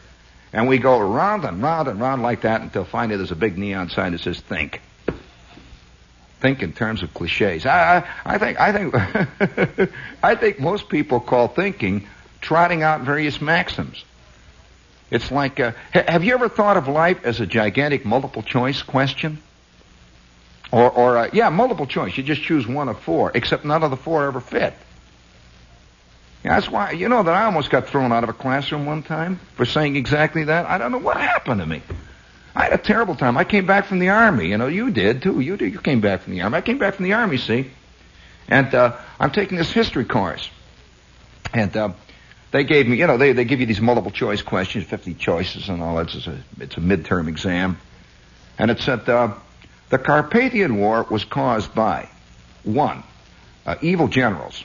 And 0.52 0.66
we 0.66 0.78
go 0.78 0.98
round 0.98 1.44
and 1.44 1.62
round 1.62 1.86
and 1.86 2.00
round 2.00 2.22
like 2.22 2.40
that 2.40 2.60
until 2.60 2.84
finally 2.84 3.16
there's 3.16 3.30
a 3.30 3.36
big 3.36 3.56
neon 3.56 3.88
sign 3.88 4.12
that 4.12 4.20
says 4.20 4.40
think. 4.40 4.80
Think 6.40 6.64
in 6.64 6.72
terms 6.72 7.04
of 7.04 7.14
cliches. 7.14 7.66
I, 7.66 7.98
I, 7.98 8.34
I 8.34 8.38
think, 8.38 8.60
I 8.60 8.72
think, 8.72 9.90
I 10.24 10.34
think 10.34 10.58
most 10.58 10.88
people 10.88 11.20
call 11.20 11.46
thinking 11.46 12.08
trotting 12.40 12.82
out 12.82 13.02
various 13.02 13.40
maxims. 13.40 14.04
It's 15.08 15.30
like, 15.30 15.60
uh, 15.60 15.72
ha- 15.94 16.04
have 16.08 16.24
you 16.24 16.34
ever 16.34 16.48
thought 16.48 16.76
of 16.76 16.88
life 16.88 17.24
as 17.24 17.40
a 17.40 17.46
gigantic 17.46 18.04
multiple 18.04 18.42
choice 18.42 18.82
question? 18.82 19.40
Or, 20.70 20.90
or 20.90 21.16
uh, 21.16 21.30
yeah, 21.32 21.48
multiple 21.48 21.86
choice. 21.86 22.16
You 22.16 22.22
just 22.22 22.42
choose 22.42 22.66
one 22.66 22.88
of 22.88 23.00
four, 23.00 23.32
except 23.34 23.64
none 23.64 23.82
of 23.82 23.90
the 23.90 23.96
four 23.96 24.26
ever 24.26 24.40
fit. 24.40 24.74
Yeah, 26.44 26.54
that's 26.54 26.70
why, 26.70 26.92
you 26.92 27.08
know, 27.08 27.22
that 27.22 27.34
I 27.34 27.44
almost 27.44 27.70
got 27.70 27.88
thrown 27.88 28.12
out 28.12 28.22
of 28.22 28.30
a 28.30 28.32
classroom 28.32 28.86
one 28.86 29.02
time 29.02 29.40
for 29.54 29.64
saying 29.64 29.96
exactly 29.96 30.44
that. 30.44 30.66
I 30.66 30.78
don't 30.78 30.92
know 30.92 30.98
what 30.98 31.16
happened 31.16 31.60
to 31.60 31.66
me. 31.66 31.82
I 32.54 32.64
had 32.64 32.72
a 32.72 32.78
terrible 32.78 33.14
time. 33.14 33.36
I 33.36 33.44
came 33.44 33.66
back 33.66 33.86
from 33.86 33.98
the 33.98 34.10
army. 34.10 34.48
You 34.48 34.58
know, 34.58 34.66
you 34.66 34.90
did 34.90 35.22
too. 35.22 35.40
You 35.40 35.56
did. 35.56 35.72
You 35.72 35.78
came 35.78 36.00
back 36.00 36.22
from 36.22 36.34
the 36.34 36.42
army. 36.42 36.56
I 36.56 36.60
came 36.60 36.78
back 36.78 36.94
from 36.94 37.04
the 37.04 37.12
army. 37.12 37.38
See, 37.38 37.70
and 38.48 38.74
uh, 38.74 38.96
I'm 39.18 39.30
taking 39.30 39.58
this 39.58 39.70
history 39.70 40.04
course, 40.04 40.48
and 41.52 41.76
uh, 41.76 41.92
they 42.50 42.64
gave 42.64 42.88
me, 42.88 42.96
you 42.96 43.06
know, 43.06 43.16
they 43.16 43.32
they 43.32 43.44
give 43.44 43.60
you 43.60 43.66
these 43.66 43.80
multiple 43.80 44.10
choice 44.10 44.42
questions, 44.42 44.86
50 44.86 45.14
choices 45.14 45.68
and 45.68 45.82
all 45.82 45.96
that. 45.96 46.14
It's 46.14 46.26
a 46.26 46.38
it's 46.58 46.76
a 46.76 46.80
midterm 46.80 47.28
exam, 47.28 47.78
and 48.58 48.70
it 48.70 48.80
said 48.80 49.08
uh, 49.08 49.34
the 49.90 49.98
Carpathian 49.98 50.76
War 50.76 51.06
was 51.08 51.24
caused 51.24 51.74
by 51.74 52.08
one, 52.64 53.02
uh, 53.66 53.76
evil 53.80 54.08
generals, 54.08 54.62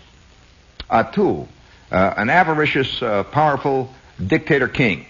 uh, 0.90 1.04
two, 1.04 1.48
uh, 1.92 2.14
an 2.18 2.30
avaricious, 2.30 3.02
uh, 3.02 3.24
powerful 3.24 3.94
dictator 4.26 4.68
king 4.68 5.06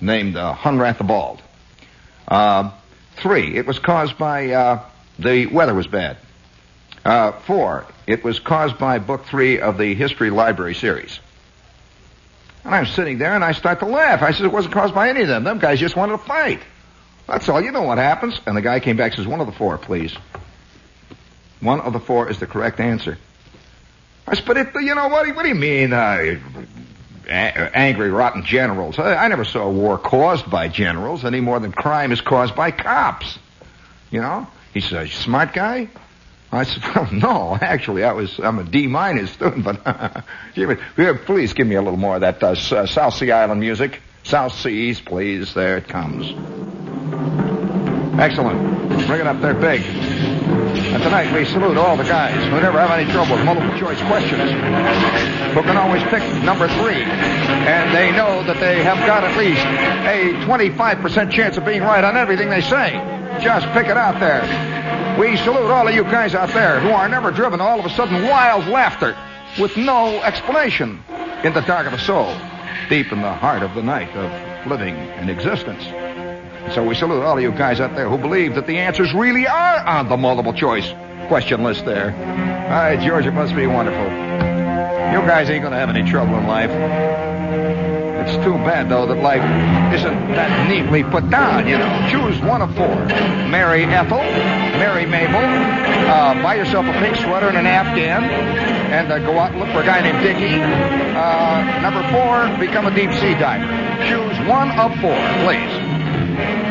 named 0.00 0.36
uh, 0.36 0.54
Hunrath 0.54 0.98
the 0.98 1.04
Bald. 1.04 1.42
Uh, 2.26 2.70
three, 3.16 3.56
it 3.56 3.66
was 3.66 3.78
caused 3.78 4.18
by 4.18 4.50
uh, 4.50 4.84
the 5.18 5.46
weather 5.46 5.74
was 5.74 5.86
bad. 5.86 6.16
Four, 7.46 7.86
it 8.06 8.24
was 8.24 8.40
caused 8.40 8.78
by 8.78 8.98
book 8.98 9.26
three 9.26 9.60
of 9.60 9.78
the 9.78 9.94
history 9.94 10.30
library 10.30 10.74
series. 10.74 11.20
And 12.64 12.74
I'm 12.74 12.86
sitting 12.86 13.18
there 13.18 13.34
and 13.34 13.44
I 13.44 13.52
start 13.52 13.80
to 13.80 13.86
laugh. 13.86 14.22
I 14.22 14.32
said 14.32 14.46
it 14.46 14.52
wasn't 14.52 14.72
caused 14.72 14.94
by 14.94 15.10
any 15.10 15.20
of 15.20 15.28
them. 15.28 15.44
Them 15.44 15.58
guys 15.58 15.78
just 15.78 15.96
wanted 15.96 16.12
to 16.12 16.18
fight. 16.24 16.62
That's 17.26 17.48
all. 17.48 17.60
You 17.60 17.72
know 17.72 17.82
what 17.82 17.98
happens. 17.98 18.40
And 18.46 18.56
the 18.56 18.62
guy 18.62 18.80
came 18.80 18.96
back 18.96 19.12
and 19.12 19.16
says, 19.16 19.26
one 19.26 19.40
of 19.40 19.46
the 19.46 19.52
four, 19.52 19.78
please. 19.78 20.14
One 21.60 21.80
of 21.80 21.92
the 21.92 22.00
four 22.00 22.28
is 22.30 22.38
the 22.38 22.46
correct 22.46 22.80
answer. 22.80 23.18
I 24.26 24.34
said, 24.34 24.44
but 24.46 24.56
it, 24.56 24.68
you 24.74 24.94
know, 24.94 25.08
what, 25.08 25.34
what 25.34 25.42
do 25.42 25.48
you 25.48 25.54
mean, 25.54 25.92
uh, 25.92 26.38
angry, 27.28 28.10
rotten 28.10 28.44
generals? 28.44 28.98
I, 28.98 29.14
I 29.14 29.28
never 29.28 29.44
saw 29.44 29.62
a 29.62 29.70
war 29.70 29.98
caused 29.98 30.50
by 30.50 30.68
generals 30.68 31.24
any 31.24 31.40
more 31.40 31.60
than 31.60 31.72
crime 31.72 32.12
is 32.12 32.20
caused 32.20 32.54
by 32.54 32.70
cops. 32.70 33.38
You 34.10 34.20
know? 34.20 34.46
He 34.72 34.80
says, 34.80 35.12
smart 35.12 35.52
guy? 35.52 35.88
I 36.52 36.64
said, 36.64 36.82
well, 36.94 37.08
no, 37.12 37.58
actually, 37.60 38.04
I 38.04 38.12
was, 38.12 38.38
I'm 38.38 38.58
a 38.58 38.64
D 38.64 38.86
minus 38.86 39.32
student, 39.32 39.64
but, 39.64 40.24
please 41.26 41.52
give 41.52 41.66
me 41.66 41.74
a 41.74 41.82
little 41.82 41.98
more 41.98 42.16
of 42.16 42.20
that 42.20 42.42
uh, 42.42 42.48
uh, 42.48 42.86
South 42.86 43.14
Sea 43.14 43.30
Island 43.32 43.60
music. 43.60 44.00
South 44.22 44.54
Seas, 44.54 45.00
please. 45.00 45.52
There 45.52 45.76
it 45.76 45.88
comes. 45.88 46.83
Excellent. 48.18 48.60
Bring 49.08 49.20
it 49.20 49.26
up 49.26 49.40
there 49.40 49.54
big. 49.54 49.82
And 49.82 51.02
tonight 51.02 51.34
we 51.34 51.44
salute 51.44 51.76
all 51.76 51.96
the 51.96 52.04
guys 52.04 52.34
who 52.44 52.60
never 52.60 52.78
have 52.78 52.92
any 52.92 53.10
trouble 53.10 53.34
with 53.34 53.44
multiple 53.44 53.76
choice 53.76 54.00
questions, 54.02 54.52
who 55.52 55.62
can 55.62 55.76
always 55.76 56.02
pick 56.04 56.22
number 56.44 56.68
three, 56.68 57.02
and 57.02 57.92
they 57.92 58.12
know 58.12 58.44
that 58.44 58.60
they 58.60 58.84
have 58.84 58.98
got 59.04 59.24
at 59.24 59.36
least 59.36 59.60
a 60.06 60.32
25% 60.46 61.32
chance 61.32 61.56
of 61.56 61.64
being 61.64 61.82
right 61.82 62.04
on 62.04 62.16
everything 62.16 62.48
they 62.48 62.60
say. 62.60 62.92
Just 63.42 63.66
pick 63.72 63.88
it 63.88 63.96
out 63.96 64.20
there. 64.20 64.42
We 65.18 65.36
salute 65.38 65.68
all 65.68 65.88
of 65.88 65.94
you 65.94 66.04
guys 66.04 66.36
out 66.36 66.50
there 66.50 66.78
who 66.78 66.90
are 66.90 67.08
never 67.08 67.32
driven 67.32 67.60
all 67.60 67.80
of 67.80 67.84
a 67.84 67.90
sudden 67.90 68.22
wild 68.28 68.68
laughter 68.68 69.16
with 69.60 69.76
no 69.76 70.22
explanation 70.22 71.02
in 71.42 71.52
the 71.52 71.62
dark 71.62 71.86
of 71.86 71.92
the 71.92 71.98
soul, 71.98 72.32
deep 72.88 73.10
in 73.10 73.20
the 73.20 73.32
heart 73.32 73.64
of 73.64 73.74
the 73.74 73.82
night 73.82 74.14
of 74.14 74.66
living 74.68 74.94
and 74.94 75.28
existence. 75.28 75.84
So 76.72 76.82
we 76.82 76.94
salute 76.94 77.22
all 77.22 77.36
of 77.36 77.42
you 77.42 77.52
guys 77.52 77.78
out 77.78 77.94
there 77.94 78.08
who 78.08 78.16
believe 78.18 78.54
that 78.54 78.66
the 78.66 78.78
answers 78.78 79.12
really 79.12 79.46
are 79.46 79.78
on 79.86 80.08
the 80.08 80.16
multiple 80.16 80.52
choice 80.52 80.86
question 81.28 81.62
list 81.62 81.84
there. 81.84 82.10
All 82.64 82.70
right, 82.70 82.98
George, 83.00 83.26
it 83.26 83.32
must 83.32 83.54
be 83.54 83.66
wonderful. 83.66 84.04
You 84.04 85.20
guys 85.28 85.50
ain't 85.50 85.62
gonna 85.62 85.76
have 85.76 85.90
any 85.90 86.08
trouble 86.10 86.36
in 86.38 86.46
life. 86.46 86.70
It's 86.70 88.42
too 88.42 88.54
bad, 88.64 88.88
though, 88.88 89.06
that 89.06 89.20
life 89.22 89.44
isn't 89.94 90.28
that 90.32 90.68
neatly 90.68 91.04
put 91.04 91.28
down, 91.28 91.68
you 91.68 91.76
know. 91.76 92.08
Choose 92.10 92.40
one 92.40 92.62
of 92.62 92.74
four. 92.74 92.96
Marry 93.52 93.84
Ethel, 93.84 94.18
marry 94.80 95.04
Mabel, 95.04 95.44
uh, 96.08 96.42
buy 96.42 96.54
yourself 96.54 96.86
a 96.86 96.92
pink 96.94 97.16
sweater 97.16 97.48
and 97.48 97.58
an 97.58 97.66
Afghan, 97.66 98.24
and 98.24 99.12
uh, 99.12 99.18
go 99.18 99.38
out 99.38 99.52
and 99.52 99.60
look 99.60 99.68
for 99.70 99.82
a 99.82 99.84
guy 99.84 100.00
named 100.00 100.22
Dickie. 100.24 100.56
Uh, 100.58 101.80
number 101.82 102.02
four, 102.10 102.48
become 102.58 102.86
a 102.86 102.94
deep 102.96 103.12
sea 103.20 103.34
diver. 103.38 103.68
Choose 104.08 104.48
one 104.48 104.70
of 104.80 104.90
four, 105.00 105.20
please. 105.44 106.03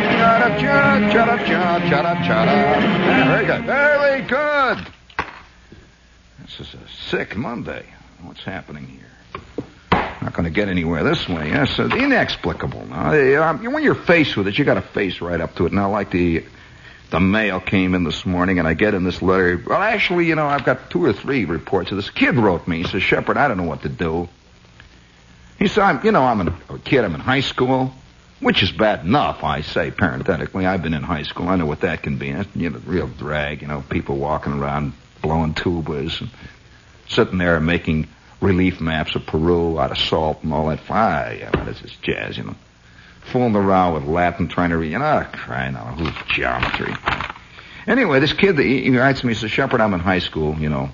Cha-da-cha, 0.03 1.89
cha-da-cha, 1.89 2.45
very 3.25 3.45
good. 3.45 3.65
Very 3.65 4.21
good. 4.21 4.87
This 6.41 6.59
is 6.59 6.73
a 6.73 6.87
sick 7.09 7.37
Monday. 7.37 7.85
What's 8.21 8.43
happening 8.43 8.85
here? 8.87 8.99
Not 10.21 10.33
going 10.33 10.45
to 10.45 10.49
get 10.49 10.69
anywhere 10.69 11.03
this 11.03 11.27
way. 11.27 11.49
Yes, 11.49 11.77
uh, 11.79 11.87
inexplicable. 11.87 12.85
Now, 12.85 13.11
uh, 13.11 13.57
when 13.57 13.83
you're 13.83 13.95
faced 13.95 14.37
with 14.37 14.47
it, 14.47 14.57
you 14.57 14.65
got 14.65 14.75
to 14.75 14.81
face 14.81 15.21
right 15.21 15.39
up 15.39 15.55
to 15.55 15.65
it. 15.65 15.73
Now, 15.73 15.91
like 15.91 16.11
the 16.11 16.45
the 17.11 17.19
mail 17.19 17.59
came 17.59 17.93
in 17.93 18.03
this 18.03 18.25
morning, 18.25 18.57
and 18.59 18.67
I 18.67 18.73
get 18.73 18.93
in 18.93 19.03
this 19.03 19.21
letter. 19.21 19.61
Well, 19.65 19.81
actually, 19.81 20.25
you 20.25 20.35
know, 20.35 20.47
I've 20.47 20.63
got 20.63 20.89
two 20.89 21.05
or 21.05 21.13
three 21.13 21.45
reports. 21.45 21.91
This 21.91 22.09
kid 22.09 22.35
wrote 22.35 22.67
me. 22.67 22.83
He 22.83 22.87
says, 22.87 23.03
"Shepherd, 23.03 23.37
I 23.37 23.47
don't 23.47 23.57
know 23.57 23.63
what 23.63 23.83
to 23.83 23.89
do." 23.89 24.29
He 25.59 25.67
said, 25.67 25.83
I'm, 25.83 26.05
"You 26.05 26.11
know, 26.11 26.23
I'm 26.23 26.47
a 26.47 26.79
kid. 26.79 27.03
I'm 27.03 27.13
in 27.13 27.21
high 27.21 27.41
school." 27.41 27.93
Which 28.43 28.61
is 28.61 28.73
bad 28.73 29.05
enough, 29.05 29.41
I 29.41 29.61
say, 29.61 29.89
parenthetically. 29.89 30.65
I've 30.65 30.83
been 30.83 30.93
in 30.93 31.01
high 31.01 31.23
school. 31.23 31.47
I 31.47 31.55
know 31.55 31.65
what 31.65 31.79
that 31.79 32.03
can 32.03 32.17
be. 32.17 32.33
That's, 32.33 32.53
you 32.55 32.69
know, 32.69 32.81
real 32.85 33.07
drag, 33.07 33.61
you 33.61 33.69
know, 33.69 33.81
people 33.89 34.17
walking 34.17 34.51
around 34.51 34.91
blowing 35.21 35.53
tubas 35.53 36.19
and 36.19 36.29
sitting 37.07 37.37
there 37.37 37.61
making 37.61 38.09
relief 38.41 38.81
maps 38.81 39.15
of 39.15 39.25
Peru 39.25 39.79
out 39.79 39.91
of 39.91 39.97
salt 39.97 40.43
and 40.43 40.53
all 40.53 40.67
that. 40.67 40.81
Fire, 40.81 41.33
yeah, 41.33 41.69
is 41.69 41.79
this 41.79 41.95
jazz, 42.01 42.37
you 42.37 42.43
know? 42.43 42.55
Fooling 43.21 43.55
around 43.55 43.93
with 43.93 44.03
Latin, 44.03 44.49
trying 44.49 44.71
to 44.71 44.77
read, 44.77 44.91
you 44.91 44.99
know, 44.99 45.05
ah, 45.05 45.29
crying 45.31 45.75
out, 45.75 45.97
who's 45.97 46.11
geometry? 46.35 46.93
Anyway, 47.87 48.19
this 48.19 48.33
kid, 48.33 48.59
he, 48.59 48.83
he 48.83 48.97
writes 48.97 49.21
to 49.21 49.25
me, 49.25 49.33
he 49.33 49.39
says, 49.39 49.51
Shepherd, 49.51 49.79
I'm 49.79 49.93
in 49.93 50.01
high 50.01 50.19
school, 50.19 50.55
you 50.59 50.67
know. 50.67 50.89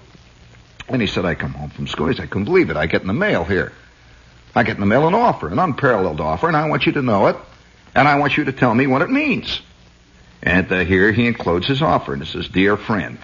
And 0.87 1.01
he 1.01 1.07
said, 1.07 1.25
I 1.25 1.33
come 1.33 1.53
home 1.53 1.71
from 1.71 1.87
school. 1.87 2.07
He 2.07 2.15
said, 2.15 2.25
I 2.25 2.27
couldn't 2.27 2.45
believe 2.45 2.69
it. 2.69 2.77
I 2.77 2.85
get 2.85 3.01
in 3.01 3.07
the 3.07 3.13
mail 3.13 3.43
here. 3.43 3.71
I 4.55 4.63
get 4.63 4.75
in 4.75 4.79
the 4.79 4.85
mail 4.85 5.07
an 5.07 5.13
offer, 5.13 5.47
an 5.47 5.59
unparalleled 5.59 6.19
offer, 6.19 6.47
and 6.47 6.57
I 6.57 6.67
want 6.67 6.85
you 6.85 6.91
to 6.93 7.01
know 7.01 7.27
it, 7.27 7.37
and 7.95 8.07
I 8.07 8.17
want 8.17 8.37
you 8.37 8.45
to 8.45 8.51
tell 8.51 8.73
me 8.73 8.87
what 8.87 9.01
it 9.01 9.09
means. 9.09 9.61
And 10.41 10.71
uh, 10.71 10.85
here 10.85 11.11
he 11.11 11.27
includes 11.27 11.67
his 11.67 11.81
offer, 11.81 12.13
and 12.13 12.21
it 12.21 12.27
says, 12.27 12.47
Dear 12.47 12.77
friend. 12.77 13.19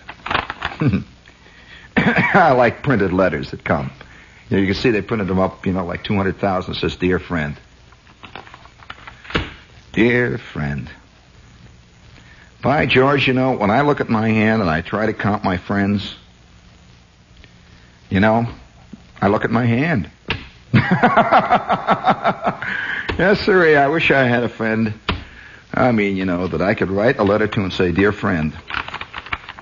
I 1.97 2.51
like 2.51 2.83
printed 2.83 3.13
letters 3.13 3.51
that 3.51 3.63
come. 3.63 3.91
You, 4.49 4.57
know, 4.57 4.61
you 4.61 4.67
can 4.67 4.75
see 4.75 4.91
they 4.91 5.01
printed 5.01 5.27
them 5.27 5.39
up, 5.39 5.65
you 5.65 5.73
know, 5.73 5.85
like 5.85 6.03
200,000. 6.03 6.73
It 6.73 6.77
says, 6.77 6.95
Dear 6.97 7.19
friend. 7.19 7.55
Dear 9.93 10.37
friend. 10.37 10.89
By 12.61 12.85
George, 12.85 13.27
you 13.27 13.33
know, 13.33 13.53
when 13.53 13.71
I 13.71 13.81
look 13.81 14.01
at 14.01 14.09
my 14.09 14.27
hand 14.27 14.61
and 14.61 14.69
I 14.69 14.81
try 14.81 15.05
to 15.05 15.13
count 15.13 15.43
my 15.43 15.57
friends, 15.57 16.15
you 18.09 18.19
know, 18.19 18.47
I 19.21 19.27
look 19.27 19.45
at 19.45 19.51
my 19.51 19.65
hand. 19.65 20.09
yes, 23.17 23.39
sir. 23.45 23.77
I 23.77 23.87
wish 23.87 24.11
I 24.11 24.23
had 24.23 24.43
a 24.43 24.49
friend. 24.49 24.93
I 25.73 25.93
mean, 25.93 26.17
you 26.17 26.25
know, 26.25 26.47
that 26.47 26.61
I 26.61 26.73
could 26.73 26.91
write 26.91 27.17
a 27.17 27.23
letter 27.23 27.47
to 27.47 27.61
and 27.61 27.71
say, 27.71 27.93
dear 27.93 28.11
friend. 28.11 28.53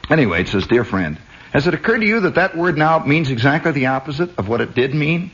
Anyway, 0.09 0.41
it 0.41 0.47
says, 0.47 0.65
dear 0.65 0.83
friend. 0.83 1.19
Has 1.51 1.67
it 1.67 1.75
occurred 1.75 1.99
to 1.99 2.07
you 2.07 2.21
that 2.21 2.35
that 2.35 2.57
word 2.57 2.79
now 2.79 3.05
means 3.05 3.29
exactly 3.29 3.71
the 3.71 3.87
opposite 3.87 4.35
of 4.39 4.49
what 4.49 4.59
it 4.59 4.73
did 4.73 4.95
mean? 4.95 5.29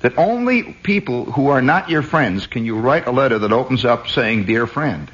That 0.00 0.16
only 0.16 0.62
people 0.62 1.26
who 1.26 1.48
are 1.48 1.60
not 1.60 1.90
your 1.90 2.02
friends 2.02 2.46
can 2.46 2.64
you 2.64 2.78
write 2.78 3.06
a 3.06 3.10
letter 3.10 3.38
that 3.40 3.52
opens 3.52 3.84
up 3.84 4.08
saying, 4.08 4.46
dear 4.46 4.66
friend. 4.66 5.10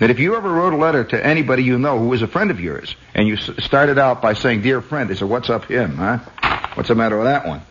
That 0.00 0.10
if 0.10 0.18
you 0.18 0.34
ever 0.34 0.50
wrote 0.50 0.72
a 0.72 0.76
letter 0.76 1.04
to 1.04 1.24
anybody 1.24 1.62
you 1.62 1.78
know 1.78 2.00
who 2.00 2.12
is 2.14 2.22
a 2.22 2.26
friend 2.26 2.50
of 2.50 2.58
yours, 2.58 2.96
and 3.14 3.28
you 3.28 3.36
started 3.36 3.96
out 3.96 4.20
by 4.20 4.32
saying, 4.32 4.62
dear 4.62 4.80
friend, 4.80 5.08
they 5.08 5.14
said, 5.14 5.28
what's 5.28 5.50
up 5.50 5.66
him, 5.66 5.96
huh? 5.96 6.18
What's 6.74 6.88
the 6.88 6.96
matter 6.96 7.16
with 7.16 7.26
that 7.26 7.46
one? 7.46 7.62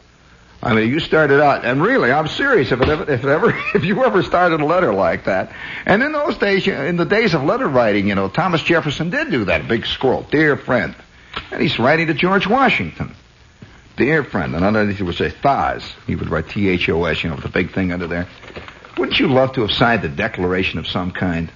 I 0.62 0.74
mean, 0.74 0.89
you 0.89 1.00
started 1.00 1.41
out, 1.41 1.63
and 1.63 1.82
really, 1.82 2.12
I'm 2.12 2.28
serious. 2.28 2.72
If 2.72 2.82
it 2.82 2.89
ever, 2.89 3.10
if 3.10 3.24
it 3.24 3.30
ever, 3.30 3.50
if 3.76 3.86
you 3.86 4.04
ever 4.04 4.22
started 4.24 4.60
a 4.60 4.65
letter 4.65 4.93
like 4.93 5.26
that, 5.26 5.54
and 5.86 6.04
in 6.04 6.12
those 6.12 6.38
days, 6.38 6.67
in 6.67 6.98
the 6.98 7.06
days 7.06 7.34
of 7.34 7.43
letter 7.43 7.67
writing, 7.67 8.08
you 8.08 8.15
know, 8.15 8.28
Thomas 8.28 8.62
Jefferson 8.62 9.10
did 9.10 9.32
do 9.32 9.45
that 9.45 9.67
big 9.67 9.86
scroll, 9.86 10.24
dear 10.24 10.58
friend, 10.58 10.95
and 11.52 11.62
he's 11.62 11.80
writing 11.80 12.08
to 12.08 12.13
George 12.13 12.45
Washington, 12.45 13.15
dear 13.95 14.24
friend, 14.24 14.54
and 14.54 14.65
underneath 14.65 14.98
he 14.98 15.04
would 15.04 15.15
say 15.15 15.30
Thos. 15.30 15.89
He 16.06 16.15
would 16.15 16.30
write 16.30 16.50
T 16.50 16.67
H 16.67 16.89
O 16.89 17.06
S, 17.06 17.24
you 17.24 17.30
know, 17.30 17.36
with 17.36 17.45
the 17.45 17.52
big 17.52 17.74
thing 17.74 17.93
under 17.93 18.08
there. 18.08 18.28
Wouldn't 18.98 19.17
you 19.17 19.28
love 19.28 19.54
to 19.54 19.62
have 19.62 19.72
signed 19.72 20.04
a 20.04 20.10
declaration 20.10 20.78
of 20.78 20.88
some 20.88 21.12
kind? 21.12 21.50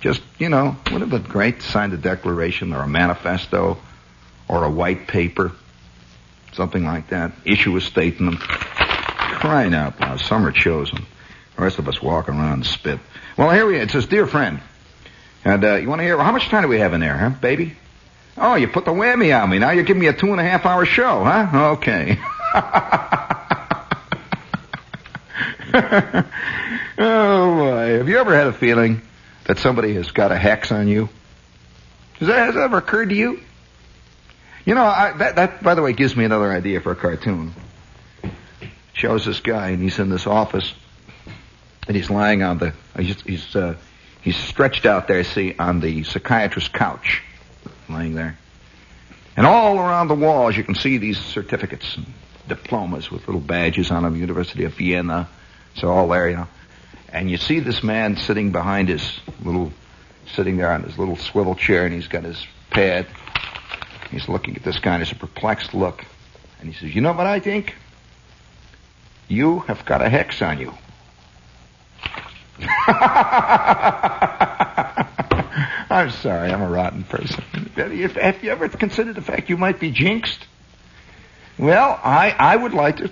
Just, 0.00 0.22
you 0.38 0.48
know, 0.48 0.76
wouldn't 0.92 1.12
it 1.12 1.22
been 1.22 1.28
great 1.28 1.60
to 1.60 1.66
sign 1.66 1.90
a 1.90 1.96
declaration 1.96 2.72
or 2.72 2.82
a 2.82 2.86
manifesto 2.86 3.78
or 4.46 4.62
a 4.62 4.70
white 4.70 5.08
paper? 5.08 5.52
Something 6.54 6.84
like 6.84 7.08
that. 7.10 7.32
Issue 7.44 7.76
a 7.76 7.80
statement. 7.80 8.38
Crying 8.40 9.74
out 9.74 10.00
loud. 10.00 10.20
Some 10.20 10.46
are 10.46 10.52
chosen. 10.52 11.04
The 11.56 11.62
rest 11.62 11.78
of 11.78 11.88
us 11.88 12.00
walk 12.00 12.28
around 12.28 12.52
and 12.52 12.66
spit. 12.66 13.00
Well, 13.36 13.50
here 13.50 13.66
we 13.66 13.78
are. 13.78 13.82
It 13.82 13.90
says, 13.90 14.06
Dear 14.06 14.26
friend. 14.26 14.60
And 15.44 15.64
uh, 15.64 15.74
you 15.76 15.88
want 15.88 16.00
to 16.00 16.04
hear, 16.04 16.16
how 16.18 16.32
much 16.32 16.48
time 16.48 16.62
do 16.62 16.68
we 16.68 16.78
have 16.78 16.94
in 16.94 17.00
there, 17.00 17.16
huh, 17.18 17.30
baby? 17.30 17.76
Oh, 18.36 18.54
you 18.54 18.68
put 18.68 18.84
the 18.84 18.92
whammy 18.92 19.38
on 19.40 19.50
me. 19.50 19.58
Now 19.58 19.70
you're 19.70 19.84
giving 19.84 20.00
me 20.00 20.06
a 20.06 20.12
two 20.12 20.32
and 20.32 20.40
a 20.40 20.44
half 20.44 20.64
hour 20.64 20.86
show, 20.86 21.22
huh? 21.22 21.72
Okay. 21.72 22.18
oh, 26.98 27.54
boy. 27.56 27.98
Have 27.98 28.08
you 28.08 28.18
ever 28.18 28.34
had 28.34 28.46
a 28.46 28.52
feeling 28.52 29.02
that 29.44 29.58
somebody 29.58 29.94
has 29.94 30.10
got 30.10 30.32
a 30.32 30.36
hex 30.36 30.72
on 30.72 30.88
you? 30.88 31.08
Has 32.18 32.28
that, 32.28 32.46
has 32.46 32.54
that 32.54 32.62
ever 32.62 32.78
occurred 32.78 33.10
to 33.10 33.14
you? 33.14 33.40
You 34.64 34.74
know, 34.74 34.84
I, 34.84 35.12
that, 35.18 35.36
that, 35.36 35.62
by 35.62 35.74
the 35.74 35.82
way, 35.82 35.92
gives 35.92 36.16
me 36.16 36.24
another 36.24 36.50
idea 36.50 36.80
for 36.80 36.92
a 36.92 36.96
cartoon. 36.96 37.52
Shows 38.94 39.26
this 39.26 39.40
guy, 39.40 39.70
and 39.70 39.82
he's 39.82 39.98
in 39.98 40.08
this 40.08 40.26
office, 40.26 40.72
and 41.86 41.96
he's 41.96 42.08
lying 42.08 42.42
on 42.42 42.58
the, 42.58 42.72
he's, 42.98 43.20
he's, 43.22 43.56
uh, 43.56 43.76
he's 44.22 44.36
stretched 44.36 44.86
out 44.86 45.06
there, 45.06 45.22
see, 45.24 45.54
on 45.58 45.80
the 45.80 46.04
psychiatrist's 46.04 46.70
couch, 46.70 47.22
lying 47.90 48.14
there. 48.14 48.38
And 49.36 49.46
all 49.46 49.78
around 49.78 50.08
the 50.08 50.14
walls, 50.14 50.56
you 50.56 50.64
can 50.64 50.76
see 50.76 50.96
these 50.96 51.18
certificates 51.18 51.96
and 51.96 52.06
diplomas 52.48 53.10
with 53.10 53.26
little 53.26 53.40
badges 53.40 53.90
on 53.90 54.04
them, 54.04 54.16
University 54.16 54.64
of 54.64 54.74
Vienna. 54.74 55.28
So 55.74 55.88
all 55.88 56.08
there, 56.08 56.28
you 56.28 56.36
know. 56.36 56.48
And 57.08 57.30
you 57.30 57.36
see 57.36 57.60
this 57.60 57.82
man 57.82 58.16
sitting 58.16 58.50
behind 58.52 58.88
his 58.88 59.20
little, 59.42 59.72
sitting 60.34 60.56
there 60.56 60.72
on 60.72 60.84
his 60.84 60.98
little 60.98 61.16
swivel 61.16 61.54
chair, 61.54 61.84
and 61.84 61.94
he's 61.94 62.08
got 62.08 62.24
his 62.24 62.44
pad. 62.70 63.06
He's 64.14 64.28
looking 64.28 64.54
at 64.54 64.62
this 64.62 64.78
guy, 64.78 64.94
and 64.94 65.02
it's 65.02 65.10
a 65.10 65.16
perplexed 65.16 65.74
look. 65.74 66.04
And 66.60 66.72
he 66.72 66.78
says, 66.78 66.94
You 66.94 67.00
know 67.00 67.12
what 67.12 67.26
I 67.26 67.40
think? 67.40 67.74
You 69.26 69.58
have 69.60 69.84
got 69.84 70.02
a 70.02 70.08
hex 70.08 70.40
on 70.40 70.60
you. 70.60 70.72
I'm 75.90 76.10
sorry, 76.10 76.52
I'm 76.52 76.62
a 76.62 76.70
rotten 76.70 77.02
person. 77.02 77.42
Have 77.74 77.92
you 78.44 78.50
ever 78.50 78.68
considered 78.68 79.16
the 79.16 79.20
fact 79.20 79.50
you 79.50 79.56
might 79.56 79.80
be 79.80 79.90
jinxed? 79.90 80.46
Well, 81.58 81.98
I, 82.00 82.30
I 82.38 82.54
would 82.54 82.72
like 82.72 82.98
to 82.98 83.10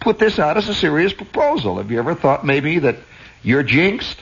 put 0.00 0.18
this 0.18 0.38
out 0.38 0.58
as 0.58 0.68
a 0.68 0.74
serious 0.74 1.14
proposal. 1.14 1.78
Have 1.78 1.90
you 1.90 1.98
ever 1.98 2.14
thought 2.14 2.44
maybe 2.44 2.80
that 2.80 2.96
you're 3.42 3.62
jinxed? 3.62 4.20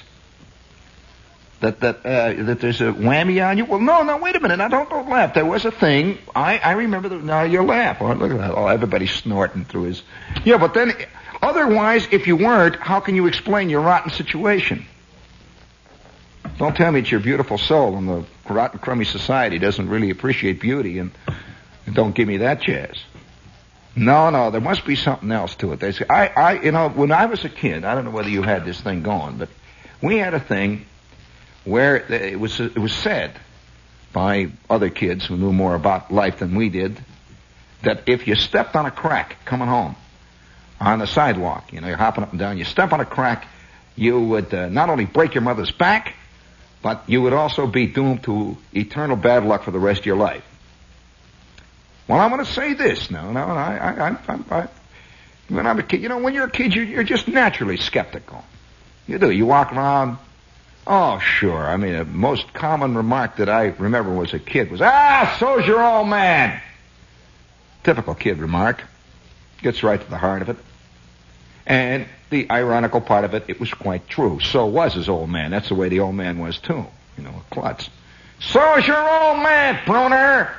That 1.64 1.80
that 1.80 2.04
uh, 2.04 2.42
that 2.44 2.60
there's 2.60 2.82
a 2.82 2.92
whammy 2.92 3.42
on 3.42 3.56
you? 3.56 3.64
Well, 3.64 3.80
no, 3.80 4.02
no. 4.02 4.18
Wait 4.18 4.36
a 4.36 4.40
minute. 4.40 4.60
I 4.60 4.68
don't 4.68 4.90
don't 4.90 5.08
laugh. 5.08 5.32
There 5.32 5.46
was 5.46 5.64
a 5.64 5.70
thing. 5.70 6.18
I 6.34 6.58
I 6.58 6.72
remember. 6.72 7.08
Now 7.08 7.44
you 7.44 7.62
laugh. 7.62 8.02
Oh, 8.02 8.12
look 8.12 8.32
at 8.32 8.36
that. 8.36 8.50
Oh, 8.54 8.66
everybody's 8.66 9.12
snorting 9.12 9.64
through 9.64 9.84
his. 9.84 10.02
Yeah, 10.44 10.58
but 10.58 10.74
then 10.74 10.92
otherwise, 11.40 12.06
if 12.10 12.26
you 12.26 12.36
weren't, 12.36 12.76
how 12.76 13.00
can 13.00 13.14
you 13.14 13.26
explain 13.26 13.70
your 13.70 13.80
rotten 13.80 14.10
situation? 14.10 14.84
Don't 16.58 16.76
tell 16.76 16.92
me 16.92 17.00
it's 17.00 17.10
your 17.10 17.20
beautiful 17.20 17.56
soul 17.56 17.96
and 17.96 18.08
the 18.10 18.52
rotten, 18.52 18.78
crummy 18.78 19.06
society 19.06 19.58
doesn't 19.58 19.88
really 19.88 20.10
appreciate 20.10 20.60
beauty 20.60 20.98
and 20.98 21.12
don't 21.90 22.14
give 22.14 22.28
me 22.28 22.36
that 22.38 22.60
jazz. 22.60 23.02
No, 23.96 24.28
no, 24.28 24.50
there 24.50 24.60
must 24.60 24.84
be 24.84 24.96
something 24.96 25.32
else 25.32 25.54
to 25.56 25.72
it. 25.72 25.80
They 25.80 25.92
say, 25.92 26.04
I, 26.10 26.26
I, 26.28 26.52
you 26.60 26.72
know, 26.72 26.90
when 26.90 27.10
I 27.10 27.24
was 27.24 27.42
a 27.46 27.48
kid, 27.48 27.86
I 27.86 27.94
don't 27.94 28.04
know 28.04 28.10
whether 28.10 28.28
you 28.28 28.42
had 28.42 28.66
this 28.66 28.78
thing 28.80 29.02
going, 29.02 29.38
but 29.38 29.48
we 30.02 30.18
had 30.18 30.34
a 30.34 30.40
thing 30.40 30.84
where 31.64 31.96
it 31.96 32.38
was, 32.38 32.60
it 32.60 32.78
was 32.78 32.92
said 32.92 33.32
by 34.12 34.48
other 34.68 34.90
kids 34.90 35.26
who 35.26 35.36
knew 35.36 35.52
more 35.52 35.74
about 35.74 36.12
life 36.12 36.38
than 36.38 36.54
we 36.54 36.68
did 36.68 37.02
that 37.82 38.08
if 38.08 38.26
you 38.26 38.34
stepped 38.34 38.76
on 38.76 38.86
a 38.86 38.90
crack 38.90 39.44
coming 39.44 39.68
home 39.68 39.96
on 40.80 40.98
the 40.98 41.06
sidewalk, 41.06 41.72
you 41.72 41.80
know, 41.80 41.88
you're 41.88 41.96
hopping 41.96 42.24
up 42.24 42.30
and 42.30 42.38
down, 42.38 42.58
you 42.58 42.64
step 42.64 42.92
on 42.92 43.00
a 43.00 43.04
crack, 43.04 43.46
you 43.96 44.20
would 44.20 44.52
uh, 44.52 44.68
not 44.68 44.90
only 44.90 45.04
break 45.04 45.34
your 45.34 45.42
mother's 45.42 45.70
back, 45.70 46.14
but 46.82 47.02
you 47.06 47.22
would 47.22 47.32
also 47.32 47.66
be 47.66 47.86
doomed 47.86 48.22
to 48.24 48.56
eternal 48.74 49.16
bad 49.16 49.44
luck 49.44 49.62
for 49.62 49.70
the 49.70 49.78
rest 49.78 50.00
of 50.00 50.06
your 50.06 50.16
life. 50.16 50.44
Well, 52.06 52.20
I'm 52.20 52.30
going 52.30 52.44
to 52.44 52.50
say 52.50 52.74
this 52.74 53.10
now. 53.10 53.32
Now, 53.32 53.48
I, 53.48 53.76
I, 53.76 54.08
I, 54.08 54.16
I, 54.28 54.60
I, 54.60 54.68
when 55.48 55.66
I'm 55.66 55.78
a 55.78 55.82
kid, 55.82 56.02
you 56.02 56.08
know, 56.08 56.18
when 56.18 56.34
you're 56.34 56.46
a 56.46 56.50
kid, 56.50 56.74
you're, 56.74 56.84
you're 56.84 57.04
just 57.04 57.28
naturally 57.28 57.78
skeptical. 57.78 58.44
You 59.06 59.18
do. 59.18 59.30
You 59.30 59.46
walk 59.46 59.72
around. 59.72 60.18
Oh, 60.86 61.18
sure. 61.18 61.66
I 61.66 61.76
mean, 61.76 61.94
the 61.94 62.04
most 62.04 62.52
common 62.52 62.94
remark 62.94 63.36
that 63.36 63.48
I 63.48 63.74
remember 63.78 64.12
was 64.12 64.34
a 64.34 64.38
kid 64.38 64.70
was, 64.70 64.82
"Ah, 64.82 65.36
so's 65.38 65.66
your 65.66 65.82
old 65.82 66.08
man." 66.08 66.60
Typical 67.82 68.14
kid 68.14 68.38
remark. 68.38 68.82
Gets 69.62 69.82
right 69.82 70.00
to 70.00 70.10
the 70.10 70.18
heart 70.18 70.42
of 70.42 70.50
it. 70.50 70.56
And 71.66 72.06
the 72.28 72.50
ironical 72.50 73.00
part 73.00 73.24
of 73.24 73.32
it, 73.32 73.44
it 73.48 73.58
was 73.58 73.72
quite 73.72 74.08
true. 74.08 74.40
So 74.40 74.66
was 74.66 74.92
his 74.92 75.08
old 75.08 75.30
man. 75.30 75.50
That's 75.50 75.68
the 75.68 75.74
way 75.74 75.88
the 75.88 76.00
old 76.00 76.14
man 76.14 76.38
was 76.38 76.58
too. 76.58 76.84
You 77.16 77.24
know, 77.24 77.30
a 77.30 77.54
klutz. 77.54 77.88
So's 78.40 78.86
your 78.86 78.98
old 78.98 79.38
man, 79.42 79.78
pruner. 79.86 80.50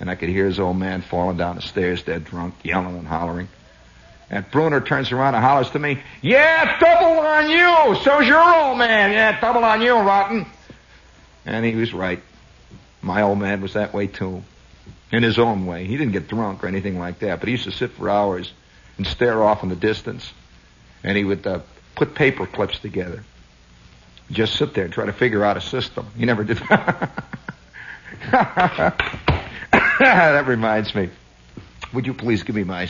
And 0.00 0.10
I 0.10 0.16
could 0.16 0.28
hear 0.28 0.46
his 0.46 0.58
old 0.58 0.76
man 0.76 1.02
falling 1.02 1.36
down 1.36 1.56
the 1.56 1.62
stairs, 1.62 2.02
dead 2.02 2.24
drunk, 2.24 2.54
yelling 2.64 2.96
and 2.96 3.06
hollering. 3.06 3.48
And 4.30 4.50
Bruner 4.50 4.80
turns 4.80 5.12
around 5.12 5.34
and 5.34 5.44
hollers 5.44 5.70
to 5.70 5.78
me, 5.78 6.00
Yeah, 6.22 6.78
double 6.78 7.18
on 7.20 7.50
you! 7.50 8.02
So's 8.02 8.26
your 8.26 8.42
old 8.42 8.78
man! 8.78 9.12
Yeah, 9.12 9.40
double 9.40 9.64
on 9.64 9.82
you, 9.82 9.94
rotten! 9.94 10.46
And 11.46 11.64
he 11.64 11.74
was 11.74 11.92
right. 11.92 12.22
My 13.02 13.22
old 13.22 13.38
man 13.38 13.60
was 13.60 13.74
that 13.74 13.92
way 13.92 14.06
too. 14.06 14.42
In 15.12 15.22
his 15.22 15.38
own 15.38 15.66
way. 15.66 15.84
He 15.84 15.96
didn't 15.96 16.12
get 16.12 16.26
drunk 16.26 16.64
or 16.64 16.66
anything 16.66 16.98
like 16.98 17.20
that, 17.20 17.38
but 17.38 17.48
he 17.48 17.52
used 17.52 17.64
to 17.64 17.72
sit 17.72 17.92
for 17.92 18.08
hours 18.10 18.50
and 18.96 19.06
stare 19.06 19.42
off 19.42 19.62
in 19.62 19.68
the 19.68 19.76
distance. 19.76 20.32
And 21.04 21.16
he 21.16 21.24
would 21.24 21.46
uh, 21.46 21.60
put 21.94 22.14
paper 22.14 22.46
clips 22.46 22.78
together. 22.78 23.22
Just 24.30 24.56
sit 24.56 24.72
there 24.74 24.84
and 24.84 24.92
try 24.92 25.04
to 25.06 25.12
figure 25.12 25.44
out 25.44 25.56
a 25.56 25.60
system. 25.60 26.06
He 26.16 26.24
never 26.24 26.44
did 26.44 26.56
that 30.00 30.44
reminds 30.46 30.94
me. 30.94 31.10
Would 31.92 32.06
you 32.06 32.14
please 32.14 32.42
give 32.42 32.56
me 32.56 32.64
my 32.64 32.88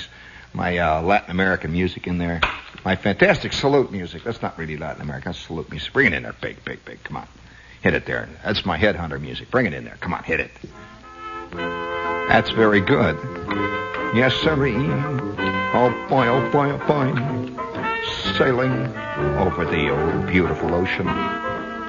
my 0.54 0.78
uh, 0.78 1.02
Latin 1.02 1.30
American 1.30 1.72
music 1.72 2.06
in 2.06 2.18
there? 2.18 2.40
My 2.84 2.96
fantastic 2.96 3.52
salute 3.52 3.90
music. 3.90 4.22
That's 4.24 4.40
not 4.40 4.56
really 4.56 4.76
Latin 4.76 5.02
American. 5.02 5.32
That's 5.32 5.44
salute 5.44 5.70
music. 5.70 5.92
Bring 5.92 6.06
it 6.06 6.12
in 6.12 6.22
there, 6.22 6.34
big, 6.40 6.64
big, 6.64 6.84
big. 6.84 7.02
Come 7.02 7.16
on, 7.16 7.26
hit 7.82 7.94
it 7.94 8.06
there. 8.06 8.28
That's 8.44 8.64
my 8.64 8.78
headhunter 8.78 9.20
music. 9.20 9.50
Bring 9.50 9.66
it 9.66 9.74
in 9.74 9.84
there. 9.84 9.96
Come 10.00 10.14
on, 10.14 10.22
hit 10.22 10.40
it. 10.40 10.50
That's 12.28 12.50
very 12.50 12.80
good. 12.80 13.16
Yes, 14.14 14.34
sirree. 14.36 14.74
Oh 14.76 16.06
boy, 16.08 16.28
oh 16.28 16.50
boy, 16.50 16.70
oh 16.70 16.78
boy. 16.86 17.12
Sailing 18.38 18.72
over 19.38 19.64
the 19.64 19.90
old 19.90 20.26
beautiful 20.26 20.74
ocean 20.74 21.08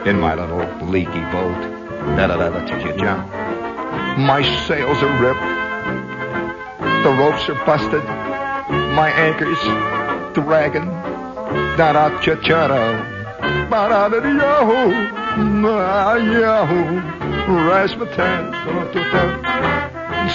in 0.07 0.19
my 0.19 0.33
little 0.35 0.87
leaky 0.87 1.21
boat. 1.31 1.61
Da 2.15 2.27
da 2.27 2.37
da 2.37 2.49
da 2.49 2.65
da 2.65 2.95
da. 2.95 4.17
My 4.17 4.41
sails 4.65 4.97
are 5.03 5.21
ripped. 5.21 5.41
The 7.03 7.11
ropes 7.11 7.49
are 7.49 7.65
busted. 7.65 8.24
My 8.69 9.09
anchor's 9.09 9.61
dragging. 10.33 10.85
Da 11.77 11.93
da 11.93 12.21
cha 12.21 12.35
cha 12.41 12.67
da. 12.67 13.15
Ba 13.69 13.89
da 13.89 14.09
da 14.09 14.19
da, 14.19 14.33
da. 14.33 15.15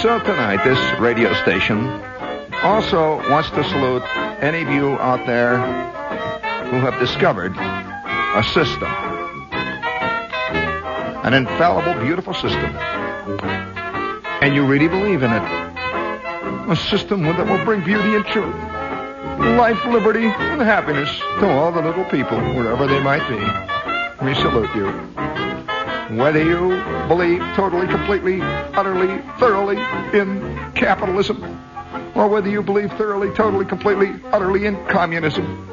So 0.01 0.19
tonight, 0.19 0.63
this 0.63 0.99
radio 0.99 1.33
station 1.41 1.85
also 2.63 3.17
wants 3.29 3.49
to 3.51 3.63
salute 3.65 4.03
any 4.41 4.61
of 4.61 4.69
you 4.69 4.91
out 4.99 5.25
there 5.25 5.57
who 6.69 6.77
have 6.77 6.97
discovered 6.99 7.53
a 7.57 8.43
system. 8.53 8.91
An 11.23 11.33
infallible, 11.33 12.01
beautiful 12.01 12.33
system. 12.33 12.75
And 14.41 14.55
you 14.55 14.65
really 14.65 14.87
believe 14.87 15.23
in 15.23 15.31
it. 15.31 15.70
A 16.71 16.75
system 16.77 17.23
that 17.23 17.45
will 17.45 17.65
bring 17.65 17.83
beauty 17.83 18.15
and 18.15 18.25
truth, 18.27 18.55
life, 19.57 19.83
liberty, 19.87 20.23
and 20.23 20.61
happiness 20.61 21.09
to 21.41 21.49
all 21.49 21.69
the 21.69 21.81
little 21.81 22.05
people, 22.05 22.39
wherever 22.55 22.87
they 22.87 23.03
might 23.03 23.27
be. 23.27 24.25
We 24.25 24.33
salute 24.35 24.73
you. 24.73 24.87
Whether 26.17 26.41
you 26.41 26.81
believe 27.09 27.41
totally, 27.55 27.87
completely, 27.87 28.41
utterly, 28.41 29.21
thoroughly 29.37 29.75
in 30.17 30.71
capitalism, 30.71 31.43
or 32.15 32.29
whether 32.29 32.47
you 32.47 32.63
believe 32.63 32.93
thoroughly, 32.93 33.35
totally, 33.35 33.65
completely, 33.65 34.13
utterly 34.31 34.65
in 34.65 34.77
communism, 34.87 35.67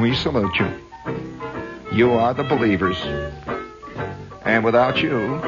we 0.00 0.14
salute 0.14 0.54
you. 0.58 0.72
You 1.92 2.12
are 2.12 2.32
the 2.32 2.44
believers. 2.44 2.96
And 4.46 4.64
without 4.64 5.02
you, 5.02 5.42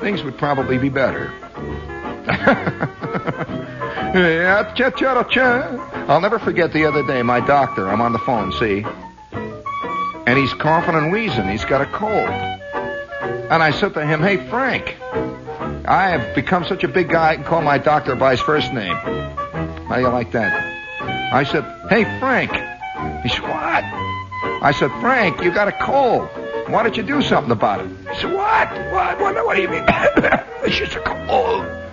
things 0.00 0.22
would 0.22 0.38
probably 0.38 0.78
be 0.78 0.88
better. 0.88 1.30
I'll 6.08 6.20
never 6.20 6.38
forget 6.38 6.72
the 6.72 6.84
other 6.84 7.04
day, 7.04 7.22
my 7.22 7.40
doctor, 7.40 7.88
I'm 7.88 8.00
on 8.00 8.12
the 8.12 8.20
phone, 8.20 8.52
see? 8.52 8.84
And 10.26 10.38
he's 10.38 10.54
coughing 10.54 10.94
and 10.94 11.10
wheezing. 11.10 11.48
He's 11.48 11.64
got 11.64 11.80
a 11.80 11.86
cold. 11.86 12.12
And 12.12 13.60
I 13.60 13.72
said 13.72 13.92
to 13.94 14.06
him, 14.06 14.20
Hey, 14.20 14.36
Frank, 14.48 14.96
I 15.02 16.10
have 16.10 16.34
become 16.36 16.64
such 16.64 16.84
a 16.84 16.88
big 16.88 17.08
guy, 17.08 17.30
I 17.30 17.34
can 17.34 17.44
call 17.44 17.60
my 17.60 17.76
doctor 17.76 18.14
by 18.14 18.30
his 18.30 18.40
first 18.40 18.72
name. 18.72 18.94
How 18.94 19.96
do 19.96 20.02
you 20.02 20.08
like 20.08 20.30
that? 20.30 21.32
I 21.34 21.42
said, 21.42 21.64
Hey, 21.90 22.04
Frank. 22.20 22.52
He 23.24 23.30
said, 23.30 23.42
What? 23.42 23.84
I 24.62 24.72
said, 24.78 24.92
Frank, 25.00 25.42
you 25.42 25.52
got 25.52 25.66
a 25.66 25.72
cold. 25.72 26.28
Why 26.68 26.84
don't 26.84 26.96
you 26.96 27.02
do 27.02 27.20
something 27.20 27.50
about 27.50 27.80
it? 27.80 27.88
He 28.12 28.20
said, 28.20 28.32
What? 28.32 28.70
What? 28.92 29.18
What, 29.18 29.44
what 29.44 29.56
do 29.56 29.62
you 29.62 29.68
mean? 29.68 29.84
it's 29.88 30.76
just 30.76 30.94
a 30.94 31.00
cold. 31.00 31.83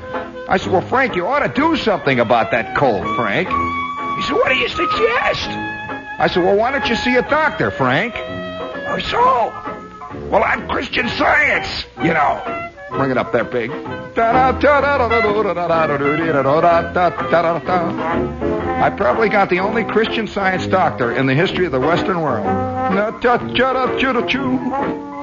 I 0.51 0.57
said, 0.57 0.73
Well, 0.73 0.81
Frank, 0.81 1.15
you 1.15 1.25
ought 1.27 1.39
to 1.39 1.47
do 1.47 1.77
something 1.77 2.19
about 2.19 2.51
that 2.51 2.75
cold, 2.75 3.05
Frank. 3.15 3.47
He 3.47 4.21
said, 4.23 4.33
What 4.33 4.49
do 4.49 4.55
you 4.55 4.67
suggest? 4.67 5.47
I 5.47 6.29
said, 6.29 6.43
Well, 6.43 6.57
why 6.57 6.71
don't 6.71 6.89
you 6.89 6.95
see 6.97 7.15
a 7.15 7.21
doctor, 7.21 7.71
Frank? 7.71 8.13
Oh, 8.17 8.99
so? 8.99 10.27
Well, 10.27 10.43
I'm 10.43 10.67
Christian 10.67 11.07
Science, 11.07 11.85
you 11.99 12.13
know. 12.13 12.69
Bring 12.89 13.11
it 13.11 13.17
up 13.17 13.31
there, 13.31 13.45
big. 13.45 13.71
I 18.83 18.89
probably 18.89 19.29
got 19.29 19.49
the 19.49 19.61
only 19.61 19.85
Christian 19.85 20.27
Science 20.27 20.67
doctor 20.67 21.13
in 21.13 21.27
the 21.27 21.33
history 21.33 21.65
of 21.65 21.71
the 21.71 21.79
Western 21.79 22.19
world. 22.19 22.45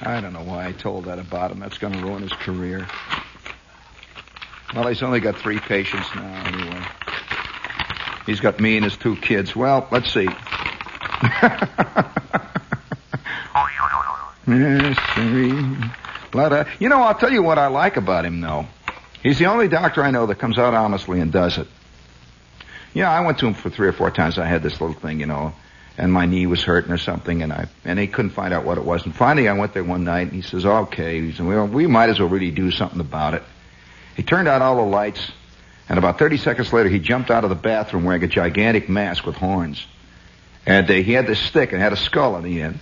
I 0.00 0.20
don't 0.20 0.32
know 0.32 0.42
why 0.42 0.66
I 0.66 0.72
told 0.72 1.06
that 1.06 1.18
about 1.18 1.50
him. 1.50 1.60
That's 1.60 1.78
going 1.78 1.94
to 1.94 2.00
ruin 2.00 2.22
his 2.22 2.32
career. 2.32 2.86
Well, 4.74 4.86
he's 4.86 5.02
only 5.02 5.20
got 5.20 5.36
three 5.36 5.58
patients 5.58 6.06
now, 6.14 6.46
anyway. 6.46 6.84
He's 8.26 8.40
got 8.40 8.60
me 8.60 8.76
and 8.76 8.84
his 8.84 8.96
two 8.96 9.16
kids. 9.16 9.56
Well, 9.56 9.88
let's 9.90 10.12
see. 10.12 10.28
Mystery. 14.46 15.76
Blood. 16.30 16.66
You 16.78 16.88
know, 16.88 17.02
I'll 17.02 17.14
tell 17.14 17.32
you 17.32 17.42
what 17.42 17.58
I 17.58 17.68
like 17.68 17.96
about 17.96 18.24
him, 18.24 18.40
though. 18.40 18.66
He's 19.22 19.38
the 19.38 19.46
only 19.46 19.68
doctor 19.68 20.02
I 20.02 20.10
know 20.10 20.26
that 20.26 20.36
comes 20.36 20.58
out 20.58 20.74
honestly 20.74 21.20
and 21.20 21.32
does 21.32 21.58
it. 21.58 21.66
Yeah, 22.94 23.10
I 23.10 23.24
went 23.24 23.38
to 23.38 23.46
him 23.46 23.54
for 23.54 23.70
three 23.70 23.88
or 23.88 23.92
four 23.92 24.10
times. 24.10 24.38
I 24.38 24.46
had 24.46 24.62
this 24.62 24.80
little 24.80 24.96
thing, 24.96 25.20
you 25.20 25.26
know, 25.26 25.54
and 25.98 26.12
my 26.12 26.26
knee 26.26 26.46
was 26.46 26.62
hurting 26.62 26.92
or 26.92 26.96
something, 26.96 27.42
and 27.42 27.52
I 27.52 27.66
and 27.84 27.98
he 27.98 28.06
couldn't 28.06 28.30
find 28.30 28.54
out 28.54 28.64
what 28.64 28.78
it 28.78 28.84
was. 28.84 29.04
And 29.04 29.14
finally, 29.14 29.48
I 29.48 29.52
went 29.52 29.74
there 29.74 29.82
one 29.82 30.04
night, 30.04 30.28
and 30.28 30.32
he 30.32 30.42
says, 30.42 30.64
"Okay," 30.64 31.20
he 31.20 31.32
said, 31.32 31.44
"Well, 31.44 31.66
we 31.66 31.88
might 31.88 32.08
as 32.08 32.20
well 32.20 32.28
really 32.28 32.52
do 32.52 32.70
something 32.70 33.00
about 33.00 33.34
it." 33.34 33.42
He 34.16 34.22
turned 34.22 34.46
out 34.46 34.62
all 34.62 34.76
the 34.76 34.82
lights, 34.82 35.30
and 35.88 35.98
about 35.98 36.18
30 36.18 36.38
seconds 36.38 36.72
later, 36.72 36.88
he 36.88 37.00
jumped 37.00 37.30
out 37.30 37.42
of 37.44 37.50
the 37.50 37.56
bathroom 37.56 38.04
wearing 38.04 38.22
a 38.22 38.28
gigantic 38.28 38.88
mask 38.88 39.26
with 39.26 39.36
horns, 39.36 39.84
and 40.64 40.88
uh, 40.88 40.94
he 40.94 41.12
had 41.12 41.26
this 41.26 41.40
stick 41.40 41.72
and 41.72 41.82
had 41.82 41.92
a 41.92 41.96
skull 41.96 42.36
on 42.36 42.44
the 42.44 42.62
end. 42.62 42.78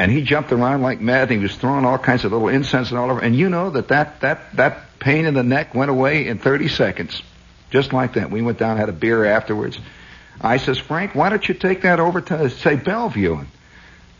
And 0.00 0.12
he 0.12 0.22
jumped 0.22 0.52
around 0.52 0.82
like 0.82 1.00
mad. 1.00 1.22
And 1.22 1.32
he 1.32 1.38
was 1.38 1.56
throwing 1.56 1.84
all 1.84 1.98
kinds 1.98 2.24
of 2.24 2.32
little 2.32 2.48
incense 2.48 2.90
and 2.90 2.98
all 2.98 3.10
over. 3.10 3.20
And 3.20 3.34
you 3.34 3.48
know 3.48 3.70
that 3.70 3.88
that 3.88 4.20
that 4.20 4.56
that 4.56 4.98
pain 4.98 5.26
in 5.26 5.34
the 5.34 5.42
neck 5.42 5.74
went 5.74 5.90
away 5.90 6.26
in 6.26 6.38
30 6.38 6.68
seconds, 6.68 7.22
just 7.70 7.92
like 7.92 8.14
that. 8.14 8.30
We 8.30 8.42
went 8.42 8.58
down, 8.58 8.76
had 8.76 8.88
a 8.88 8.92
beer 8.92 9.24
afterwards. 9.24 9.78
I 10.40 10.58
says, 10.58 10.78
Frank, 10.78 11.14
why 11.14 11.28
don't 11.28 11.46
you 11.48 11.54
take 11.54 11.82
that 11.82 12.00
over 12.00 12.20
to 12.20 12.50
say 12.50 12.76
Bellevue? 12.76 13.38
And, 13.38 13.48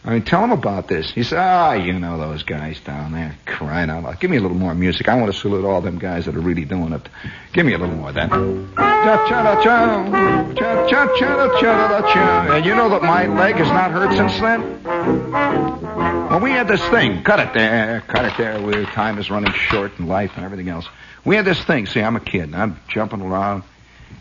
I 0.05 0.13
mean, 0.13 0.23
tell 0.23 0.43
him 0.43 0.53
about 0.53 0.89
this. 0.89 1.11
He 1.11 1.23
said, 1.23 1.39
ah, 1.39 1.75
you 1.75 1.93
know 1.93 2.19
those 2.19 2.43
guys 2.43 2.81
down 2.81 3.13
there 3.13 3.37
crying 3.47 3.91
out 3.91 4.05
loud. 4.05 4.21
Give 4.21 4.31
me 4.31 4.37
a 4.37 4.41
little 4.41 4.57
more 4.57 4.75
music. 4.75 5.09
I 5.09 5.17
want 5.17 5.33
to 5.33 5.39
salute 5.39 5.65
all 5.65 5.81
them 5.81 5.99
guys 5.99 6.27
that 6.27 6.37
are 6.37 6.41
really 6.41 6.65
doing 6.65 6.93
it. 6.93 7.09
Give 7.53 7.67
me 7.67 7.75
a 7.75 7.79
little 7.79 7.97
more 7.97 8.11
of 8.11 8.15
that. 8.15 8.31
Cha-cha-da-cha, 8.31 10.55
cha-cha-cha-da-cha-da-cha. 10.55 12.55
And 12.55 12.65
you 12.65 12.75
know 12.75 12.89
that 12.91 13.03
my 13.03 13.27
leg 13.27 13.57
has 13.57 13.69
not 13.69 13.91
hurt 13.91 14.17
since 14.17 14.39
then? 14.41 14.83
Well, 14.85 16.41
we 16.41 16.53
had 16.53 16.69
this 16.69 16.83
thing. 16.89 17.23
Cut 17.23 17.41
it 17.41 17.53
there. 17.53 18.03
Cut 18.07 18.25
it 18.25 18.37
there. 18.39 18.63
We, 18.63 18.87
time 18.87 19.19
is 19.19 19.31
running 19.31 19.53
short 19.53 19.99
in 19.99 20.07
life 20.07 20.33
and 20.37 20.45
everything 20.45 20.69
else. 20.69 20.89
We 21.25 21.37
had 21.37 21.45
this 21.45 21.63
thing. 21.65 21.87
See, 21.87 22.01
I'm 22.01 22.17
a 22.17 22.21
kid. 22.21 22.45
And 22.45 22.57
I'm 22.57 22.81
jumping 22.89 23.21
around. 23.21 23.65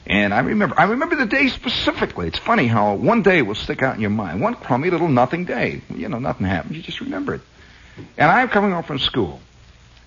And 0.05 0.33
I 0.33 0.39
remember, 0.39 0.79
I 0.79 0.85
remember 0.85 1.17
the 1.17 1.25
day 1.25 1.49
specifically. 1.49 2.27
It's 2.27 2.39
funny 2.39 2.65
how 2.67 2.95
one 2.95 3.23
day 3.23 3.41
will 3.41 3.55
stick 3.55 3.83
out 3.83 3.95
in 3.95 4.01
your 4.01 4.09
mind. 4.09 4.39
One 4.39 4.55
crummy 4.55 4.89
little 4.89 5.09
nothing 5.09 5.43
day. 5.43 5.81
You 5.93 6.07
know, 6.07 6.19
nothing 6.19 6.45
happened. 6.45 6.75
You 6.77 6.81
just 6.81 7.01
remember 7.01 7.35
it. 7.35 7.41
And 8.17 8.31
I'm 8.31 8.47
coming 8.47 8.71
home 8.71 8.83
from 8.83 8.99
school. 8.99 9.41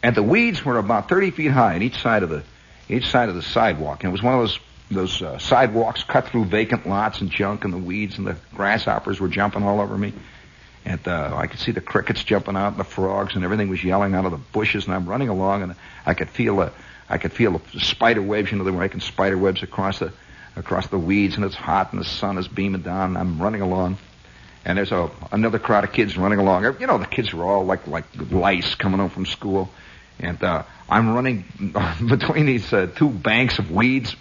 And 0.02 0.16
the 0.16 0.22
weeds 0.22 0.64
were 0.64 0.78
about 0.78 1.10
30 1.10 1.32
feet 1.32 1.50
high 1.50 1.74
on 1.74 1.82
each 1.82 2.00
side 2.00 2.22
of 2.22 2.30
the, 2.30 2.42
each 2.88 3.08
side 3.08 3.28
of 3.28 3.34
the 3.34 3.42
sidewalk. 3.42 4.02
And 4.02 4.10
it 4.10 4.12
was 4.12 4.22
one 4.22 4.34
of 4.34 4.40
those, 4.40 4.58
those 4.90 5.22
uh, 5.22 5.38
sidewalks 5.38 6.02
cut 6.04 6.28
through 6.28 6.46
vacant 6.46 6.88
lots 6.88 7.20
and 7.20 7.30
junk 7.30 7.64
and 7.64 7.72
the 7.74 7.78
weeds 7.78 8.16
and 8.16 8.26
the 8.26 8.36
grasshoppers 8.54 9.20
were 9.20 9.28
jumping 9.28 9.62
all 9.62 9.80
over 9.80 9.98
me. 9.98 10.14
And 10.86 11.06
uh, 11.06 11.34
I 11.36 11.46
could 11.46 11.60
see 11.60 11.72
the 11.72 11.82
crickets 11.82 12.24
jumping 12.24 12.56
out 12.56 12.68
and 12.68 12.78
the 12.78 12.84
frogs 12.84 13.34
and 13.34 13.44
everything 13.44 13.68
was 13.68 13.84
yelling 13.84 14.14
out 14.14 14.24
of 14.24 14.30
the 14.30 14.38
bushes 14.38 14.86
and 14.86 14.94
I'm 14.94 15.06
running 15.06 15.28
along 15.28 15.62
and 15.62 15.74
I 16.06 16.14
could 16.14 16.30
feel 16.30 16.56
the, 16.56 16.72
I 17.10 17.18
could 17.18 17.32
feel 17.32 17.60
the 17.72 17.80
spider 17.80 18.22
webs, 18.22 18.52
you 18.52 18.58
know, 18.58 18.64
they 18.64 18.70
were 18.70 18.80
making 18.80 19.00
spider 19.00 19.36
webs 19.36 19.64
across 19.64 19.98
the, 19.98 20.12
across 20.54 20.86
the 20.86 20.98
weeds 20.98 21.34
and 21.34 21.44
it's 21.44 21.56
hot 21.56 21.92
and 21.92 22.00
the 22.00 22.04
sun 22.04 22.38
is 22.38 22.46
beaming 22.46 22.82
down 22.82 23.10
and 23.10 23.18
I'm 23.18 23.42
running 23.42 23.60
along. 23.60 23.98
And 24.64 24.78
there's 24.78 24.92
a, 24.92 25.10
another 25.32 25.58
crowd 25.58 25.84
of 25.84 25.92
kids 25.92 26.16
running 26.16 26.38
along. 26.38 26.64
You 26.78 26.86
know, 26.86 26.98
the 26.98 27.06
kids 27.06 27.34
are 27.34 27.42
all 27.42 27.64
like, 27.64 27.86
like 27.88 28.04
lice 28.30 28.76
coming 28.76 29.00
home 29.00 29.10
from 29.10 29.26
school. 29.26 29.70
And, 30.20 30.42
uh, 30.42 30.62
I'm 30.88 31.12
running 31.12 31.44
between 32.08 32.46
these, 32.46 32.72
uh, 32.72 32.86
two 32.94 33.08
banks 33.08 33.58
of 33.58 33.72
weeds. 33.72 34.14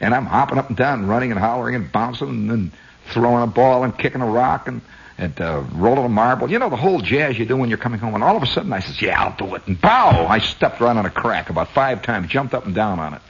And 0.00 0.14
I'm 0.14 0.26
hopping 0.26 0.58
up 0.58 0.68
and 0.68 0.76
down, 0.76 1.06
running 1.06 1.30
and 1.30 1.38
hollering 1.38 1.76
and 1.76 1.92
bouncing 1.92 2.28
and 2.28 2.50
then 2.50 2.72
throwing 3.12 3.44
a 3.44 3.46
ball 3.46 3.84
and 3.84 3.96
kicking 3.96 4.22
a 4.22 4.26
rock 4.26 4.66
and, 4.66 4.80
and 5.20 5.38
uh, 5.38 5.62
rolling 5.72 6.06
a 6.06 6.08
marble. 6.08 6.50
You 6.50 6.58
know 6.58 6.70
the 6.70 6.76
whole 6.76 7.00
jazz 7.00 7.38
you 7.38 7.44
do 7.44 7.56
when 7.56 7.68
you're 7.68 7.78
coming 7.78 8.00
home. 8.00 8.14
And 8.14 8.24
all 8.24 8.36
of 8.36 8.42
a 8.42 8.46
sudden 8.46 8.72
I 8.72 8.80
says, 8.80 9.00
"Yeah, 9.02 9.22
I'll 9.22 9.36
do 9.36 9.54
it." 9.54 9.66
And 9.66 9.80
pow! 9.80 10.26
I 10.26 10.38
stepped 10.38 10.80
right 10.80 10.96
on 10.96 11.04
a 11.04 11.10
crack 11.10 11.50
about 11.50 11.68
five 11.68 12.02
times, 12.02 12.28
jumped 12.28 12.54
up 12.54 12.64
and 12.64 12.74
down 12.74 12.98
on 12.98 13.14
it. 13.14 13.20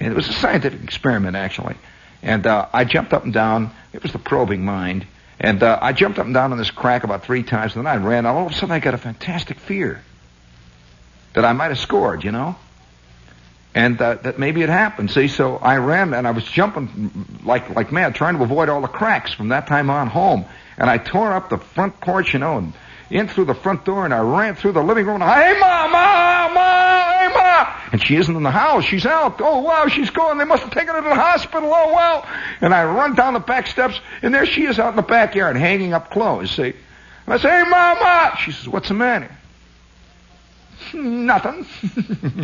And 0.00 0.10
it 0.10 0.16
was 0.16 0.26
a 0.28 0.32
scientific 0.32 0.82
experiment 0.82 1.36
actually. 1.36 1.76
And 2.22 2.46
uh, 2.46 2.66
I 2.72 2.84
jumped 2.84 3.12
up 3.12 3.24
and 3.24 3.32
down. 3.32 3.72
It 3.92 4.02
was 4.02 4.12
the 4.12 4.18
probing 4.18 4.64
mind. 4.64 5.06
And 5.38 5.62
uh, 5.62 5.78
I 5.80 5.92
jumped 5.92 6.18
up 6.18 6.24
and 6.24 6.34
down 6.34 6.52
on 6.52 6.58
this 6.58 6.70
crack 6.70 7.04
about 7.04 7.24
three 7.24 7.42
times, 7.42 7.76
and 7.76 7.86
then 7.86 7.92
I 7.92 8.02
ran. 8.02 8.18
And 8.20 8.28
all 8.28 8.46
of 8.46 8.52
a 8.52 8.54
sudden 8.54 8.72
I 8.72 8.78
got 8.78 8.94
a 8.94 8.98
fantastic 8.98 9.58
fear 9.58 10.02
that 11.34 11.44
I 11.44 11.52
might 11.52 11.68
have 11.68 11.78
scored. 11.78 12.24
You 12.24 12.32
know 12.32 12.56
and 13.74 14.00
uh, 14.00 14.14
that 14.14 14.38
maybe 14.38 14.62
it 14.62 14.68
happened. 14.68 15.10
See, 15.10 15.28
so 15.28 15.56
I 15.56 15.76
ran 15.76 16.14
and 16.14 16.26
I 16.26 16.32
was 16.32 16.44
jumping 16.44 17.40
like 17.44 17.70
like 17.70 17.92
mad, 17.92 18.14
trying 18.14 18.36
to 18.36 18.42
avoid 18.42 18.68
all 18.68 18.80
the 18.80 18.88
cracks 18.88 19.32
from 19.32 19.48
that 19.48 19.66
time 19.66 19.90
on 19.90 20.08
home. 20.08 20.44
And 20.76 20.88
I 20.88 20.98
tore 20.98 21.32
up 21.32 21.50
the 21.50 21.58
front 21.58 22.00
porch, 22.00 22.32
you 22.32 22.38
know, 22.38 22.58
and 22.58 22.72
in 23.10 23.28
through 23.28 23.44
the 23.46 23.54
front 23.54 23.84
door, 23.84 24.04
and 24.04 24.14
I 24.14 24.20
ran 24.20 24.54
through 24.54 24.72
the 24.72 24.82
living 24.82 25.04
room. 25.04 25.20
And, 25.20 25.30
hey, 25.30 25.58
ma, 25.58 25.88
ma, 25.88 26.48
ma, 26.48 27.18
hey, 27.18 27.28
ma! 27.34 27.80
And 27.92 28.02
she 28.02 28.16
isn't 28.16 28.34
in 28.34 28.42
the 28.42 28.52
house. 28.52 28.84
She's 28.84 29.04
out. 29.04 29.40
Oh 29.40 29.60
wow, 29.60 29.88
she's 29.88 30.10
gone. 30.10 30.38
They 30.38 30.44
must 30.44 30.62
have 30.62 30.72
taken 30.72 30.94
her 30.94 31.02
to 31.02 31.08
the 31.08 31.14
hospital. 31.14 31.70
Oh 31.72 31.92
wow! 31.92 32.26
And 32.60 32.72
I 32.72 32.84
run 32.84 33.14
down 33.14 33.34
the 33.34 33.40
back 33.40 33.66
steps, 33.66 34.00
and 34.22 34.32
there 34.32 34.46
she 34.46 34.64
is 34.64 34.78
out 34.78 34.90
in 34.90 34.96
the 34.96 35.02
backyard, 35.02 35.56
hanging 35.56 35.92
up 35.92 36.10
clothes. 36.10 36.52
See, 36.52 36.72
and 37.26 37.34
I 37.34 37.38
say, 37.38 37.48
hey, 37.48 37.64
ma, 37.68 37.94
ma. 37.94 38.36
She 38.36 38.52
says, 38.52 38.68
what's 38.68 38.88
the 38.88 38.94
matter? 38.94 39.30
Nothing. 40.94 41.66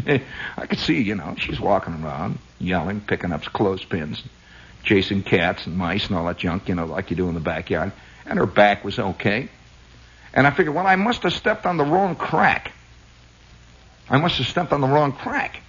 I 0.57 0.66
could 0.66 0.78
see, 0.78 1.03
you 1.03 1.14
know, 1.14 1.34
she's 1.38 1.61
walking 1.61 1.94
around, 2.03 2.38
yelling, 2.59 3.01
picking 3.01 3.32
up 3.32 3.44
clothespins, 3.44 4.22
chasing 4.84 5.22
cats 5.22 5.66
and 5.66 5.76
mice 5.76 6.07
and 6.09 6.16
all 6.16 6.26
that 6.26 6.38
junk, 6.38 6.68
you 6.68 6.74
know, 6.74 6.86
like 6.86 7.11
you 7.11 7.16
do 7.16 7.28
in 7.28 7.34
the 7.34 7.40
backyard. 7.40 7.92
And 8.24 8.38
her 8.38 8.47
back 8.47 8.84
was 8.84 8.99
okay. 8.99 9.49
And 10.34 10.47
I 10.47 10.51
figured, 10.51 10.74
well, 10.74 10.86
I 10.86 10.97
must 10.97 11.22
have 11.22 11.32
stepped 11.32 11.66
on 11.66 11.76
the 11.76 11.84
wrong 11.84 12.14
crack. 12.16 12.72
I 14.09 14.18
must 14.18 14.36
have 14.36 14.47
stepped 14.47 14.72
on 14.72 14.80
the 14.80 14.86
wrong 14.86 15.12
crack. 15.12 15.62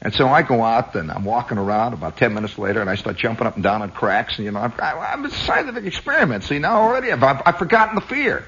And 0.00 0.12
so 0.12 0.28
I 0.28 0.42
go 0.42 0.64
out 0.64 0.96
and 0.96 1.12
I'm 1.12 1.24
walking 1.24 1.58
around 1.58 1.92
about 1.92 2.16
10 2.16 2.34
minutes 2.34 2.58
later 2.58 2.80
and 2.80 2.90
I 2.90 2.96
start 2.96 3.16
jumping 3.16 3.46
up 3.46 3.54
and 3.54 3.62
down 3.62 3.82
on 3.82 3.92
cracks. 3.92 4.36
And, 4.36 4.44
you 4.44 4.50
know, 4.50 4.58
I've, 4.58 4.78
I, 4.80 5.12
I'm 5.12 5.24
a 5.24 5.30
scientific 5.30 5.84
experiment. 5.84 6.42
See, 6.42 6.58
now 6.58 6.82
already 6.82 7.12
I've, 7.12 7.22
I've, 7.22 7.42
I've 7.46 7.58
forgotten 7.58 7.94
the 7.94 8.00
fear. 8.00 8.44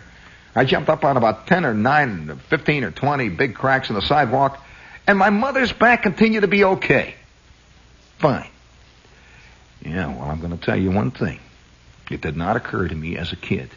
I 0.55 0.65
jumped 0.65 0.89
up 0.89 1.05
on 1.05 1.17
about 1.17 1.47
10 1.47 1.65
or 1.65 1.75
9, 1.75 2.41
15 2.49 2.85
or 2.85 2.91
20 2.91 3.29
big 3.31 3.55
cracks 3.55 3.89
in 3.89 3.95
the 3.95 4.03
sidewalk 4.03 4.61
and 5.07 5.19
my 5.19 5.31
mother's 5.31 5.73
back 5.73 6.03
continued 6.03 6.41
to 6.41 6.49
be 6.49 6.65
okay. 6.65 7.15
Fine. 8.19 8.49
Yeah, 9.83 10.07
well, 10.09 10.31
I'm 10.31 10.41
going 10.41 10.57
to 10.57 10.65
tell 10.65 10.79
you 10.79 10.91
one 10.91 11.11
thing. 11.11 11.41
It 12.11 12.21
did 12.21 12.37
not 12.37 12.57
occur 12.57 12.89
to 12.89 12.95
me 12.95 13.17
as 13.17 13.33
a 13.33 13.37
kid. 13.37 13.71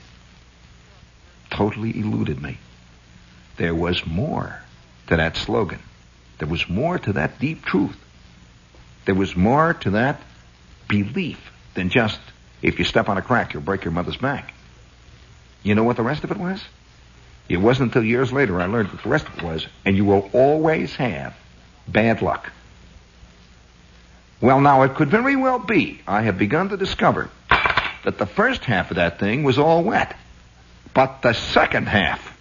Totally 1.49 1.97
eluded 1.97 2.41
me. 2.41 2.57
There 3.57 3.75
was 3.75 4.05
more 4.05 4.61
to 5.07 5.17
that 5.17 5.35
slogan. 5.35 5.79
There 6.37 6.47
was 6.47 6.69
more 6.69 6.99
to 6.99 7.13
that 7.13 7.39
deep 7.39 7.65
truth. 7.65 7.97
There 9.05 9.15
was 9.15 9.35
more 9.35 9.73
to 9.73 9.91
that 9.91 10.21
belief 10.87 11.39
than 11.73 11.89
just 11.89 12.19
if 12.61 12.79
you 12.79 12.85
step 12.85 13.09
on 13.09 13.17
a 13.17 13.21
crack, 13.21 13.53
you'll 13.53 13.63
break 13.63 13.83
your 13.83 13.93
mother's 13.93 14.17
back. 14.17 14.53
You 15.67 15.75
know 15.75 15.83
what 15.83 15.97
the 15.97 16.03
rest 16.03 16.23
of 16.23 16.31
it 16.31 16.37
was? 16.37 16.63
It 17.49 17.57
wasn't 17.57 17.89
until 17.93 18.07
years 18.07 18.31
later 18.31 18.61
I 18.61 18.67
learned 18.67 18.87
what 18.89 19.03
the 19.03 19.09
rest 19.09 19.27
of 19.27 19.37
it 19.37 19.43
was, 19.43 19.67
and 19.83 19.97
you 19.97 20.05
will 20.05 20.29
always 20.31 20.95
have 20.95 21.35
bad 21.85 22.21
luck. 22.21 22.53
Well, 24.39 24.61
now 24.61 24.83
it 24.83 24.95
could 24.95 25.09
very 25.09 25.35
well 25.35 25.59
be 25.59 25.99
I 26.07 26.21
have 26.21 26.37
begun 26.37 26.69
to 26.69 26.77
discover 26.77 27.29
that 27.49 28.17
the 28.17 28.25
first 28.25 28.63
half 28.63 28.91
of 28.91 28.95
that 28.95 29.19
thing 29.19 29.43
was 29.43 29.59
all 29.59 29.83
wet. 29.83 30.15
But 30.93 31.21
the 31.21 31.33
second 31.33 31.89
half, 31.89 32.37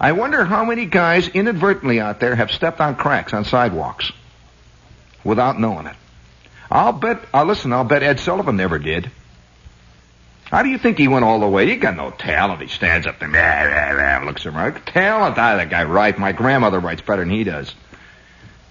I 0.00 0.12
wonder 0.12 0.44
how 0.44 0.64
many 0.64 0.86
guys 0.86 1.26
inadvertently 1.26 1.98
out 1.98 2.20
there 2.20 2.36
have 2.36 2.52
stepped 2.52 2.80
on 2.80 2.94
cracks 2.94 3.32
on 3.32 3.44
sidewalks 3.44 4.12
without 5.24 5.58
knowing 5.58 5.86
it. 5.86 5.96
I'll 6.70 6.92
bet, 6.92 7.20
uh, 7.34 7.42
listen, 7.42 7.72
I'll 7.72 7.82
bet 7.82 8.04
Ed 8.04 8.20
Sullivan 8.20 8.56
never 8.56 8.78
did. 8.78 9.10
How 10.52 10.62
do 10.62 10.68
you 10.68 10.76
think 10.76 10.98
he 10.98 11.08
went 11.08 11.24
all 11.24 11.40
the 11.40 11.48
way? 11.48 11.66
He 11.66 11.76
got 11.76 11.96
no 11.96 12.10
talent. 12.10 12.60
He 12.60 12.68
stands 12.68 13.06
up 13.06 13.18
there, 13.18 13.28
blah, 13.30 13.68
blah, 13.68 14.18
blah, 14.18 14.26
looks 14.26 14.44
around. 14.44 14.84
Talent, 14.84 15.38
I 15.38 15.56
that 15.56 15.70
guy 15.70 15.84
right. 15.84 16.16
My 16.18 16.32
grandmother 16.32 16.78
writes 16.78 17.00
better 17.00 17.22
than 17.22 17.30
he 17.30 17.42
does. 17.42 17.74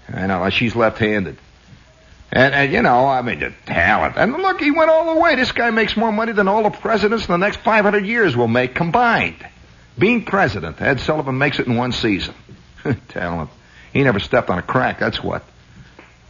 I 0.08 0.28
know, 0.28 0.48
she's 0.50 0.76
left-handed. 0.76 1.38
And, 2.30 2.54
and, 2.54 2.72
you 2.72 2.82
know, 2.82 3.08
I 3.08 3.22
mean, 3.22 3.40
the 3.40 3.52
talent. 3.66 4.14
And 4.16 4.32
look, 4.32 4.60
he 4.60 4.70
went 4.70 4.90
all 4.90 5.12
the 5.12 5.20
way. 5.20 5.34
This 5.34 5.50
guy 5.50 5.70
makes 5.70 5.96
more 5.96 6.12
money 6.12 6.30
than 6.30 6.46
all 6.46 6.62
the 6.62 6.70
presidents 6.70 7.26
in 7.26 7.32
the 7.32 7.36
next 7.36 7.58
500 7.58 8.06
years 8.06 8.36
will 8.36 8.46
make 8.46 8.76
combined. 8.76 9.44
Being 9.98 10.24
president, 10.24 10.80
Ed 10.80 11.00
Sullivan 11.00 11.36
makes 11.36 11.58
it 11.58 11.66
in 11.66 11.76
one 11.76 11.90
season. 11.90 12.36
talent. 13.08 13.50
He 13.92 14.04
never 14.04 14.20
stepped 14.20 14.50
on 14.50 14.58
a 14.58 14.62
crack, 14.62 15.00
that's 15.00 15.20
what. 15.20 15.42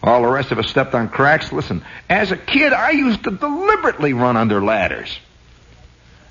All 0.03 0.23
the 0.23 0.29
rest 0.29 0.51
of 0.51 0.59
us 0.59 0.71
stepped 0.71 0.95
on 0.95 1.11
cracks. 1.11 1.53
Listen, 1.53 1.85
as 2.09 2.33
a 2.33 2.39
kid, 2.39 2.73
I 2.73 2.93
used 2.93 3.25
to 3.25 3.31
deliberately 3.31 4.15
run 4.15 4.39
under 4.39 4.63
ladders. 4.65 5.15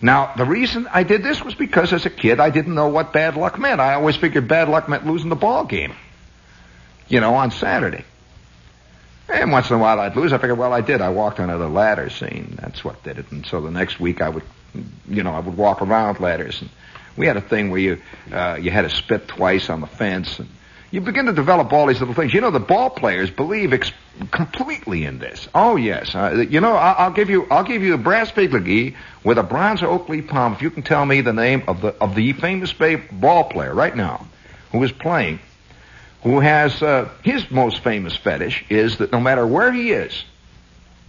Now, 0.02 0.34
the 0.36 0.46
reason 0.46 0.88
I 0.92 1.04
did 1.04 1.24
this 1.24 1.44
was 1.44 1.54
because 1.54 1.94
as 1.94 2.06
a 2.06 2.10
kid, 2.10 2.40
I 2.40 2.50
didn't 2.50 2.74
know 2.74 2.88
what 2.88 3.14
bad 3.14 3.36
luck 3.36 3.60
meant. 3.60 3.80
I 3.80 3.94
always 3.94 4.16
figured 4.16 4.48
bad 4.48 4.68
luck 4.68 4.90
meant 4.90 5.06
losing 5.06 5.30
the 5.30 5.36
ball 5.36 5.66
game. 5.66 5.94
You 7.08 7.20
know, 7.20 7.36
on 7.36 7.52
Saturday. 7.52 8.06
And 9.30 9.52
once 9.52 9.70
in 9.70 9.76
a 9.76 9.80
while 9.80 10.00
I'd 10.00 10.16
lose. 10.16 10.34
I 10.34 10.38
figured, 10.38 10.58
well, 10.58 10.74
I 10.74 10.82
did. 10.82 11.02
I 11.02 11.10
walked 11.10 11.40
under 11.40 11.58
the 11.58 11.70
ladder 11.70 12.10
scene. 12.10 12.58
That's 12.60 12.84
what 12.84 13.04
did 13.04 13.20
it. 13.20 13.32
And 13.32 13.46
so 13.46 13.62
the 13.62 13.72
next 13.72 14.00
week 14.00 14.22
I 14.22 14.30
would, 14.30 14.44
you 15.08 15.24
know, 15.24 15.32
I 15.32 15.40
would 15.40 15.56
walk 15.56 15.82
around 15.82 16.20
ladders. 16.20 16.62
And 16.62 16.70
we 17.16 17.28
had 17.28 17.38
a 17.38 17.42
thing 17.42 17.70
where 17.70 17.80
you, 17.80 18.02
uh, 18.32 18.58
you 18.60 18.72
had 18.72 18.84
to 18.84 18.90
spit 18.90 19.28
twice 19.28 19.70
on 19.70 19.82
the 19.82 19.88
fence. 19.88 20.40
And 20.40 20.50
you 20.92 21.00
begin 21.00 21.26
to 21.26 21.34
develop 21.34 21.72
all 21.72 21.88
these 21.88 22.00
little 22.00 22.14
things. 22.14 22.34
You 22.34 22.42
know, 22.42 22.52
the 22.52 22.60
ball 22.60 22.90
players 22.90 23.30
believe 23.30 23.72
ex- 23.72 23.94
completely 24.30 25.06
in 25.06 25.20
this. 25.20 25.48
Oh 25.56 25.78
yes, 25.78 26.14
uh, 26.14 26.46
you 26.50 26.60
know, 26.60 26.74
I'll, 26.74 26.96
I'll, 27.06 27.12
give 27.12 27.30
you, 27.30 27.48
I'll 27.50 27.64
give 27.64 27.82
you 27.82 27.94
a 27.94 27.98
brass 27.98 28.30
figurine 28.30 28.96
with 29.24 29.38
a 29.38 29.44
bronze 29.44 29.82
oak 29.82 30.10
leaf 30.10 30.28
palm 30.28 30.54
if 30.54 30.62
you 30.62 30.70
can 30.70 30.84
tell 30.84 31.06
me 31.06 31.22
the 31.22 31.34
name 31.34 31.64
of 31.68 31.82
the 31.82 31.90
of 31.96 32.14
the 32.14 32.34
famous 32.34 32.74
ball 32.74 33.46
player 33.46 33.74
right 33.74 33.96
now 33.96 34.28
who 34.74 34.84
is 34.84 34.92
playing, 34.92 35.40
who 36.24 36.42
has 36.42 36.82
uh, 36.84 37.10
his 37.24 37.50
most 37.50 37.84
famous 37.84 38.16
fetish 38.16 38.66
is 38.70 38.98
that 38.98 39.14
no 39.14 39.20
matter 39.20 39.48
where 39.48 39.72
he 39.72 39.92
is, 39.92 40.24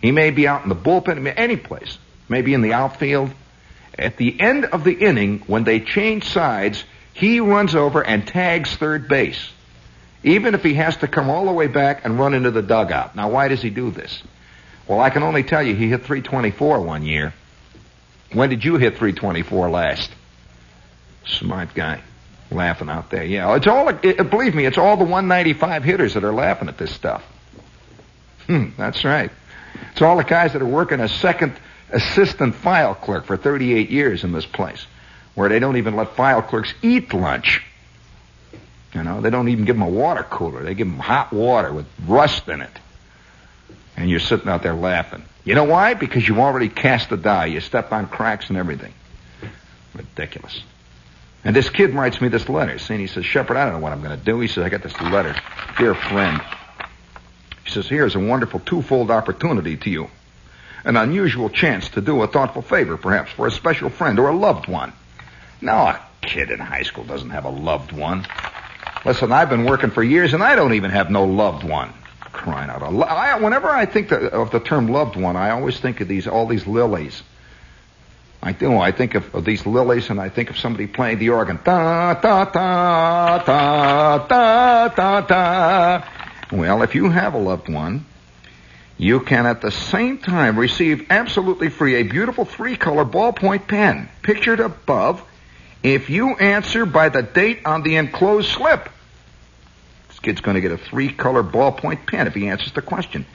he 0.00 0.12
may 0.12 0.30
be 0.30 0.46
out 0.46 0.62
in 0.62 0.68
the 0.68 0.76
bullpen, 0.76 1.32
any 1.36 1.56
place, 1.56 1.98
maybe 2.28 2.54
in 2.54 2.62
the 2.62 2.72
outfield. 2.72 3.32
At 3.98 4.16
the 4.16 4.40
end 4.40 4.64
of 4.64 4.84
the 4.84 4.92
inning, 4.92 5.40
when 5.46 5.64
they 5.64 5.80
change 5.80 6.24
sides, 6.24 6.82
he 7.12 7.40
runs 7.40 7.74
over 7.74 8.02
and 8.02 8.26
tags 8.26 8.74
third 8.74 9.06
base 9.06 9.50
even 10.22 10.54
if 10.54 10.62
he 10.62 10.74
has 10.74 10.96
to 10.98 11.08
come 11.08 11.30
all 11.30 11.46
the 11.46 11.52
way 11.52 11.66
back 11.66 12.04
and 12.04 12.18
run 12.18 12.34
into 12.34 12.50
the 12.50 12.62
dugout. 12.62 13.16
Now, 13.16 13.30
why 13.30 13.48
does 13.48 13.62
he 13.62 13.70
do 13.70 13.90
this? 13.90 14.22
Well, 14.86 15.00
I 15.00 15.10
can 15.10 15.22
only 15.22 15.42
tell 15.42 15.62
you 15.62 15.74
he 15.74 15.88
hit 15.88 16.04
324 16.04 16.80
one 16.80 17.04
year. 17.04 17.34
When 18.32 18.50
did 18.50 18.64
you 18.64 18.76
hit 18.76 18.96
324 18.96 19.70
last? 19.70 20.10
Smart 21.24 21.74
guy. 21.74 22.02
Laughing 22.50 22.88
out 22.88 23.10
there. 23.10 23.24
Yeah, 23.24 23.54
it's 23.56 23.66
all, 23.66 23.88
it, 23.88 24.30
believe 24.30 24.54
me, 24.54 24.66
it's 24.66 24.78
all 24.78 24.96
the 24.96 25.04
195 25.04 25.84
hitters 25.84 26.14
that 26.14 26.24
are 26.24 26.34
laughing 26.34 26.68
at 26.68 26.78
this 26.78 26.90
stuff. 26.90 27.24
Hmm, 28.46 28.70
that's 28.76 29.04
right. 29.04 29.30
It's 29.92 30.02
all 30.02 30.16
the 30.16 30.24
guys 30.24 30.52
that 30.52 30.62
are 30.62 30.66
working 30.66 31.00
as 31.00 31.12
second 31.12 31.54
assistant 31.90 32.54
file 32.54 32.94
clerk 32.94 33.24
for 33.24 33.36
38 33.36 33.90
years 33.90 34.24
in 34.24 34.32
this 34.32 34.46
place, 34.46 34.86
where 35.34 35.48
they 35.48 35.58
don't 35.58 35.76
even 35.76 35.96
let 35.96 36.14
file 36.14 36.42
clerks 36.42 36.74
eat 36.82 37.12
lunch. 37.14 37.62
You 38.94 39.02
know, 39.02 39.20
they 39.20 39.30
don't 39.30 39.48
even 39.48 39.64
give 39.64 39.76
them 39.76 39.82
a 39.82 39.88
water 39.88 40.22
cooler. 40.22 40.62
They 40.62 40.74
give 40.74 40.86
them 40.86 40.98
hot 40.98 41.32
water 41.32 41.72
with 41.72 41.86
rust 42.06 42.48
in 42.48 42.60
it. 42.60 42.78
And 43.96 44.10
you're 44.10 44.20
sitting 44.20 44.48
out 44.48 44.62
there 44.62 44.74
laughing. 44.74 45.24
You 45.44 45.54
know 45.54 45.64
why? 45.64 45.94
Because 45.94 46.26
you've 46.26 46.38
already 46.38 46.68
cast 46.68 47.10
the 47.10 47.16
die. 47.16 47.46
You 47.46 47.60
stepped 47.60 47.92
on 47.92 48.08
cracks 48.08 48.48
and 48.48 48.56
everything. 48.56 48.92
Ridiculous. 49.94 50.62
And 51.44 51.56
this 51.56 51.68
kid 51.68 51.94
writes 51.94 52.20
me 52.20 52.28
this 52.28 52.48
letter 52.48 52.78
saying, 52.78 53.00
he 53.00 53.06
says, 53.06 53.24
Shepherd, 53.26 53.56
I 53.56 53.64
don't 53.64 53.74
know 53.74 53.80
what 53.80 53.92
I'm 53.92 54.02
going 54.02 54.16
to 54.18 54.24
do. 54.24 54.38
He 54.40 54.48
says, 54.48 54.64
I 54.64 54.68
got 54.68 54.82
this 54.82 54.98
letter. 55.00 55.34
Dear 55.78 55.94
friend. 55.94 56.40
He 57.64 57.70
says, 57.70 57.88
here's 57.88 58.14
a 58.14 58.20
wonderful 58.20 58.60
twofold 58.60 59.10
opportunity 59.10 59.76
to 59.78 59.90
you. 59.90 60.10
An 60.84 60.96
unusual 60.96 61.48
chance 61.48 61.88
to 61.90 62.00
do 62.00 62.22
a 62.22 62.26
thoughtful 62.26 62.62
favor, 62.62 62.96
perhaps, 62.96 63.32
for 63.32 63.46
a 63.46 63.50
special 63.50 63.88
friend 63.88 64.18
or 64.18 64.28
a 64.28 64.36
loved 64.36 64.68
one. 64.68 64.92
Now, 65.60 65.86
a 65.86 66.00
kid 66.22 66.50
in 66.50 66.58
high 66.58 66.82
school 66.82 67.04
doesn't 67.04 67.30
have 67.30 67.44
a 67.44 67.50
loved 67.50 67.92
one. 67.92 68.26
Listen, 69.04 69.32
I've 69.32 69.50
been 69.50 69.64
working 69.64 69.90
for 69.90 70.02
years 70.02 70.32
and 70.32 70.42
I 70.42 70.54
don't 70.54 70.74
even 70.74 70.90
have 70.90 71.10
no 71.10 71.24
loved 71.24 71.64
one. 71.64 71.92
Crying 72.20 72.70
out. 72.70 72.82
I, 72.82 73.38
whenever 73.40 73.68
I 73.68 73.84
think 73.84 74.10
of 74.10 74.50
the 74.50 74.60
term 74.60 74.88
loved 74.88 75.16
one, 75.16 75.36
I 75.36 75.50
always 75.50 75.78
think 75.78 76.00
of 76.00 76.08
these, 76.08 76.26
all 76.26 76.46
these 76.46 76.66
lilies. 76.66 77.22
I 78.42 78.52
do. 78.52 78.76
I 78.78 78.90
think 78.90 79.14
of, 79.14 79.34
of, 79.34 79.44
these 79.44 79.66
lilies 79.66 80.10
and 80.10 80.20
I 80.20 80.28
think 80.28 80.50
of 80.50 80.58
somebody 80.58 80.86
playing 80.86 81.18
the 81.18 81.28
organ. 81.28 81.60
Da, 81.62 82.14
da, 82.14 82.44
da, 82.46 83.38
da, 83.38 84.18
da, 84.26 84.88
da, 84.88 85.20
da. 85.20 86.04
Well, 86.50 86.82
if 86.82 86.94
you 86.94 87.10
have 87.10 87.34
a 87.34 87.38
loved 87.38 87.68
one, 87.68 88.04
you 88.98 89.20
can 89.20 89.46
at 89.46 89.60
the 89.60 89.70
same 89.70 90.18
time 90.18 90.58
receive 90.58 91.06
absolutely 91.10 91.68
free 91.68 91.96
a 91.96 92.02
beautiful 92.02 92.44
three 92.44 92.76
color 92.76 93.04
ballpoint 93.04 93.68
pen 93.68 94.08
pictured 94.22 94.60
above 94.60 95.22
if 95.82 96.10
you 96.10 96.36
answer 96.36 96.86
by 96.86 97.08
the 97.08 97.22
date 97.22 97.66
on 97.66 97.82
the 97.82 97.96
enclosed 97.96 98.48
slip. 98.50 98.88
This 100.08 100.20
kid's 100.20 100.40
going 100.40 100.54
to 100.54 100.60
get 100.60 100.72
a 100.72 100.78
three 100.78 101.12
color 101.12 101.42
ballpoint 101.42 102.06
pen 102.06 102.26
if 102.26 102.34
he 102.34 102.48
answers 102.48 102.72
the 102.72 102.82
question. 102.82 103.26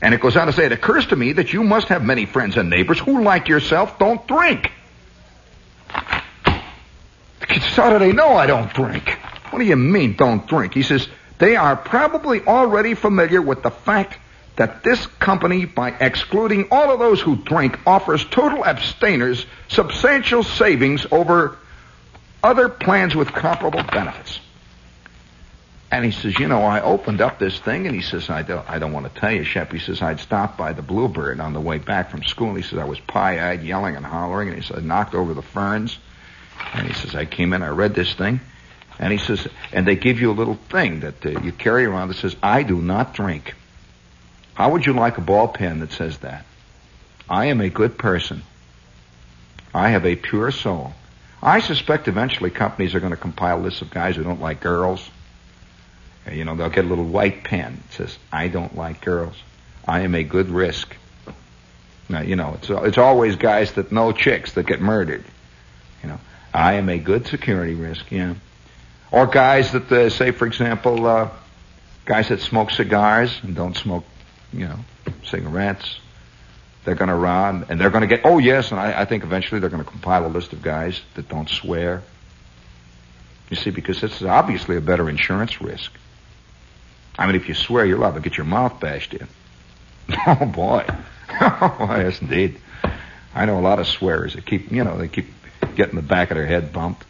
And 0.00 0.14
it 0.14 0.20
goes 0.20 0.36
on 0.36 0.46
to 0.48 0.52
say, 0.52 0.66
it 0.66 0.72
occurs 0.72 1.06
to 1.06 1.16
me 1.16 1.32
that 1.32 1.52
you 1.52 1.62
must 1.62 1.88
have 1.88 2.02
many 2.04 2.26
friends 2.26 2.56
and 2.56 2.68
neighbors 2.68 2.98
who, 2.98 3.22
like 3.22 3.48
yourself, 3.48 3.98
don't 3.98 4.26
drink. 4.26 4.70
The 7.40 7.46
kid 7.46 7.62
says, 7.62 7.76
how 7.76 7.90
do 7.90 7.98
they 7.98 8.12
know 8.12 8.34
I 8.34 8.46
don't 8.46 8.72
drink? 8.72 9.08
What 9.50 9.58
do 9.60 9.64
you 9.64 9.76
mean, 9.76 10.16
don't 10.16 10.46
drink? 10.46 10.74
He 10.74 10.82
says, 10.82 11.08
they 11.38 11.56
are 11.56 11.76
probably 11.76 12.44
already 12.44 12.94
familiar 12.94 13.40
with 13.40 13.62
the 13.62 13.70
fact 13.70 14.18
that 14.56 14.82
this 14.84 15.06
company, 15.06 15.64
by 15.64 15.90
excluding 15.90 16.68
all 16.70 16.92
of 16.92 16.98
those 16.98 17.20
who 17.20 17.36
drink, 17.36 17.78
offers 17.86 18.24
total 18.24 18.64
abstainers 18.64 19.44
substantial 19.68 20.42
savings 20.42 21.06
over 21.10 21.58
other 22.44 22.68
plans 22.68 23.16
with 23.16 23.32
comparable 23.32 23.82
benefits. 23.82 24.38
And 25.90 26.04
he 26.04 26.10
says, 26.10 26.38
you 26.38 26.48
know, 26.48 26.62
I 26.62 26.80
opened 26.80 27.20
up 27.20 27.38
this 27.38 27.58
thing, 27.58 27.86
and 27.86 27.94
he 27.94 28.02
says, 28.02 28.28
I 28.28 28.42
don't, 28.42 28.68
I 28.68 28.78
don't 28.78 28.92
want 28.92 29.12
to 29.12 29.20
tell 29.20 29.30
you, 29.30 29.44
Shep. 29.44 29.72
He 29.72 29.78
says, 29.78 30.02
I'd 30.02 30.20
stopped 30.20 30.58
by 30.58 30.72
the 30.72 30.82
Bluebird 30.82 31.40
on 31.40 31.52
the 31.52 31.60
way 31.60 31.78
back 31.78 32.10
from 32.10 32.22
school. 32.24 32.48
And 32.48 32.56
he 32.56 32.62
says, 32.62 32.78
I 32.78 32.84
was 32.84 33.00
pie-eyed, 33.00 33.62
yelling 33.62 33.96
and 33.96 34.04
hollering, 34.04 34.48
and 34.48 34.56
he 34.56 34.62
said, 34.62 34.78
I 34.78 34.80
knocked 34.80 35.14
over 35.14 35.34
the 35.34 35.42
ferns. 35.42 35.96
And 36.74 36.86
he 36.86 36.92
says, 36.94 37.14
I 37.14 37.24
came 37.24 37.52
in, 37.52 37.62
I 37.62 37.68
read 37.68 37.94
this 37.94 38.12
thing, 38.14 38.40
And 38.98 39.12
he 39.12 39.18
says, 39.18 39.46
and 39.72 39.86
they 39.86 39.96
give 39.96 40.20
you 40.20 40.30
a 40.30 40.34
little 40.34 40.54
thing 40.54 41.00
that 41.00 41.24
uh, 41.24 41.40
you 41.40 41.52
carry 41.52 41.84
around 41.84 42.08
that 42.08 42.16
says, 42.16 42.36
I 42.42 42.62
do 42.62 42.80
not 42.80 43.14
drink. 43.14 43.54
How 44.54 44.70
would 44.70 44.86
you 44.86 44.92
like 44.92 45.18
a 45.18 45.20
ball 45.20 45.48
pen 45.48 45.80
that 45.80 45.92
says 45.92 46.18
that? 46.18 46.44
I 47.28 47.46
am 47.46 47.60
a 47.60 47.70
good 47.70 47.98
person. 47.98 48.42
I 49.72 49.90
have 49.90 50.04
a 50.04 50.14
pure 50.14 50.50
soul. 50.50 50.92
I 51.44 51.60
suspect 51.60 52.08
eventually 52.08 52.50
companies 52.50 52.94
are 52.94 53.00
going 53.00 53.12
to 53.12 53.18
compile 53.18 53.58
lists 53.58 53.82
of 53.82 53.90
guys 53.90 54.16
who 54.16 54.24
don't 54.24 54.40
like 54.40 54.60
girls. 54.60 55.06
You 56.30 56.46
know, 56.46 56.56
they'll 56.56 56.70
get 56.70 56.86
a 56.86 56.88
little 56.88 57.04
white 57.04 57.44
pen 57.44 57.82
that 57.82 57.92
says, 57.92 58.18
I 58.32 58.48
don't 58.48 58.74
like 58.74 59.02
girls. 59.02 59.36
I 59.86 60.00
am 60.00 60.14
a 60.14 60.24
good 60.24 60.48
risk. 60.48 60.96
Now, 62.08 62.22
you 62.22 62.34
know, 62.34 62.54
it's, 62.54 62.70
it's 62.70 62.96
always 62.96 63.36
guys 63.36 63.72
that 63.72 63.92
know 63.92 64.12
chicks 64.12 64.52
that 64.52 64.64
get 64.66 64.80
murdered. 64.80 65.24
You 66.02 66.08
know, 66.08 66.20
I 66.54 66.74
am 66.74 66.88
a 66.88 66.98
good 66.98 67.26
security 67.26 67.74
risk, 67.74 68.10
yeah. 68.10 68.34
Or 69.10 69.26
guys 69.26 69.72
that 69.72 69.92
uh, 69.92 70.08
say, 70.08 70.30
for 70.30 70.46
example, 70.46 71.06
uh, 71.06 71.28
guys 72.06 72.28
that 72.28 72.40
smoke 72.40 72.70
cigars 72.70 73.38
and 73.42 73.54
don't 73.54 73.76
smoke, 73.76 74.04
you 74.50 74.66
know, 74.66 74.78
cigarettes. 75.24 75.98
They're 76.84 76.94
going 76.94 77.08
to 77.08 77.14
run, 77.14 77.66
and 77.68 77.80
they're 77.80 77.90
going 77.90 78.02
to 78.02 78.06
get. 78.06 78.24
Oh 78.24 78.38
yes, 78.38 78.70
and 78.70 78.80
I, 78.80 79.02
I 79.02 79.04
think 79.04 79.24
eventually 79.24 79.60
they're 79.60 79.70
going 79.70 79.84
to 79.84 79.90
compile 79.90 80.26
a 80.26 80.28
list 80.28 80.52
of 80.52 80.62
guys 80.62 81.00
that 81.14 81.28
don't 81.28 81.48
swear. 81.48 82.02
You 83.50 83.56
see, 83.56 83.70
because 83.70 84.00
this 84.00 84.20
is 84.20 84.26
obviously 84.26 84.76
a 84.76 84.80
better 84.80 85.08
insurance 85.08 85.60
risk. 85.60 85.92
I 87.18 87.26
mean, 87.26 87.36
if 87.36 87.48
you 87.48 87.54
swear, 87.54 87.84
you're 87.84 87.98
liable 87.98 88.20
to 88.20 88.28
get 88.28 88.36
your 88.36 88.46
mouth 88.46 88.80
bashed 88.80 89.14
in. 89.14 89.28
Oh 90.26 90.44
boy, 90.44 90.86
oh 91.40 91.86
yes 91.96 92.20
indeed. 92.20 92.60
I 93.34 93.46
know 93.46 93.58
a 93.58 93.62
lot 93.62 93.78
of 93.78 93.86
swearers 93.86 94.34
that 94.34 94.46
keep, 94.46 94.70
you 94.70 94.84
know, 94.84 94.96
they 94.98 95.08
keep 95.08 95.26
getting 95.74 95.96
the 95.96 96.02
back 96.02 96.30
of 96.30 96.36
their 96.36 96.46
head 96.46 96.72
bumped. 96.72 97.04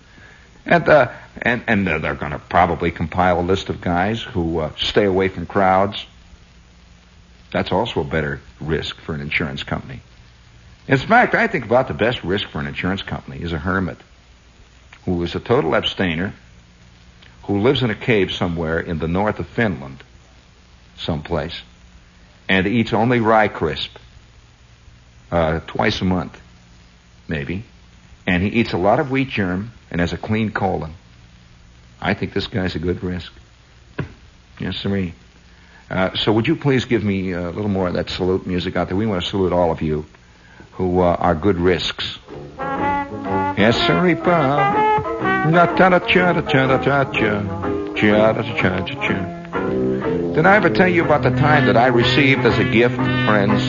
And 0.65 0.89
uh, 0.89 1.13
and 1.43 1.63
and 1.67 1.89
uh, 1.89 1.99
they're 1.99 2.15
going 2.15 2.33
to 2.33 2.39
probably 2.39 2.91
compile 2.91 3.41
a 3.41 3.43
list 3.43 3.69
of 3.69 3.81
guys 3.81 4.23
who 4.23 4.61
uh, 4.61 4.73
stay 4.77 5.05
away 5.05 5.29
from 5.29 5.45
crowds. 5.45 6.07
That's 7.55 7.71
also 7.71 8.01
a 8.01 8.05
better 8.05 8.41
risk 8.61 8.97
for 8.97 9.15
an 9.15 9.21
insurance 9.21 9.63
company. 9.63 10.01
In 10.89 10.99
fact, 10.99 11.37
I 11.37 11.47
think 11.47 11.65
about 11.65 11.87
the 11.87 11.95
best 11.95 12.25
risk 12.25 12.49
for 12.49 12.59
an 12.59 12.67
insurance 12.67 13.03
company 13.03 13.41
is 13.41 13.53
a 13.53 13.59
hermit 13.59 13.97
who 15.05 15.23
is 15.23 15.37
a 15.37 15.41
total 15.41 15.77
abstainer, 15.77 16.35
who 17.45 17.61
lives 17.61 17.85
in 17.85 17.91
a 17.91 17.95
cave 17.95 18.33
somewhere 18.33 18.81
in 18.81 18.99
the 18.99 19.07
north 19.07 19.39
of 19.39 19.47
Finland, 19.47 20.03
someplace, 20.97 21.63
and 22.49 22.67
eats 22.67 22.93
only 22.93 23.21
rye 23.21 23.47
crisp 23.47 23.99
uh, 25.31 25.61
twice 25.69 26.01
a 26.01 26.05
month, 26.05 26.41
maybe, 27.29 27.63
and 28.27 28.43
he 28.43 28.49
eats 28.49 28.73
a 28.73 28.79
lot 28.79 28.99
of 28.99 29.13
wheat 29.13 29.29
germ 29.29 29.71
and 29.93 30.01
has 30.01 30.13
a 30.13 30.19
clean 30.19 30.51
colon. 30.51 30.95
I 32.01 32.15
think 32.15 32.33
this 32.33 32.49
guy's 32.49 32.75
a 32.75 32.81
good 32.81 33.05
risk. 33.05 33.33
Yes, 34.59 34.77
sir. 34.79 35.13
Uh, 35.91 36.15
so 36.17 36.33
would 36.33 36.47
you 36.47 36.57
please 36.57 36.85
give 36.87 37.05
me 37.05 37.33
a 37.33 37.51
little 37.51 37.69
more 37.69 37.89
of 37.89 37.95
that 37.95 38.09
salute 38.09 38.47
music 38.47 38.77
out 38.77 38.89
there? 38.89 38.97
We 38.97 39.07
want 39.07 39.23
to 39.23 39.29
salute 39.29 39.53
all 39.53 39.71
of 39.71 39.83
you 39.83 40.07
who 40.73 41.01
uh, 41.01 41.17
are 41.21 41.35
good 41.35 41.57
risks. 41.57 42.19
Yes, 42.59 43.77
sir, 43.87 44.15
Bob. 44.17 44.75
Did 50.35 50.47
I 50.47 50.57
ever 50.57 50.71
tell 50.71 50.89
you 50.89 51.05
about 51.05 51.23
the 51.23 51.31
time 51.31 51.67
that 51.67 51.77
I 51.77 51.87
received 51.87 52.45
as 52.45 52.59
a 52.59 52.65
gift, 52.65 52.97
friends, 52.97 53.63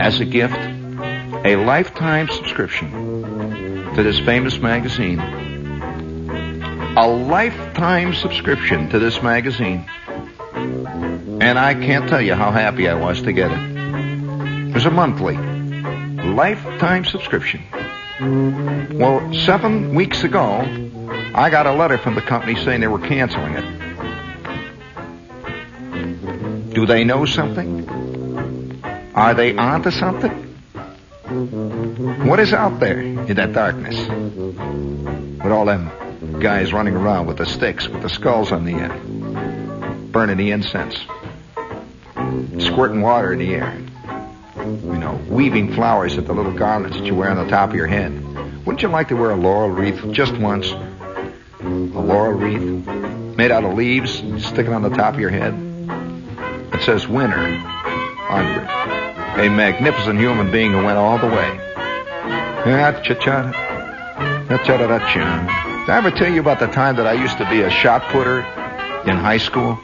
as 0.00 0.20
a 0.20 0.24
gift, 0.24 0.56
a 0.56 1.56
lifetime 1.56 2.28
subscription 2.28 2.90
to 3.94 4.02
this 4.02 4.18
famous 4.20 4.58
magazine? 4.58 5.18
A 6.96 7.06
lifetime 7.06 8.14
subscription 8.14 8.88
to 8.90 8.98
this 8.98 9.22
magazine. 9.22 9.84
And 11.40 11.58
I 11.58 11.74
can't 11.74 12.08
tell 12.08 12.20
you 12.20 12.34
how 12.34 12.50
happy 12.50 12.88
I 12.88 12.94
was 12.94 13.22
to 13.22 13.32
get 13.32 13.50
it. 13.50 13.58
It 14.68 14.74
was 14.74 14.86
a 14.86 14.90
monthly, 14.90 15.36
lifetime 15.36 17.04
subscription. 17.04 17.62
Well, 18.98 19.32
seven 19.34 19.94
weeks 19.94 20.22
ago, 20.24 20.60
I 21.34 21.50
got 21.50 21.66
a 21.66 21.72
letter 21.72 21.98
from 21.98 22.14
the 22.14 22.22
company 22.22 22.54
saying 22.54 22.80
they 22.80 22.86
were 22.86 23.00
canceling 23.00 23.54
it. 23.54 23.64
Do 26.74 26.86
they 26.86 27.04
know 27.04 27.24
something? 27.24 27.88
Are 29.14 29.34
they 29.34 29.56
onto 29.56 29.90
something? 29.90 30.32
What 32.26 32.38
is 32.40 32.52
out 32.52 32.80
there 32.80 33.00
in 33.00 33.34
that 33.34 33.52
darkness? 33.52 33.96
With 34.08 35.52
all 35.52 35.64
them 35.64 35.90
guys 36.40 36.72
running 36.72 36.94
around 36.94 37.26
with 37.26 37.38
the 37.38 37.46
sticks, 37.46 37.88
with 37.88 38.02
the 38.02 38.08
skulls 38.08 38.52
on 38.52 38.64
the 38.64 38.72
end, 38.72 40.12
burning 40.12 40.36
the 40.36 40.50
incense, 40.50 40.96
squirting 42.58 43.00
water 43.02 43.32
in 43.32 43.38
the 43.38 43.54
air, 43.54 43.76
you 44.56 44.98
know, 44.98 45.20
weaving 45.28 45.74
flowers 45.74 46.16
at 46.18 46.26
the 46.26 46.32
little 46.32 46.52
garlands 46.52 46.96
that 46.96 47.06
you 47.06 47.14
wear 47.14 47.30
on 47.30 47.36
the 47.36 47.50
top 47.50 47.70
of 47.70 47.76
your 47.76 47.86
head. 47.86 48.12
Wouldn't 48.64 48.82
you 48.82 48.88
like 48.88 49.08
to 49.08 49.14
wear 49.14 49.30
a 49.30 49.36
laurel 49.36 49.70
wreath 49.70 50.02
just 50.12 50.36
once? 50.38 50.70
A 51.60 51.66
laurel 51.66 52.32
wreath 52.32 52.86
made 53.36 53.50
out 53.50 53.64
of 53.64 53.74
leaves, 53.74 54.22
sticking 54.44 54.72
on 54.72 54.82
the 54.82 54.90
top 54.90 55.14
of 55.14 55.20
your 55.20 55.30
head. 55.30 55.54
It 56.72 56.82
says 56.82 57.06
winner 57.06 57.46
under 58.28 58.62
it. 58.62 58.68
A 59.46 59.48
magnificent 59.50 60.18
human 60.18 60.50
being 60.50 60.72
who 60.72 60.84
went 60.84 60.98
all 60.98 61.18
the 61.18 61.26
way. 61.26 61.60
Cha-cha. 62.64 63.52
Cha-cha-da-da-cha. 64.48 65.84
Did 65.86 65.90
I 65.90 65.96
ever 65.98 66.10
tell 66.10 66.32
you 66.32 66.40
about 66.40 66.60
the 66.60 66.68
time 66.68 66.96
that 66.96 67.06
I 67.06 67.12
used 67.12 67.36
to 67.38 67.48
be 67.50 67.60
a 67.62 67.70
shot 67.70 68.02
putter 68.04 68.40
in 69.08 69.16
high 69.16 69.38
school? 69.38 69.78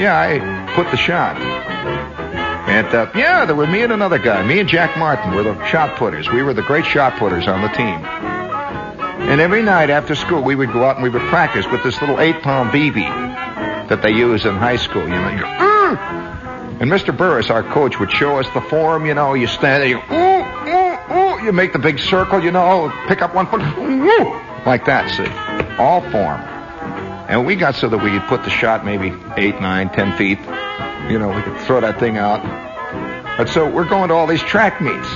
Yeah, 0.00 0.18
I 0.18 0.74
put 0.74 0.90
the 0.90 0.96
shot. 0.96 1.36
And 1.36 2.86
uh, 2.94 3.10
yeah, 3.14 3.44
there 3.44 3.56
were 3.56 3.66
me 3.66 3.82
and 3.82 3.92
another 3.92 4.18
guy. 4.18 4.42
Me 4.42 4.60
and 4.60 4.68
Jack 4.68 4.96
Martin 4.96 5.34
were 5.34 5.42
the 5.42 5.66
shot 5.66 5.96
putters. 5.98 6.30
We 6.30 6.42
were 6.42 6.54
the 6.54 6.62
great 6.62 6.86
shot 6.86 7.18
putters 7.18 7.46
on 7.46 7.62
the 7.62 7.68
team. 7.68 8.04
And 9.28 9.40
every 9.40 9.62
night 9.62 9.90
after 9.90 10.14
school, 10.14 10.42
we 10.42 10.54
would 10.54 10.72
go 10.72 10.84
out 10.84 10.96
and 10.96 11.02
we 11.02 11.10
would 11.10 11.22
practice 11.28 11.66
with 11.70 11.82
this 11.82 12.00
little 12.00 12.18
eight-pound 12.20 12.70
BB 12.70 13.02
that 13.88 14.02
they 14.02 14.10
use 14.10 14.44
in 14.46 14.56
high 14.56 14.76
school. 14.76 15.02
You 15.02 15.10
know, 15.10 15.28
you 15.30 15.40
go, 15.40 15.46
"Mm." 15.46 16.80
and 16.80 16.90
Mr. 16.90 17.16
Burris, 17.16 17.50
our 17.50 17.62
coach, 17.62 17.98
would 18.00 18.10
show 18.10 18.38
us 18.38 18.46
the 18.54 18.60
form. 18.62 19.04
You 19.04 19.14
know, 19.14 19.34
you 19.34 19.46
stand 19.46 19.82
there, 19.82 19.88
you 19.88 19.98
ooh, 19.98 20.44
ooh, 20.70 21.16
ooh. 21.16 21.44
You 21.44 21.52
make 21.52 21.72
the 21.72 21.78
big 21.78 21.98
circle. 21.98 22.42
You 22.42 22.50
know, 22.50 22.92
pick 23.08 23.20
up 23.20 23.34
one 23.34 23.46
foot, 23.48 23.60
ooh, 23.60 24.40
like 24.64 24.86
that. 24.86 25.10
See, 25.10 25.76
all 25.76 26.00
form. 26.10 26.40
And 27.30 27.46
we 27.46 27.54
got 27.54 27.76
so 27.76 27.88
that 27.88 27.98
we 27.98 28.10
could 28.10 28.26
put 28.26 28.42
the 28.42 28.50
shot 28.50 28.84
maybe 28.84 29.14
eight, 29.36 29.60
nine, 29.60 29.88
ten 29.90 30.16
feet. 30.18 30.40
You 31.08 31.16
know, 31.16 31.28
we 31.28 31.42
could 31.42 31.60
throw 31.60 31.80
that 31.80 32.00
thing 32.00 32.16
out. 32.16 32.44
And 33.38 33.48
so 33.48 33.70
we're 33.70 33.88
going 33.88 34.08
to 34.08 34.14
all 34.14 34.26
these 34.26 34.42
track 34.42 34.80
meets. 34.80 35.06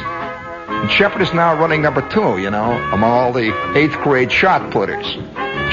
And 0.69 0.89
Shepherd 0.89 1.23
is 1.23 1.35
now 1.35 1.59
running 1.59 1.83
number 1.83 2.09
two, 2.11 2.39
you 2.39 2.51
know, 2.51 2.73
among 2.93 3.11
all 3.11 3.33
the 3.33 3.53
eighth 3.77 3.99
grade 3.99 4.31
shot 4.31 4.71
putters. 4.71 5.05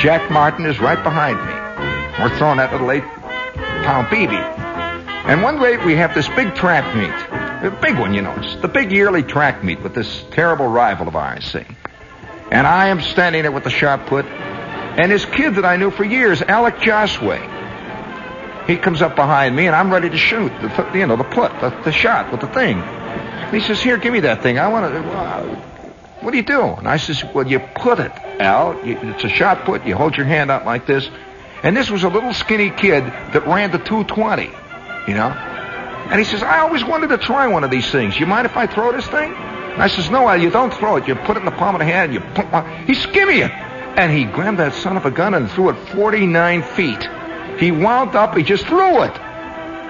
Jack 0.02 0.32
Martin 0.32 0.66
is 0.66 0.80
right 0.80 1.02
behind 1.04 1.38
me. 1.38 2.24
We're 2.24 2.36
throwing 2.40 2.58
that 2.58 2.72
little 2.72 2.90
eight 2.90 3.04
pound 3.84 4.08
BB. 4.08 4.34
And 4.34 5.44
one 5.44 5.60
day 5.60 5.78
we 5.86 5.96
have 5.98 6.16
this 6.16 6.28
big 6.30 6.56
track 6.56 6.96
meet. 6.96 7.72
A 7.72 7.78
big 7.82 8.00
one, 8.00 8.16
you 8.16 8.24
know. 8.24 8.34
It's 8.40 8.56
the 8.64 8.68
big 8.68 8.92
yearly 8.92 9.22
track 9.22 9.64
meet 9.64 9.82
with 9.84 9.94
this 9.94 10.26
terrible 10.32 10.66
rival 10.66 11.08
of 11.08 11.16
ours, 11.16 11.46
see. 11.46 11.66
And 12.50 12.66
I 12.66 12.88
am 12.88 13.00
standing 13.00 13.44
there 13.44 13.52
with 13.52 13.64
the 13.64 13.70
shot 13.70 14.08
put. 14.08 14.26
And 14.98 15.12
this 15.12 15.26
kid 15.26 15.56
that 15.56 15.66
I 15.66 15.78
knew 15.78 15.92
for 15.92 16.04
years, 16.04 16.42
Alec 16.42 16.80
Josway, 16.82 17.40
he 18.68 18.78
comes 18.78 19.02
up 19.02 19.16
behind 19.16 19.56
me 19.56 19.68
and 19.68 19.76
I'm 19.76 19.92
ready 19.92 20.10
to 20.10 20.18
shoot, 20.18 20.50
the, 20.62 20.92
you 20.94 21.08
know, 21.08 21.16
the 21.16 21.24
put, 21.24 21.52
the, 21.62 21.70
the 21.84 21.92
shot 21.92 22.32
with 22.32 22.42
the 22.42 22.48
thing. 22.48 22.78
And 22.78 23.56
he 23.56 23.62
says, 23.62 23.82
here, 23.82 23.98
give 23.98 24.14
me 24.14 24.22
that 24.22 24.44
thing. 24.44 24.60
I 24.60 24.68
want 24.68 24.94
to, 24.94 25.00
uh, 25.00 25.44
what 26.22 26.32
do 26.32 26.38
you 26.38 26.44
do? 26.44 26.62
And 26.62 26.88
I 26.88 26.98
says, 26.98 27.24
well, 27.34 27.48
you 27.48 27.60
put 27.60 28.00
it. 28.00 28.12
You, 28.86 28.98
it's 29.12 29.24
a 29.24 29.30
shot 29.30 29.66
put. 29.66 29.86
You 29.86 29.96
hold 29.96 30.16
your 30.16 30.26
hand 30.26 30.52
out 30.52 30.66
like 30.66 30.86
this. 30.86 31.10
And 31.64 31.76
this 31.76 31.90
was 31.90 32.04
a 32.04 32.10
little 32.10 32.34
skinny 32.34 32.70
kid 32.70 33.04
that 33.06 33.46
ran 33.48 33.72
the 33.72 33.78
220, 33.78 34.44
you 35.08 35.14
know. 35.14 35.30
And 35.30 36.20
he 36.20 36.26
says, 36.26 36.44
I 36.44 36.60
always 36.60 36.84
wanted 36.84 37.08
to 37.10 37.18
try 37.18 37.48
one 37.48 37.64
of 37.64 37.72
these 37.72 37.90
things. 37.90 38.20
You 38.20 38.26
mind 38.26 38.46
if 38.46 38.58
I 38.58 38.68
throw 38.68 38.92
this 38.92 39.08
thing? 39.08 39.34
And 39.34 39.82
I 39.82 39.88
says, 39.88 40.10
no, 40.10 40.28
Al, 40.28 40.42
you 40.42 40.50
don't 40.50 40.74
throw 40.74 40.98
it. 40.98 41.08
You 41.08 41.16
put 41.16 41.38
it 41.38 41.40
in 41.40 41.46
the 41.46 41.52
palm 41.52 41.76
of 41.76 41.80
the 41.80 41.86
hand 41.86 42.12
and 42.12 42.14
you 42.14 42.34
put 42.34 42.52
one. 42.52 42.86
He's 42.86 43.02
skinny 43.02 43.40
it. 43.40 43.52
And 43.96 44.12
he 44.12 44.24
grabbed 44.24 44.58
that 44.58 44.74
son 44.74 44.98
of 44.98 45.06
a 45.06 45.12
gun 45.12 45.34
and 45.34 45.50
threw 45.52 45.70
it 45.70 45.76
49 45.90 46.64
feet. 46.64 47.10
He 47.60 47.72
wound 47.72 48.16
up, 48.16 48.36
he 48.36 48.44
just 48.44 48.66
threw 48.66 49.04
it. 49.04 49.12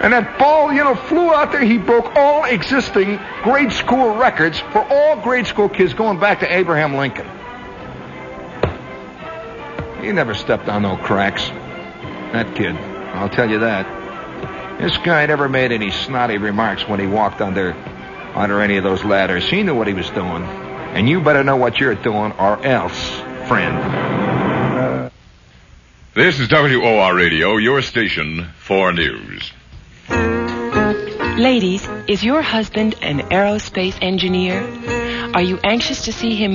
And 0.01 0.13
that 0.13 0.39
ball, 0.39 0.73
you 0.73 0.83
know, 0.83 0.95
flew 0.95 1.31
out 1.31 1.51
there. 1.51 1.61
He 1.63 1.77
broke 1.77 2.15
all 2.15 2.45
existing 2.45 3.19
grade 3.43 3.71
school 3.71 4.15
records 4.15 4.59
for 4.59 4.79
all 4.79 5.21
grade 5.21 5.45
school 5.45 5.69
kids 5.69 5.93
going 5.93 6.19
back 6.19 6.39
to 6.39 6.51
Abraham 6.51 6.95
Lincoln. 6.95 7.27
He 10.01 10.11
never 10.11 10.33
stepped 10.33 10.67
on 10.67 10.81
no 10.81 10.97
cracks. 10.97 11.47
That 12.33 12.55
kid, 12.55 12.75
I'll 12.75 13.29
tell 13.29 13.47
you 13.47 13.59
that. 13.59 14.79
This 14.81 14.97
guy 14.97 15.27
never 15.27 15.47
made 15.47 15.71
any 15.71 15.91
snotty 15.91 16.37
remarks 16.37 16.87
when 16.87 16.99
he 16.99 17.05
walked 17.05 17.39
under 17.39 17.75
under 18.33 18.61
any 18.61 18.77
of 18.77 18.83
those 18.83 19.03
ladders. 19.03 19.47
He 19.47 19.61
knew 19.61 19.75
what 19.75 19.87
he 19.87 19.93
was 19.93 20.09
doing. 20.09 20.43
And 20.43 21.07
you 21.07 21.21
better 21.21 21.43
know 21.43 21.57
what 21.57 21.79
you're 21.79 21.95
doing 21.95 22.31
or 22.33 22.65
else, 22.65 23.21
friend. 23.47 25.11
This 26.13 26.39
is 26.39 26.49
WOR 26.51 27.15
Radio, 27.15 27.57
your 27.57 27.81
station 27.81 28.47
for 28.57 28.91
news. 28.91 29.53
Ladies, 31.37 31.87
is 32.07 32.23
your 32.23 32.41
husband 32.41 32.95
an 33.01 33.19
aerospace 33.29 33.97
engineer? 34.01 34.59
Are 35.33 35.41
you 35.41 35.59
anxious 35.63 36.05
to 36.05 36.11
see 36.11 36.35
him 36.35 36.49